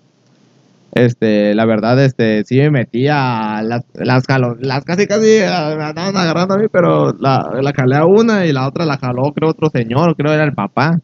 Este, 0.95 1.55
la 1.55 1.65
verdad, 1.65 2.03
este, 2.05 2.45
sí 2.45 2.59
me 2.59 2.71
metí 2.71 3.09
a 3.09 3.63
las, 3.63 3.83
las 3.95 4.27
jalo, 4.27 4.57
las 4.61 4.85
casi 4.85 5.07
casi 5.07 5.39
ah, 5.41 5.75
me 5.77 5.85
andaban 5.85 6.17
agarrando 6.17 6.55
a 6.55 6.59
mí, 6.59 6.67
pero 6.71 7.15
la, 7.19 7.51
la 7.63 7.73
jalé 7.73 7.97
a 7.97 8.05
una 8.05 8.45
y 8.45 8.53
la 8.53 8.69
otra 8.69 8.85
la 8.85 8.99
jaló, 8.99 9.33
creo, 9.33 9.49
otro 9.51 9.71
señor, 9.71 10.15
creo 10.17 10.33
era 10.35 10.45
el 10.45 10.53
papá. 10.53 11.01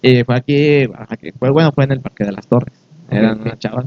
Y 0.00 0.22
fue 0.22 0.36
aquí, 0.36 0.88
aquí 1.08 1.32
fue 1.38 1.50
bueno, 1.50 1.72
fue 1.72 1.84
en 1.84 1.92
el 1.92 2.00
Parque 2.00 2.24
de 2.24 2.32
las 2.32 2.46
Torres. 2.46 2.72
Eran 3.10 3.38
Ok. 3.40 3.46
unas 3.46 3.58
chavas. 3.58 3.86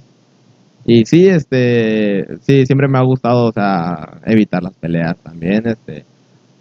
Y 0.85 1.05
sí, 1.05 1.27
este, 1.29 2.27
sí, 2.41 2.65
siempre 2.65 2.89
me 2.89 2.97
ha 2.97 3.03
gustado, 3.03 3.45
o 3.45 3.51
sea, 3.53 4.19
evitar 4.25 4.61
las 4.61 4.73
peleas 4.73 5.15
también, 5.23 5.65
este. 5.65 6.03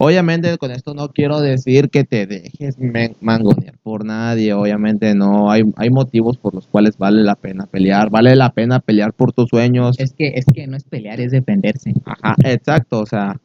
Obviamente 0.05 0.59
con 0.59 0.73
esto 0.73 0.95
no 0.95 1.11
quiero 1.11 1.41
decir 1.41 1.88
que 1.88 2.03
te 2.03 2.27
dejes 2.27 2.77
mangonear 3.21 3.75
por 3.85 4.05
nadie, 4.05 4.53
obviamente 4.53 5.15
no, 5.15 5.49
hay, 5.49 5.62
hay 5.77 5.91
motivos 5.91 6.37
por 6.38 6.53
los 6.55 6.67
cuales 6.67 6.99
vale 6.99 7.23
la 7.23 7.37
pena 7.37 7.67
pelear, 7.67 8.11
vale 8.11 8.35
la 8.35 8.51
pena 8.51 8.81
pelear 8.81 9.12
por 9.12 9.33
tus 9.33 9.49
sueños. 9.49 9.95
Es 10.01 10.12
que, 10.12 10.33
es 10.35 10.45
que 10.53 10.67
no 10.67 10.77
es 10.77 10.83
pelear, 10.83 11.21
es 11.21 11.31
defenderse. 11.31 11.95
Ajá, 12.05 12.35
exacto, 12.43 12.99
o 12.99 13.07
sea, 13.07 13.37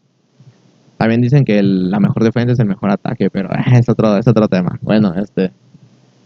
también 0.98 1.22
dicen 1.22 1.46
que 1.46 1.60
el- 1.60 1.92
la 1.92 2.00
mejor 2.00 2.24
defensa 2.24 2.54
es 2.54 2.60
el 2.60 2.66
mejor 2.66 2.90
ataque, 2.90 3.30
pero 3.30 3.50
es 3.80 3.88
otro, 3.88 4.18
es 4.18 4.28
otro 4.28 4.48
tema. 4.48 4.80
Bueno, 4.82 5.14
este, 5.14 5.52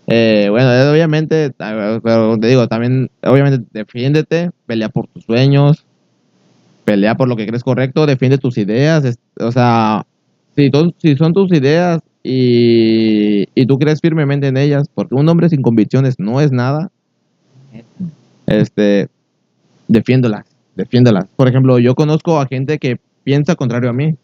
eh, 0.08 0.48
bueno, 0.50 0.74
eh, 0.74 0.90
obviamente, 0.92 1.52
pero 1.58 2.38
te 2.40 2.48
digo, 2.48 2.70
también, 2.70 3.10
obviamente, 3.22 3.68
defiéndete, 3.74 4.52
pelea 4.66 4.88
por 4.88 5.08
tus 5.08 5.26
sueños, 5.26 5.84
pelea 6.86 7.16
por 7.16 7.28
lo 7.28 7.36
que 7.36 7.46
crees 7.48 7.66
correcto, 7.66 8.06
defiende 8.06 8.38
tus 8.38 8.58
ideas, 8.58 9.04
es- 9.04 9.20
o 9.38 9.52
sea, 9.52 10.06
si, 10.56 11.16
son 11.16 11.34
tus 11.34 11.52
ideas 11.52 12.02
y, 12.24 13.48
y 13.56 13.66
tú 13.66 13.80
crees 13.80 14.00
firmemente 14.02 14.48
en 14.48 14.58
ellas, 14.58 14.88
porque 14.94 15.16
un 15.16 15.28
hombre 15.28 15.50
sin 15.50 15.62
convicciones 15.62 16.20
no 16.20 16.42
es 16.42 16.52
nada, 16.52 16.92
este, 18.48 19.08
defiéndolas, 19.88 20.46
defiéndolas. 20.76 21.26
Por 21.36 21.48
ejemplo, 21.48 21.80
yo 21.80 21.96
conozco 21.96 22.40
a 22.40 22.48
gente 22.48 22.80
que 22.80 23.00
piensa 23.24 23.56
contrario 23.56 23.90
a 23.90 23.94
mí. 23.94 24.16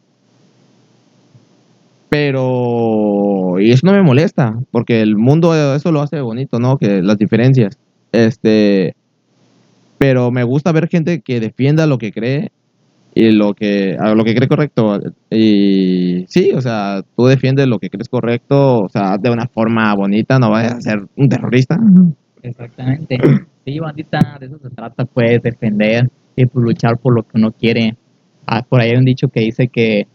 Pero, 2.09 3.59
y 3.59 3.71
eso 3.71 3.85
no 3.85 3.91
me 3.91 4.01
molesta, 4.01 4.57
porque 4.71 5.01
el 5.01 5.17
mundo 5.17 5.53
eso 5.75 5.91
lo 5.91 6.01
hace 6.01 6.21
bonito, 6.21 6.57
¿no? 6.57 6.77
Que 6.77 7.01
las 7.01 7.17
diferencias. 7.17 7.77
Este, 8.13 8.95
pero 9.97 10.31
me 10.31 10.43
gusta 10.43 10.71
ver 10.71 10.87
gente 10.87 11.21
que 11.21 11.41
defienda 11.41 11.85
lo 11.85 11.97
que 11.97 12.13
cree 12.13 12.51
y 13.17 13.32
lo 13.32 13.53
que, 13.53 13.97
a 13.99 14.13
lo 14.13 14.23
que 14.23 14.36
cree 14.36 14.47
correcto. 14.47 14.99
Y 15.32 16.25
sí, 16.27 16.51
o 16.53 16.62
sea, 16.62 17.03
tú 17.15 17.25
defiendes 17.25 17.67
lo 17.67 17.80
que 17.80 17.89
crees 17.89 18.10
correcto, 18.10 18.80
o 18.84 18.89
sea, 18.89 19.17
de 19.17 19.30
una 19.30 19.47
forma 19.47 19.93
bonita, 19.95 20.38
no 20.39 20.51
vayas 20.51 20.73
a 20.73 20.82
ser 20.82 21.06
un 21.15 21.27
terrorista. 21.30 21.80
Exactamente. 22.43 23.17
Sí, 23.67 23.80
bandita, 23.80 24.38
de 24.39 24.45
eso 24.45 24.58
se 24.63 24.69
trata, 24.69 25.03
pues, 25.03 25.43
defender 25.43 26.08
y 26.38 26.45
pues, 26.45 26.63
luchar 26.63 26.97
por 26.99 27.13
lo 27.13 27.23
que 27.23 27.32
uno 27.38 27.51
quiere. 27.51 27.97
Ah, 28.45 28.62
por 28.62 28.80
ahí 28.80 28.91
hay 28.91 28.95
un 28.95 29.03
dicho 29.03 29.27
que 29.27 29.41
dice 29.41 29.67
que, 29.67 30.08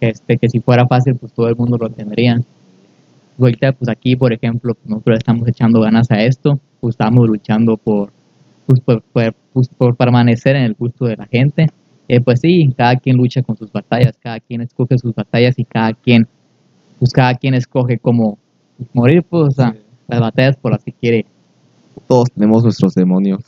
que, 0.00 0.08
este, 0.08 0.38
que 0.38 0.48
si 0.48 0.58
fuera 0.58 0.88
fácil, 0.88 1.14
pues 1.14 1.32
todo 1.32 1.46
el 1.48 1.54
mundo 1.54 1.78
lo 1.78 1.88
tendría. 1.88 2.40
Ahorita, 3.38 3.70
pues 3.74 3.88
aquí, 3.88 4.16
por 4.16 4.32
ejemplo, 4.32 4.74
pues, 4.74 4.88
nosotros 4.90 5.18
estamos 5.18 5.46
echando 5.46 5.80
ganas 5.80 6.10
a 6.10 6.24
esto, 6.24 6.58
pues 6.80 6.94
estamos 6.94 7.28
luchando 7.28 7.76
por, 7.76 8.10
pues, 8.66 8.80
por, 8.80 9.02
por- 9.02 9.34
pues, 9.52 9.68
por 9.68 9.94
permanecer 9.94 10.56
en 10.56 10.64
el 10.64 10.74
gusto 10.74 11.04
de 11.04 11.16
la 11.16 11.26
gente. 11.26 11.68
Eh, 12.12 12.20
pues 12.20 12.40
sí, 12.40 12.74
cada 12.76 12.96
quien 12.96 13.16
lucha 13.16 13.40
con 13.40 13.56
sus 13.56 13.70
batallas, 13.70 14.16
cada 14.20 14.40
quien 14.40 14.62
escoge 14.62 14.98
sus 14.98 15.14
batallas 15.14 15.56
y 15.60 15.64
cada 15.64 15.92
quien, 15.94 16.26
pues 16.98 17.12
cada 17.12 17.36
quien 17.36 17.54
escoge 17.54 17.98
cómo 17.98 18.36
morir, 18.92 19.22
pues, 19.22 19.44
o 19.44 19.50
sea, 19.52 19.76
las 20.08 20.18
batallas 20.20 20.56
por 20.56 20.72
las 20.72 20.82
que 20.82 20.92
quiere 20.92 21.24
Todos 22.08 22.28
tenemos 22.32 22.64
nuestros 22.64 22.94
demonios 22.96 23.44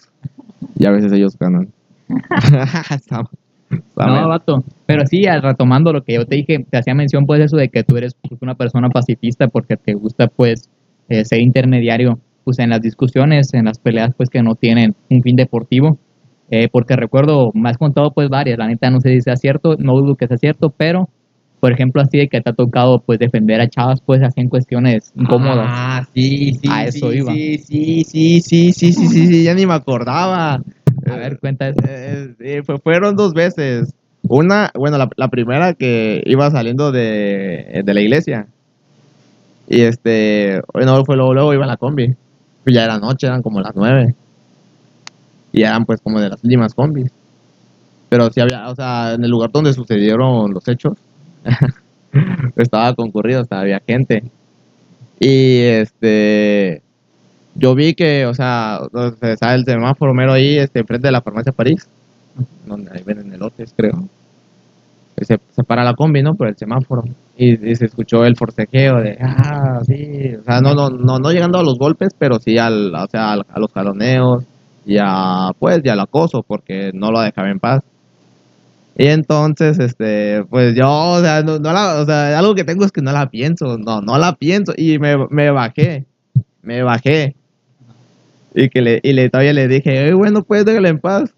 y 0.79 0.87
a 0.87 0.93
veces 0.93 1.11
ellos 1.11 1.37
ganan. 1.37 1.73
Está- 2.91 3.29
está 3.69 4.07
No, 4.07 4.29
vato. 4.29 4.63
Pero 4.87 5.09
sí, 5.09 5.27
al- 5.27 5.43
retomando 5.43 5.93
lo 5.93 6.05
que 6.05 6.13
yo 6.15 6.25
te 6.25 6.37
dije, 6.37 6.65
te 6.71 6.79
hacía 6.79 6.95
mención 6.95 7.27
pues 7.27 7.41
eso 7.41 7.57
de 7.57 7.69
que 7.69 7.83
tú 7.83 7.97
eres 7.97 8.15
pues, 8.15 8.41
una 8.43 8.55
persona 8.55 8.91
pacifista 8.91 9.49
porque 9.49 9.77
te 9.77 9.95
gusta 9.95 10.29
pues 10.29 10.69
eh, 11.09 11.25
ser 11.25 11.41
intermediario 11.41 12.21
pues 12.45 12.61
en 12.61 12.71
las 12.71 12.81
discusiones, 12.81 13.53
en 13.55 13.65
las 13.65 13.81
peleas 13.81 14.15
pues 14.17 14.31
que 14.31 14.41
no 14.41 14.55
tienen 14.55 14.95
un 15.11 15.21
fin 15.21 15.35
deportivo. 15.35 15.99
Eh, 16.51 16.69
porque 16.71 16.97
recuerdo, 16.97 17.51
me 17.55 17.71
has 17.71 17.79
contado 17.79 18.13
pues 18.13 18.29
varias, 18.29 18.59
la 18.59 18.67
neta 18.67 18.91
no 18.91 19.01
sé 19.01 19.11
si 19.15 19.23
sea 19.23 19.37
cierto, 19.37 19.77
no 19.79 19.95
dudo 19.97 20.17
que 20.17 20.27
sea 20.29 20.37
cierto, 20.37 20.71
pero 20.71 21.09
por 21.61 21.73
ejemplo 21.73 22.03
así 22.03 22.19
de 22.19 22.29
que 22.29 22.41
te 22.41 22.51
ha 22.51 22.53
tocado 22.53 23.01
pues 23.01 23.19
defender 23.19 23.61
a 23.61 23.69
chavas 23.69 24.01
pues 24.05 24.21
así 24.23 24.41
en 24.41 24.49
cuestiones 24.49 25.13
incómodas. 25.15 25.67
Ah, 25.71 26.07
sí, 26.13 26.55
sí. 26.61 26.69
A 26.71 26.85
eso 26.87 27.11
sí, 27.11 27.19
iba. 27.19 27.33
Sí, 27.33 27.59
sí, 27.59 28.05
sí, 28.05 28.41
sí, 28.41 28.73
sí, 28.73 28.93
sí, 28.93 29.07
sí, 29.09 29.27
sí, 29.29 29.45
ya 29.45 29.55
ni 29.55 29.65
me 29.65 29.75
acordaba. 29.75 30.55
A 31.07 31.17
ver, 31.17 31.39
cuenta 31.39 31.69
eso. 31.69 31.79
Eh, 31.87 32.35
eh, 32.41 32.63
fue- 32.65 32.79
fueron 32.79 33.17
dos 33.17 33.33
veces. 33.33 33.95
Una, 34.29 34.71
bueno, 34.75 34.99
la, 34.99 35.09
la 35.17 35.29
primera 35.29 35.75
que 35.75 36.23
iba 36.27 36.51
saliendo 36.51 36.93
de, 36.93 37.83
de 37.85 37.95
la 37.95 38.01
iglesia. 38.01 38.47
Y 39.69 39.81
este, 39.83 40.61
bueno, 40.73 41.05
fue 41.05 41.17
luego, 41.17 41.33
luego 41.35 41.55
iba 41.55 41.65
en 41.65 41.69
la 41.71 41.77
combi. 41.77 42.15
Ya 42.67 42.85
era 42.85 42.99
noche, 42.99 43.27
eran 43.27 43.43
como 43.43 43.61
las 43.61 43.75
nueve. 43.75 44.15
Y 45.53 45.63
eran 45.63 45.85
pues 45.85 46.01
como 46.01 46.21
de 46.21 46.31
las 46.31 46.43
últimas 46.43 46.75
combis. 46.75 47.11
Pero 48.09 48.31
sí 48.31 48.41
había, 48.41 48.69
o 48.69 48.75
sea, 48.75 49.15
en 49.15 49.25
el 49.25 49.31
lugar 49.31 49.51
donde 49.53 49.73
sucedieron 49.73 50.53
los 50.53 50.67
hechos, 50.69 50.95
estaba 52.57 52.95
concurrido, 52.95 53.43
o 53.43 53.45
sea, 53.45 53.61
había 53.61 53.81
gente. 53.87 54.23
Y 55.21 55.61
este, 55.61 56.83
yo 57.55 57.75
vi 57.75 57.95
que, 57.95 58.27
o 58.27 58.35
sea, 58.35 58.81
está 59.23 59.55
el 59.55 59.65
semáforo 59.65 60.15
mero 60.15 60.33
ahí, 60.33 60.59
este, 60.59 60.81
enfrente 60.81 61.09
de 61.09 61.13
la 61.13 61.23
farmacia 61.23 61.53
París, 61.53 61.89
donde 62.67 62.91
ahí 62.93 63.03
venden 63.05 63.33
elotes, 63.33 63.73
creo. 63.77 64.09
Se, 65.19 65.39
se 65.55 65.63
para 65.63 65.85
la 65.85 65.95
combi, 65.95 66.23
¿no? 66.23 66.35
Por 66.35 66.49
el 66.49 66.57
semáforo. 66.57 67.05
Y, 67.37 67.71
y 67.71 67.77
se 67.77 67.85
escuchó 67.87 68.25
el 68.25 68.37
forcejeo 68.37 68.97
de, 69.01 69.17
ah, 69.21 69.81
sí, 69.87 70.35
o 70.41 70.43
sea, 70.43 70.61
no, 70.61 70.75
no, 70.75 70.91
no, 70.91 71.19
no 71.19 71.31
llegando 71.31 71.59
a 71.59 71.63
los 71.63 71.79
golpes, 71.79 72.13
pero 72.19 72.39
sí 72.41 72.59
al, 72.59 72.95
o 72.95 73.07
sea, 73.07 73.33
al- 73.33 73.47
a 73.49 73.61
los 73.61 73.71
jaloneos 73.73 74.45
y 74.85 74.99
a, 75.01 75.53
pues, 75.59 75.81
y 75.85 75.89
al 75.89 76.01
acoso, 76.01 76.43
porque 76.43 76.91
no 76.95 77.11
lo 77.11 77.21
dejaba 77.21 77.51
en 77.51 77.61
paz. 77.61 77.83
Y 78.97 79.07
entonces, 79.07 79.79
este, 79.79 80.45
pues 80.51 80.75
yo, 80.75 80.91
o 80.91 81.21
sea, 81.21 81.43
no, 81.43 81.59
no 81.59 81.73
la, 81.73 82.01
o 82.01 82.05
sea, 82.05 82.39
algo 82.39 82.55
que 82.55 82.65
tengo 82.65 82.85
es 82.85 82.93
que 82.93 83.01
no 83.01 83.13
la 83.13 83.31
pienso, 83.31 83.79
no, 83.79 84.03
no 84.03 84.19
la 84.19 84.35
pienso, 84.35 84.75
y 84.77 84.99
me, 84.99 85.17
me 85.31 85.51
bajé, 85.51 86.05
me 86.63 86.83
bajé, 86.83 87.35
y 88.55 88.69
que 88.69 88.83
le, 88.83 89.01
y 89.03 89.13
le, 89.13 89.31
todavía 89.31 89.53
le 89.53 89.69
dije, 89.69 90.07
"Ey, 90.09 90.13
bueno, 90.13 90.43
pues 90.43 90.65
déjale 90.65 90.89
en 90.91 90.99
paz. 90.99 91.35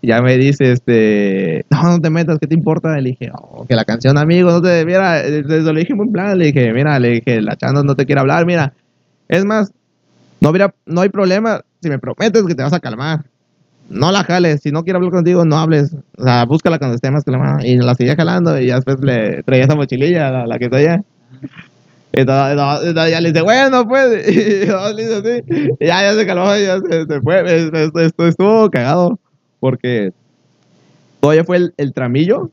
Y 0.00 0.08
ya 0.08 0.22
me 0.22 0.36
dice, 0.36 0.72
este, 0.72 1.64
no, 1.70 1.82
no 1.82 2.00
te 2.00 2.10
metas, 2.10 2.38
¿qué 2.38 2.46
te 2.46 2.54
importa? 2.54 2.96
Le 3.00 3.10
dije, 3.10 3.30
oh, 3.34 3.66
que 3.66 3.74
la 3.74 3.84
canción, 3.84 4.16
amigo, 4.16 4.50
no 4.50 4.62
te, 4.62 4.84
mira, 4.84 5.20
eh, 5.26 5.42
le 5.42 5.80
dije 5.80 5.94
muy 5.94 6.08
plan, 6.10 6.38
le 6.38 6.46
dije, 6.46 6.72
mira, 6.72 6.98
le 7.00 7.08
dije, 7.10 7.40
la 7.40 7.56
chando 7.56 7.82
no 7.82 7.96
te 7.96 8.06
quiere 8.06 8.20
hablar, 8.20 8.46
mira, 8.46 8.74
es 9.28 9.44
más, 9.44 9.72
no, 10.40 10.50
hubiera, 10.50 10.74
no 10.86 11.00
hay 11.00 11.08
problema 11.08 11.62
si 11.82 11.88
me 11.88 11.98
prometes 11.98 12.42
que 12.44 12.54
te 12.54 12.62
vas 12.62 12.72
a 12.72 12.80
calmar. 12.80 13.24
No 13.90 14.12
la 14.12 14.22
jales, 14.22 14.60
si 14.62 14.70
no 14.70 14.84
quiere 14.84 14.98
hablar 14.98 15.12
contigo, 15.12 15.44
no 15.46 15.56
hables. 15.58 15.94
O 16.18 16.22
sea, 16.24 16.44
búscala 16.44 16.78
cuando 16.78 16.94
esté 16.96 17.10
más 17.10 17.24
calmada. 17.24 17.66
Y 17.66 17.76
la 17.78 17.94
seguía 17.94 18.16
jalando 18.16 18.60
y 18.60 18.66
ya 18.66 18.76
después 18.76 19.00
le 19.00 19.42
traía 19.44 19.64
esa 19.64 19.74
mochililla, 19.76 20.30
la, 20.30 20.46
la 20.46 20.58
que. 20.58 20.66
Y 20.66 22.24
todo- 22.24 22.52
y 22.52 22.56
todo- 22.56 22.90
y 22.90 22.94
todo- 22.94 23.08
ya 23.08 23.20
le 23.20 23.32
dice, 23.32 23.42
bueno, 23.42 23.86
pues. 23.88 24.28
Y 24.64 24.66
todo 24.66 24.92
le 24.92 25.02
dice 25.06 25.42
así. 25.48 25.74
Y 25.80 25.86
ya, 25.86 26.02
ya 26.02 26.14
se 26.14 26.26
calmó 26.26 26.54
ya 26.56 26.78
se, 26.80 27.06
se 27.06 27.20
fue. 27.22 27.40
Esto, 27.64 27.76
esto- 27.78 28.00
esto 28.00 28.26
estuvo 28.26 28.70
cagado. 28.70 29.18
Porque 29.60 30.12
todavía 31.20 31.44
fue 31.44 31.56
el, 31.56 31.74
el 31.78 31.92
tramillo. 31.94 32.50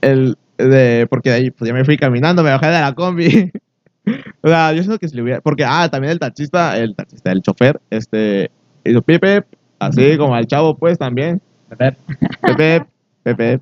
El 0.00 0.36
de, 0.56 1.06
porque 1.10 1.30
de 1.30 1.36
ahí 1.36 1.50
pues 1.50 1.68
ya 1.68 1.74
me 1.74 1.84
fui 1.84 1.96
caminando, 1.96 2.42
me 2.42 2.50
bajé 2.50 2.66
de 2.66 2.80
la 2.80 2.94
combi. 2.94 3.50
o 4.42 4.48
sea, 4.48 4.72
yo 4.72 4.82
siento 4.82 4.98
que 4.98 5.08
si 5.08 5.16
le 5.16 5.22
hubiera. 5.22 5.40
Porque, 5.40 5.64
ah, 5.64 5.88
también 5.90 6.12
el 6.12 6.18
taxista, 6.18 6.76
el 6.78 6.94
taxista, 6.94 7.32
el 7.32 7.42
chofer, 7.42 7.80
este. 7.90 8.50
Hizo 8.84 9.02
pipe, 9.02 9.44
así 9.78 10.16
como 10.16 10.34
al 10.34 10.46
chavo, 10.46 10.74
pues 10.76 10.98
también. 10.98 11.40
¿verdad? 11.68 11.96
Pepe, 12.40 12.86
Pepe. 13.22 13.60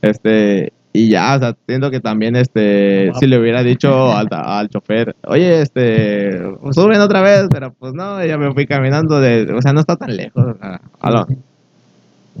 Este, 0.00 0.72
y 0.92 1.08
ya, 1.10 1.36
o 1.36 1.38
sea, 1.40 1.56
siento 1.66 1.90
que 1.90 2.00
también, 2.00 2.36
este, 2.36 3.10
si 3.18 3.26
le 3.26 3.38
hubiera 3.38 3.62
dicho 3.62 4.12
al, 4.12 4.28
al 4.30 4.68
chofer, 4.68 5.14
oye, 5.24 5.60
este, 5.62 6.38
suben 6.72 7.00
otra 7.00 7.20
vez, 7.20 7.46
pero 7.50 7.72
pues 7.72 7.92
no, 7.94 8.24
ya 8.24 8.38
me 8.38 8.52
fui 8.52 8.66
caminando 8.66 9.20
de, 9.20 9.52
o 9.52 9.60
sea, 9.60 9.72
no 9.72 9.80
está 9.80 9.96
tan 9.96 10.16
lejos, 10.16 10.44
o 10.44 10.56
sea, 10.58 10.80
a 11.00 11.10
lo- 11.10 11.26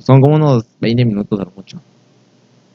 son 0.00 0.20
como 0.20 0.36
unos 0.36 0.64
20 0.80 1.04
minutos 1.04 1.38
lo 1.38 1.52
mucho. 1.56 1.80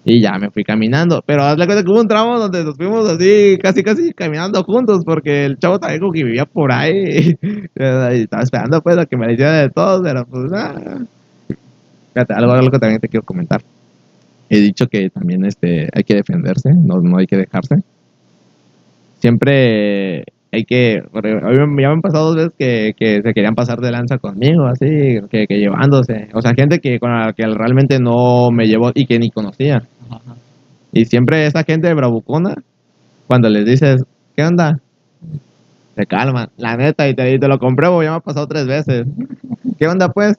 Y 0.06 0.20
ya 0.20 0.38
me 0.38 0.52
fui 0.52 0.66
caminando, 0.66 1.24
pero 1.26 1.44
hazle 1.44 1.66
cuenta 1.66 1.84
que 1.84 1.90
hubo 1.90 2.02
un 2.02 2.08
tramo 2.10 2.38
donde 2.38 2.64
nos 2.66 2.76
fuimos 2.76 3.10
así, 3.10 3.58
casi, 3.62 3.84
casi 3.84 4.14
caminando 4.14 4.62
juntos, 4.64 5.06
porque 5.06 5.46
el 5.46 5.58
chavo 5.58 5.80
también 5.80 6.02
como 6.02 6.12
que 6.12 6.26
vivía 6.26 6.46
por 6.46 6.74
ahí, 6.74 7.38
estaba 7.76 8.44
esperando 8.44 8.82
pues 8.82 8.98
a 8.98 9.06
que 9.06 9.16
me 9.16 9.32
hiciera 9.32 9.62
de 9.62 9.70
todo, 9.70 10.04
pero 10.04 10.26
pues 10.26 10.52
nada. 10.52 11.06
Fíjate, 12.14 12.34
algo, 12.34 12.52
algo 12.52 12.70
que 12.70 12.80
también 12.80 13.00
te 13.00 13.08
quiero 13.08 13.26
comentar. 13.26 13.62
He 14.50 14.60
dicho 14.60 14.88
que 14.88 15.10
también 15.10 15.46
este, 15.46 15.90
hay 15.94 16.04
que 16.04 16.16
defenderse, 16.16 16.74
no, 16.74 17.00
no 17.00 17.18
hay 17.18 17.26
que 17.26 17.38
dejarse. 17.38 17.78
Siempre 19.20 20.26
hay 20.54 20.66
que. 20.66 21.02
a 21.14 21.22
mí 21.22 21.58
me- 21.68 21.82
ya 21.82 21.88
me 21.90 21.94
han 21.96 22.02
pasado 22.02 22.28
dos 22.28 22.36
veces 22.36 22.54
que, 22.58 22.94
que 22.98 23.22
se 23.22 23.34
querían 23.34 23.56
pasar 23.56 23.80
de 23.80 23.92
lanza 23.92 24.18
conmigo, 24.20 24.66
así, 24.68 25.20
que, 25.30 25.48
que 25.48 25.58
llevándose. 25.60 26.30
O 26.34 26.42
sea, 26.42 26.54
gente 26.54 26.80
que 26.80 27.00
con 27.00 27.12
la 27.12 27.34
que 27.34 27.46
realmente 27.48 28.00
no 28.00 28.52
me 28.52 28.68
llevó 28.68 28.92
y 28.94 29.06
que 29.06 29.20
ni 29.20 29.32
conocía. 29.32 29.78
Ajá, 30.10 30.22
ajá. 30.24 30.36
Y 30.92 31.06
siempre 31.06 31.46
esa 31.48 31.64
gente 31.64 31.92
bravucona, 31.94 32.56
cuando 33.28 33.50
les 33.50 33.66
dices, 33.66 34.04
¿qué 34.36 34.44
onda? 34.44 34.80
Se 35.96 36.06
calman, 36.06 36.50
la 36.58 36.78
neta, 36.78 37.08
y 37.10 37.16
te, 37.16 37.34
y 37.34 37.40
te 37.40 37.48
lo 37.48 37.58
compruebo, 37.60 38.04
ya 38.04 38.12
me 38.12 38.18
ha 38.18 38.20
pasado 38.20 38.48
tres 38.48 38.68
veces. 38.68 39.06
¿Qué 39.78 39.88
onda, 39.88 40.10
pues? 40.10 40.36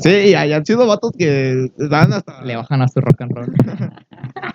Sí, 0.00 0.10
y 0.30 0.34
hayan 0.34 0.64
sido 0.64 0.86
vatos 0.86 1.12
que 1.18 1.66
están 1.78 2.12
hasta. 2.12 2.42
Le 2.44 2.56
bajan 2.56 2.80
a 2.82 2.88
su 2.88 3.00
rock 3.00 3.20
and 3.22 3.32
roll. 3.32 3.52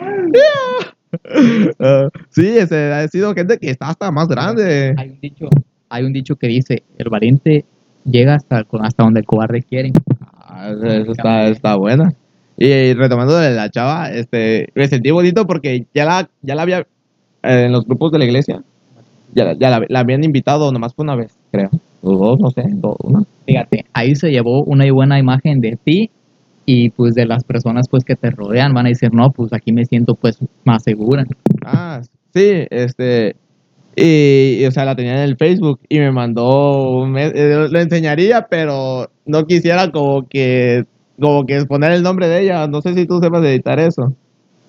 Ah, 1.80 2.08
sí, 2.30 2.46
ese, 2.46 2.92
ha 2.92 3.08
sido 3.08 3.34
gente 3.34 3.58
que 3.58 3.70
está 3.70 3.88
hasta 3.88 4.10
más 4.10 4.28
grande. 4.28 4.94
Hay 4.96 5.10
un 5.10 5.20
dicho, 5.20 5.48
hay 5.88 6.04
un 6.04 6.12
dicho 6.12 6.36
que 6.36 6.46
dice, 6.46 6.82
el 6.98 7.08
valiente 7.08 7.64
llega 8.04 8.34
hasta, 8.34 8.64
hasta 8.80 9.02
donde 9.02 9.20
el 9.20 9.26
cobarde 9.26 9.62
quiere. 9.62 9.92
Ah, 10.38 10.72
eso 10.72 11.12
está, 11.12 11.48
está 11.48 11.76
buena. 11.76 12.14
Y 12.56 12.92
retomando 12.92 13.36
de 13.36 13.54
la 13.54 13.70
chava, 13.70 14.10
este, 14.10 14.68
me 14.74 14.86
sentí 14.88 15.10
bonito 15.10 15.46
porque 15.46 15.86
ya 15.94 16.04
la, 16.04 16.28
ya 16.42 16.54
la 16.54 16.62
había 16.62 16.80
eh, 16.80 17.64
en 17.64 17.72
los 17.72 17.86
grupos 17.86 18.12
de 18.12 18.18
la 18.18 18.24
iglesia. 18.26 18.62
Ya, 19.32 19.54
ya 19.54 19.70
la, 19.70 19.86
la 19.88 20.00
habían 20.00 20.24
invitado 20.24 20.70
nomás 20.72 20.94
fue 20.94 21.04
una 21.04 21.16
vez, 21.16 21.32
creo. 21.50 21.70
O 22.02 22.16
dos, 22.16 22.40
no 22.40 22.50
sé, 22.50 22.64
dos, 22.66 22.96
una. 23.02 23.22
Fíjate, 23.46 23.86
ahí 23.92 24.14
se 24.14 24.30
llevó 24.30 24.62
una 24.64 24.90
buena 24.92 25.18
imagen 25.18 25.60
de 25.60 25.76
ti 25.82 26.10
y 26.72 26.90
pues 26.90 27.14
de 27.14 27.26
las 27.26 27.42
personas 27.42 27.88
pues 27.88 28.04
que 28.04 28.14
te 28.14 28.30
rodean 28.30 28.72
van 28.74 28.86
a 28.86 28.90
decir, 28.90 29.12
no, 29.12 29.30
pues 29.32 29.52
aquí 29.52 29.72
me 29.72 29.84
siento 29.84 30.14
pues 30.14 30.38
más 30.64 30.84
segura. 30.84 31.24
Ah, 31.64 32.00
sí, 32.32 32.64
este. 32.70 33.34
Y, 33.96 34.58
y, 34.62 34.66
o 34.66 34.70
sea, 34.70 34.84
la 34.84 34.94
tenía 34.94 35.14
en 35.14 35.28
el 35.28 35.36
Facebook 35.36 35.80
y 35.88 35.98
me 35.98 36.12
mandó 36.12 37.00
un 37.00 37.10
mes- 37.10 37.32
eh, 37.34 37.66
lo 37.68 37.80
enseñaría, 37.80 38.46
pero 38.48 39.10
no 39.26 39.46
quisiera 39.46 39.90
como 39.90 40.28
que 40.28 40.84
como 41.20 41.44
que 41.44 41.64
poner 41.66 41.90
el 41.92 42.02
nombre 42.02 42.28
de 42.28 42.42
ella. 42.42 42.66
No 42.68 42.80
sé 42.82 42.94
si 42.94 43.04
tú 43.04 43.18
sepas 43.20 43.44
editar 43.44 43.78
eso. 43.80 44.14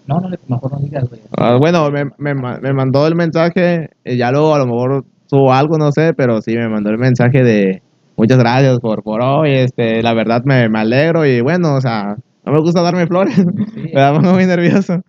No, 0.07 0.19
no, 0.19 0.29
mejor 0.47 0.71
no 0.71 0.79
digas. 0.79 1.05
Ah, 1.37 1.57
bueno, 1.59 1.89
me, 1.91 2.05
me, 2.17 2.33
me 2.33 2.73
mandó 2.73 3.05
el 3.05 3.15
mensaje, 3.15 3.89
y 4.03 4.17
ya 4.17 4.31
luego 4.31 4.55
a 4.55 4.59
lo 4.59 4.65
mejor 4.65 5.05
subo 5.27 5.53
algo, 5.53 5.77
no 5.77 5.91
sé, 5.91 6.13
pero 6.15 6.41
sí 6.41 6.55
me 6.55 6.67
mandó 6.67 6.89
el 6.89 6.97
mensaje 6.97 7.43
de 7.43 7.81
muchas 8.21 8.37
gracias 8.37 8.79
por, 8.79 9.01
por 9.01 9.19
hoy, 9.23 9.49
este, 9.49 10.03
la 10.03 10.13
verdad 10.13 10.43
me, 10.45 10.69
me 10.69 10.79
alegro 10.79 11.25
y 11.25 11.41
bueno, 11.41 11.73
o 11.73 11.81
sea, 11.81 12.15
no 12.45 12.51
me 12.51 12.59
gusta 12.59 12.83
darme 12.83 13.07
flores, 13.07 13.35
me 13.75 13.99
da 13.99 14.13
muy 14.13 14.45
nervioso. 14.45 15.01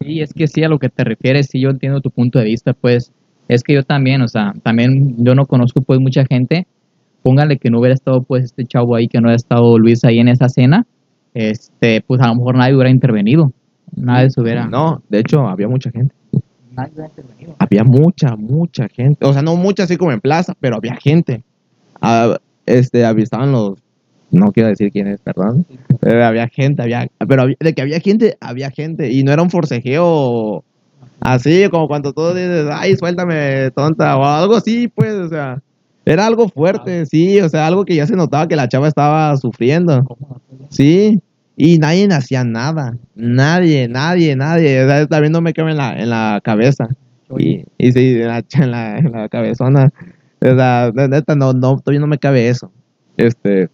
Sí, 0.00 0.22
es 0.22 0.32
que 0.32 0.46
sí, 0.46 0.64
a 0.64 0.70
lo 0.70 0.78
que 0.78 0.88
te 0.88 1.04
refieres, 1.04 1.48
sí, 1.50 1.60
yo 1.60 1.68
entiendo 1.68 2.00
tu 2.00 2.10
punto 2.10 2.38
de 2.38 2.46
vista, 2.46 2.72
pues, 2.72 3.12
es 3.48 3.62
que 3.62 3.74
yo 3.74 3.82
también, 3.82 4.22
o 4.22 4.28
sea, 4.28 4.54
también 4.62 5.22
yo 5.22 5.34
no 5.34 5.44
conozco, 5.44 5.82
pues, 5.82 6.00
mucha 6.00 6.24
gente, 6.24 6.66
póngale 7.22 7.58
que 7.58 7.68
no 7.68 7.80
hubiera 7.80 7.94
estado, 7.94 8.22
pues, 8.22 8.44
este 8.44 8.64
chavo 8.64 8.94
ahí, 8.94 9.06
que 9.06 9.20
no 9.20 9.26
hubiera 9.26 9.36
estado 9.36 9.78
Luis 9.78 10.02
ahí 10.06 10.18
en 10.18 10.28
esa 10.28 10.48
cena, 10.48 10.86
este, 11.34 12.00
pues, 12.06 12.22
a 12.22 12.28
lo 12.28 12.36
mejor 12.36 12.56
nadie 12.56 12.74
hubiera 12.74 12.90
intervenido, 12.90 13.52
nadie 13.94 14.30
se 14.30 14.40
hubiera, 14.40 14.66
No, 14.66 15.02
de 15.10 15.18
hecho, 15.18 15.46
había 15.46 15.68
mucha 15.68 15.90
gente, 15.90 16.14
nadie 16.72 16.92
hubiera 16.94 17.08
intervenido. 17.08 17.56
había 17.58 17.84
mucha, 17.84 18.34
mucha 18.34 18.88
gente, 18.88 19.26
o 19.26 19.32
sea, 19.34 19.42
no 19.42 19.56
mucha 19.56 19.82
así 19.82 19.98
como 19.98 20.12
en 20.12 20.22
plaza, 20.22 20.54
pero 20.58 20.76
había 20.76 20.96
gente. 20.96 21.44
Ah, 22.04 22.38
este, 22.66 23.04
avisaban 23.04 23.52
los, 23.52 23.78
no 24.30 24.52
quiero 24.52 24.68
decir 24.68 24.90
quién 24.92 25.06
es, 25.06 25.20
perdón, 25.20 25.64
pero 26.00 26.24
había 26.24 26.48
gente, 26.48 26.82
había, 26.82 27.08
pero 27.28 27.42
había- 27.42 27.56
de 27.60 27.72
que 27.72 27.82
había 27.82 28.00
gente, 28.00 28.36
había 28.40 28.70
gente, 28.70 29.10
y 29.12 29.22
no 29.22 29.32
era 29.32 29.42
un 29.42 29.50
forcejeo 29.50 30.64
así 31.20 31.68
como 31.70 31.88
cuando 31.88 32.12
tú 32.12 32.28
dices, 32.34 32.66
ay, 32.70 32.96
suéltame, 32.96 33.70
tonta, 33.70 34.16
o 34.16 34.24
algo 34.24 34.56
así, 34.56 34.88
pues, 34.88 35.14
o 35.14 35.28
sea, 35.28 35.62
era 36.04 36.26
algo 36.26 36.48
fuerte, 36.48 37.06
sí, 37.06 37.40
o 37.40 37.48
sea, 37.48 37.66
algo 37.66 37.84
que 37.84 37.94
ya 37.94 38.06
se 38.06 38.16
notaba 38.16 38.46
que 38.48 38.56
la 38.56 38.68
chava 38.68 38.88
estaba 38.88 39.36
sufriendo, 39.36 40.04
sí, 40.70 41.20
y 41.56 41.78
nadie 41.78 42.08
hacía 42.12 42.44
nada, 42.44 42.96
nadie, 43.14 43.88
nadie, 43.88 44.36
nadie, 44.36 44.84
o 44.84 44.88
sea, 44.88 45.06
también 45.06 45.32
no 45.32 45.40
me 45.40 45.52
cabe 45.54 45.70
en 45.70 45.76
la, 45.78 45.98
en 45.98 46.10
la 46.10 46.40
cabeza. 46.42 46.88
Y, 47.38 47.64
y 47.78 47.90
sí, 47.92 48.20
en 48.20 48.28
la, 48.28 48.44
en 48.52 48.70
la, 48.70 48.98
en 48.98 49.12
la 49.12 49.28
cabezona. 49.28 49.90
O 50.52 50.56
sea, 50.56 50.92
neta, 50.94 51.34
no, 51.34 51.52
no, 51.52 51.78
todavía 51.80 52.00
no 52.00 52.06
me 52.06 52.18
cabe 52.18 52.48
eso. 52.48 52.70
Este. 53.16 53.68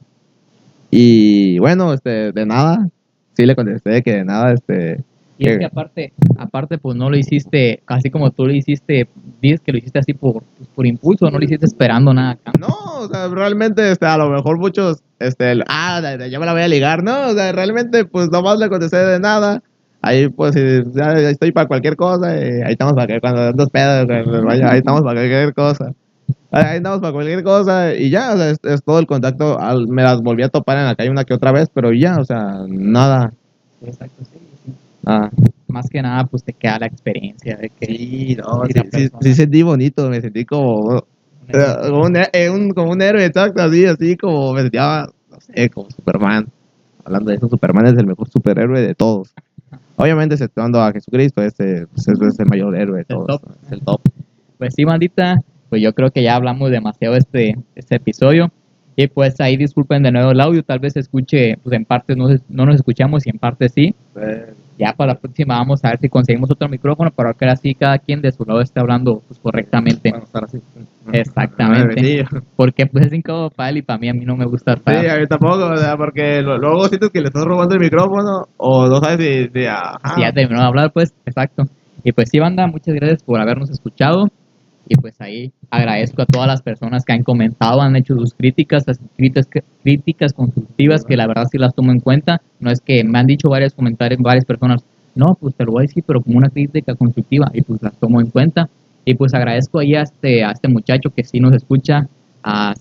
Y 0.90 1.58
bueno, 1.58 1.92
este, 1.92 2.32
de 2.32 2.46
nada. 2.46 2.88
Sí 3.36 3.46
le 3.46 3.54
contesté 3.54 4.02
que 4.02 4.12
de 4.12 4.24
nada, 4.24 4.52
este. 4.52 5.02
Y 5.38 5.48
es 5.48 5.58
que- 5.58 5.64
aparte, 5.64 6.12
aparte, 6.36 6.76
pues 6.76 6.96
no 6.96 7.08
lo 7.08 7.16
hiciste, 7.16 7.82
así 7.86 8.10
como 8.10 8.30
tú 8.30 8.46
lo 8.46 8.52
hiciste, 8.52 9.08
dices 9.40 9.60
que 9.60 9.72
lo 9.72 9.78
hiciste 9.78 9.98
así 9.98 10.12
por, 10.12 10.42
pues, 10.58 10.68
por 10.74 10.86
impulso, 10.86 11.30
no 11.30 11.38
lo 11.38 11.44
hiciste 11.44 11.64
esperando 11.64 12.12
nada. 12.12 12.32
a 12.32 12.36
cambio. 12.36 12.68
No, 12.68 13.00
o 13.00 13.08
sea, 13.08 13.26
realmente, 13.28 13.90
este, 13.90 14.04
a 14.04 14.18
lo 14.18 14.28
mejor 14.28 14.58
muchos, 14.58 15.02
este, 15.18 15.52
el, 15.52 15.64
ah, 15.66 16.02
ya 16.30 16.38
me 16.38 16.44
la 16.44 16.52
voy 16.52 16.60
a 16.60 16.68
ligar, 16.68 17.02
no, 17.02 17.28
o 17.28 17.32
sea, 17.32 17.52
realmente, 17.52 18.04
pues 18.04 18.30
nomás 18.30 18.58
le 18.58 18.68
contesté 18.68 18.98
de 18.98 19.18
nada. 19.18 19.62
Ahí, 20.02 20.28
pues, 20.28 20.54
ya, 20.94 21.12
estoy 21.18 21.52
para 21.52 21.66
cualquier 21.66 21.96
cosa, 21.96 22.36
y 22.36 22.60
ahí 22.60 22.72
estamos 22.72 22.92
para 22.92 23.06
que 23.06 23.20
cuando 23.20 23.40
andas 23.40 23.70
pedo, 23.70 24.06
cuando 24.06 24.44
vaya, 24.44 24.72
ahí 24.72 24.78
estamos 24.80 25.00
para 25.00 25.20
cualquier 25.20 25.54
cosa. 25.54 25.94
Ahí 26.51 26.76
estamos 26.78 27.01
para 27.01 27.12
cualquier 27.12 27.43
cosa, 27.45 27.95
y 27.95 28.11
ya, 28.11 28.33
o 28.35 28.37
sea, 28.37 28.51
es, 28.51 28.59
es 28.64 28.83
todo 28.83 28.99
el 28.99 29.07
contacto. 29.07 29.59
Al- 29.61 29.87
me 29.89 30.03
las 30.03 30.20
volví 30.20 30.43
a 30.43 30.49
topar 30.49 30.78
en 30.78 30.85
la 30.87 30.95
calle 30.97 31.11
una 31.11 31.24
que 31.24 31.35
otra 31.35 31.53
vez, 31.53 31.68
pero 31.72 31.93
ya, 31.93 32.18
o 32.18 32.24
sea, 32.24 32.64
nada. 32.68 33.33
Exacto, 33.85 34.24
sí, 34.24 34.39
sí. 34.66 34.72
Ah, 35.07 35.31
Más 35.68 35.89
que 35.89 36.03
nada, 36.03 36.24
pues 36.24 36.43
te 36.43 36.53
queda 36.53 36.81
la 36.81 36.87
experiencia 36.87 37.57
de 37.57 37.70
que 37.70 37.87
sí, 37.87 38.37
no, 38.37 38.64
sí, 38.66 38.72
sí, 38.72 38.81
persona- 38.91 39.18
sí 39.22 39.35
sentí 39.35 39.62
bonito, 39.62 40.09
me 40.11 40.20
sentí 40.20 40.45
como, 40.45 41.05
eh, 41.49 41.76
como 41.89 42.03
un, 42.05 42.16
eh, 42.16 42.51
un- 42.51 42.70
como 42.72 42.91
un 42.93 43.01
héroe, 43.03 43.24
exacto, 43.24 43.62
así, 43.62 43.87
así 43.87 44.16
como 44.16 44.53
me 44.53 44.62
sentía, 44.62 45.07
no 45.31 45.41
sé, 45.41 45.70
como 45.70 45.89
Superman. 45.91 46.47
Hablando 47.05 47.31
de 47.31 47.37
eso, 47.37 47.49
Superman 47.49 47.87
es 47.87 47.97
el 47.97 48.07
mejor 48.07 48.28
superhéroe 48.28 48.81
de 48.83 48.95
todos. 48.95 49.33
Obviamente, 49.97 50.35
exceptuando 50.35 50.81
a 50.83 50.93
Jesucristo, 50.93 51.43
este 51.43 51.87
pues, 51.87 52.09
ese 52.09 52.26
es 52.26 52.39
el 52.41 52.47
mayor 52.47 52.74
héroe 52.76 52.97
de 52.99 53.01
El 53.03 53.07
todos. 53.07 53.26
top. 53.41 53.43
Es 53.66 53.72
el 53.72 53.81
top. 53.83 54.01
Pues 54.59 54.74
sí, 54.74 54.85
bandita, 54.85 55.39
pues 55.70 55.80
yo 55.80 55.92
creo 55.94 56.10
que 56.10 56.22
ya 56.22 56.34
hablamos 56.34 56.70
demasiado 56.70 57.16
este, 57.16 57.54
este 57.74 57.96
episodio. 57.96 58.48
Y 58.96 59.06
pues 59.06 59.40
ahí 59.40 59.56
disculpen 59.56 60.02
de 60.02 60.10
nuevo 60.10 60.32
el 60.32 60.40
audio, 60.40 60.62
tal 60.62 60.80
vez 60.80 60.92
se 60.92 61.00
escuche, 61.00 61.56
pues 61.62 61.74
en 61.74 61.86
partes 61.86 62.18
no, 62.18 62.26
no 62.50 62.66
nos 62.66 62.74
escuchamos 62.74 63.26
y 63.26 63.30
en 63.30 63.38
partes 63.38 63.72
sí. 63.72 63.94
Ya 64.76 64.92
para 64.94 65.12
la 65.14 65.18
próxima 65.18 65.56
vamos 65.58 65.82
a 65.84 65.90
ver 65.90 65.98
si 66.00 66.08
conseguimos 66.08 66.50
otro 66.50 66.68
micrófono 66.68 67.10
para 67.10 67.32
que 67.32 67.46
así 67.46 67.74
cada 67.74 67.98
quien 67.98 68.20
de 68.20 68.32
su 68.32 68.44
lado 68.44 68.60
esté 68.60 68.80
hablando 68.80 69.22
pues, 69.26 69.38
correctamente. 69.40 70.10
Bueno, 70.10 70.24
estar 70.24 70.44
así. 70.44 70.58
Exactamente. 71.12 72.02
Sí, 72.02 72.38
Porque 72.56 72.86
pues 72.86 73.06
es 73.06 73.12
incómodo 73.12 73.50
para 73.50 73.70
él 73.70 73.78
y 73.78 73.82
para 73.82 73.98
mí, 73.98 74.08
a 74.08 74.12
mí 74.12 74.24
no 74.24 74.36
me 74.36 74.44
gusta 74.44 74.74
Sí, 74.74 74.78
estar. 74.80 75.08
a 75.10 75.18
mí 75.20 75.26
tampoco, 75.26 75.66
o 75.70 75.76
sea, 75.76 75.96
porque 75.96 76.42
luego 76.42 76.88
sientes 76.88 77.10
que 77.10 77.20
le 77.20 77.26
estás 77.28 77.44
robando 77.44 77.74
el 77.74 77.80
micrófono 77.80 78.48
o 78.56 78.86
no 78.86 79.00
sabes 79.00 79.18
si, 79.18 79.44
si. 79.44 79.66
Si 80.14 80.20
ya 80.20 80.32
terminó 80.32 80.60
de 80.60 80.66
hablar, 80.66 80.92
pues, 80.92 81.14
exacto. 81.24 81.64
Y 82.02 82.12
pues 82.12 82.28
sí, 82.30 82.38
banda, 82.38 82.66
muchas 82.66 82.94
gracias 82.94 83.22
por 83.22 83.40
habernos 83.40 83.70
escuchado. 83.70 84.28
Y 84.93 84.97
pues 84.97 85.20
ahí 85.20 85.53
agradezco 85.70 86.22
a 86.22 86.26
todas 86.26 86.49
las 86.49 86.62
personas 86.62 87.05
que 87.05 87.12
han 87.12 87.22
comentado, 87.22 87.80
han 87.80 87.95
hecho 87.95 88.16
sus 88.16 88.34
críticas, 88.34 88.88
las 88.88 88.99
críticas, 89.84 90.32
constructivas, 90.32 91.05
que 91.05 91.16
la 91.16 91.28
verdad 91.28 91.47
sí 91.49 91.59
las 91.59 91.76
tomo 91.76 91.93
en 91.93 92.01
cuenta. 92.01 92.43
No 92.59 92.72
es 92.72 92.80
que 92.80 93.05
me 93.05 93.20
han 93.20 93.28
dicho 93.28 93.49
varios 93.49 93.72
comentarios, 93.72 94.20
varias 94.20 94.45
personas, 94.45 94.82
no, 95.14 95.36
pues 95.41 95.55
te 95.55 95.64
lo 95.64 95.70
voy 95.70 95.84
a 95.84 95.86
decir, 95.86 96.03
pero 96.05 96.20
como 96.20 96.38
una 96.38 96.51
crítica 96.51 96.97
constructiva, 96.97 97.53
y 97.55 97.62
pues 97.62 97.80
las 97.80 97.95
tomo 98.01 98.20
en 98.20 98.30
cuenta. 98.30 98.68
Y 99.05 99.14
pues 99.14 99.32
agradezco 99.32 99.78
ahí 99.78 99.95
a 99.95 100.03
este, 100.03 100.43
este 100.43 100.66
muchacho 100.66 101.11
que 101.11 101.22
sí 101.22 101.38
nos 101.38 101.55
escucha, 101.55 102.09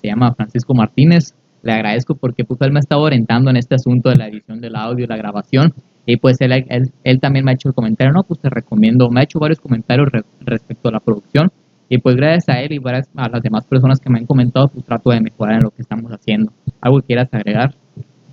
se 0.01 0.07
llama 0.07 0.33
Francisco 0.33 0.73
Martínez. 0.73 1.35
Le 1.61 1.73
agradezco 1.73 2.15
porque 2.15 2.43
pues 2.43 2.59
él 2.61 2.71
me 2.71 2.79
ha 2.79 2.81
estado 2.81 3.01
orientando 3.03 3.51
en 3.51 3.57
este 3.57 3.75
asunto 3.75 4.09
de 4.09 4.15
la 4.15 4.29
edición 4.29 4.61
del 4.61 4.75
audio, 4.75 5.05
la 5.05 5.15
grabación. 5.17 5.75
Y 6.07 6.17
pues 6.17 6.41
él, 6.41 6.65
él, 7.03 7.19
también 7.19 7.45
me 7.45 7.51
ha 7.51 7.53
hecho 7.53 7.69
el 7.69 7.75
comentario, 7.75 8.11
no, 8.11 8.23
pues 8.23 8.39
te 8.39 8.49
recomiendo, 8.49 9.11
me 9.11 9.19
ha 9.19 9.23
hecho 9.25 9.37
varios 9.37 9.59
comentarios 9.59 10.09
re- 10.11 10.23
respecto 10.41 10.89
a 10.89 10.93
la 10.93 10.99
producción. 10.99 11.51
Y 11.89 11.97
pues 11.97 12.15
gracias 12.15 12.47
a 12.49 12.61
él 12.61 12.71
y 12.71 12.77
gracias 12.77 13.09
a 13.15 13.27
las 13.27 13.41
demás 13.41 13.65
personas 13.65 13.99
que 13.99 14.09
me 14.09 14.19
han 14.19 14.27
comentado, 14.27 14.67
pues 14.67 14.85
trato 14.85 15.09
de 15.09 15.21
mejorar 15.21 15.55
en 15.55 15.63
lo 15.63 15.71
que 15.71 15.81
estamos 15.81 16.11
haciendo. 16.11 16.53
¿Algo 16.79 17.01
quieras 17.01 17.27
agregar? 17.31 17.73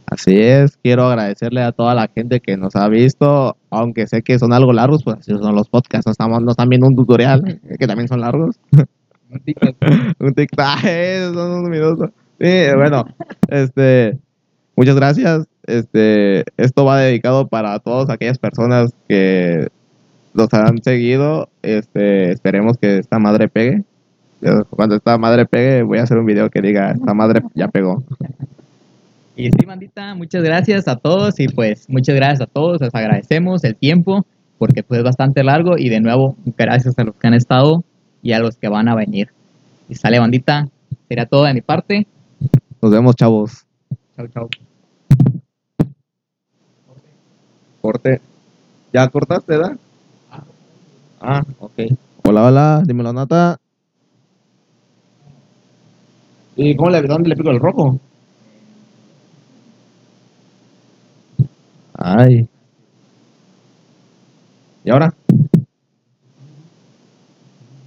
Así 0.06 0.38
es, 0.38 0.76
quiero 0.76 1.06
agradecerle 1.06 1.62
a 1.62 1.72
toda 1.72 1.94
la 1.94 2.08
gente 2.14 2.40
que 2.40 2.56
nos 2.56 2.76
ha 2.76 2.86
visto, 2.88 3.56
aunque 3.70 4.06
sé 4.06 4.22
que 4.22 4.38
son 4.38 4.52
algo 4.52 4.72
largos, 4.72 5.02
pues 5.02 5.18
así 5.18 5.32
son 5.32 5.54
los 5.56 5.68
podcasts, 5.68 6.06
no, 6.06 6.12
estamos, 6.12 6.42
no 6.42 6.52
están 6.52 6.68
viendo 6.68 6.86
un 6.86 6.94
tutorial, 6.94 7.60
que 7.78 7.86
también 7.86 8.06
son 8.06 8.20
largos. 8.20 8.60
un 9.30 10.34
TikTok, 10.34 10.64
eh, 10.84 11.30
son 11.34 11.50
unos 11.50 11.70
minutos. 11.70 12.10
Sí, 12.38 12.66
bueno, 12.76 13.04
este, 13.48 14.18
muchas 14.76 14.94
gracias. 14.94 15.48
Este, 15.64 16.44
esto 16.56 16.84
va 16.84 17.00
dedicado 17.00 17.48
para 17.48 17.78
todas 17.80 18.08
aquellas 18.10 18.38
personas 18.38 18.92
que 19.08 19.68
nos 20.36 20.52
han 20.54 20.82
seguido. 20.82 21.48
Este, 21.62 22.32
esperemos 22.32 22.78
que 22.78 22.98
esta 22.98 23.18
madre 23.18 23.48
pegue. 23.48 23.82
Cuando 24.70 24.96
esta 24.96 25.16
madre 25.18 25.46
pegue, 25.46 25.82
voy 25.82 25.98
a 25.98 26.02
hacer 26.02 26.18
un 26.18 26.26
video 26.26 26.50
que 26.50 26.60
diga, 26.60 26.92
esta 26.92 27.14
madre 27.14 27.42
ya 27.54 27.68
pegó. 27.68 28.02
Y 29.34 29.50
sí, 29.50 29.66
bandita, 29.66 30.14
muchas 30.14 30.42
gracias 30.42 30.88
a 30.88 30.96
todos 30.96 31.38
y 31.40 31.48
pues 31.48 31.88
muchas 31.90 32.14
gracias 32.14 32.40
a 32.42 32.46
todos, 32.46 32.80
les 32.80 32.94
agradecemos 32.94 33.64
el 33.64 33.76
tiempo 33.76 34.24
porque 34.58 34.82
pues 34.82 34.98
es 34.98 35.04
bastante 35.04 35.44
largo 35.44 35.76
y 35.76 35.90
de 35.90 36.00
nuevo 36.00 36.36
gracias 36.56 36.98
a 36.98 37.04
los 37.04 37.14
que 37.16 37.26
han 37.26 37.34
estado 37.34 37.84
y 38.22 38.32
a 38.32 38.38
los 38.38 38.56
que 38.56 38.68
van 38.68 38.88
a 38.88 38.94
venir. 38.94 39.28
Y 39.88 39.94
sale 39.94 40.18
bandita, 40.18 40.68
sería 41.08 41.26
todo 41.26 41.44
de 41.44 41.54
mi 41.54 41.60
parte. 41.60 42.06
Nos 42.80 42.90
vemos, 42.90 43.14
chavos. 43.14 43.66
Chau, 44.16 44.28
chau. 44.28 44.48
Corte. 47.80 48.20
¿Ya 48.92 49.08
cortaste, 49.08 49.56
verdad? 49.56 49.76
Ah, 51.28 51.42
ok. 51.58 51.90
Hola, 52.22 52.44
hola, 52.44 52.82
dímelo, 52.86 53.12
Nata. 53.12 53.58
¿Y 56.54 56.76
cómo 56.76 56.90
le, 56.90 57.02
dónde 57.02 57.28
le 57.28 57.34
pico 57.34 57.50
el 57.50 57.58
rojo? 57.58 57.98
Ay. 61.94 62.48
¿Y 64.84 64.90
ahora? 64.90 65.12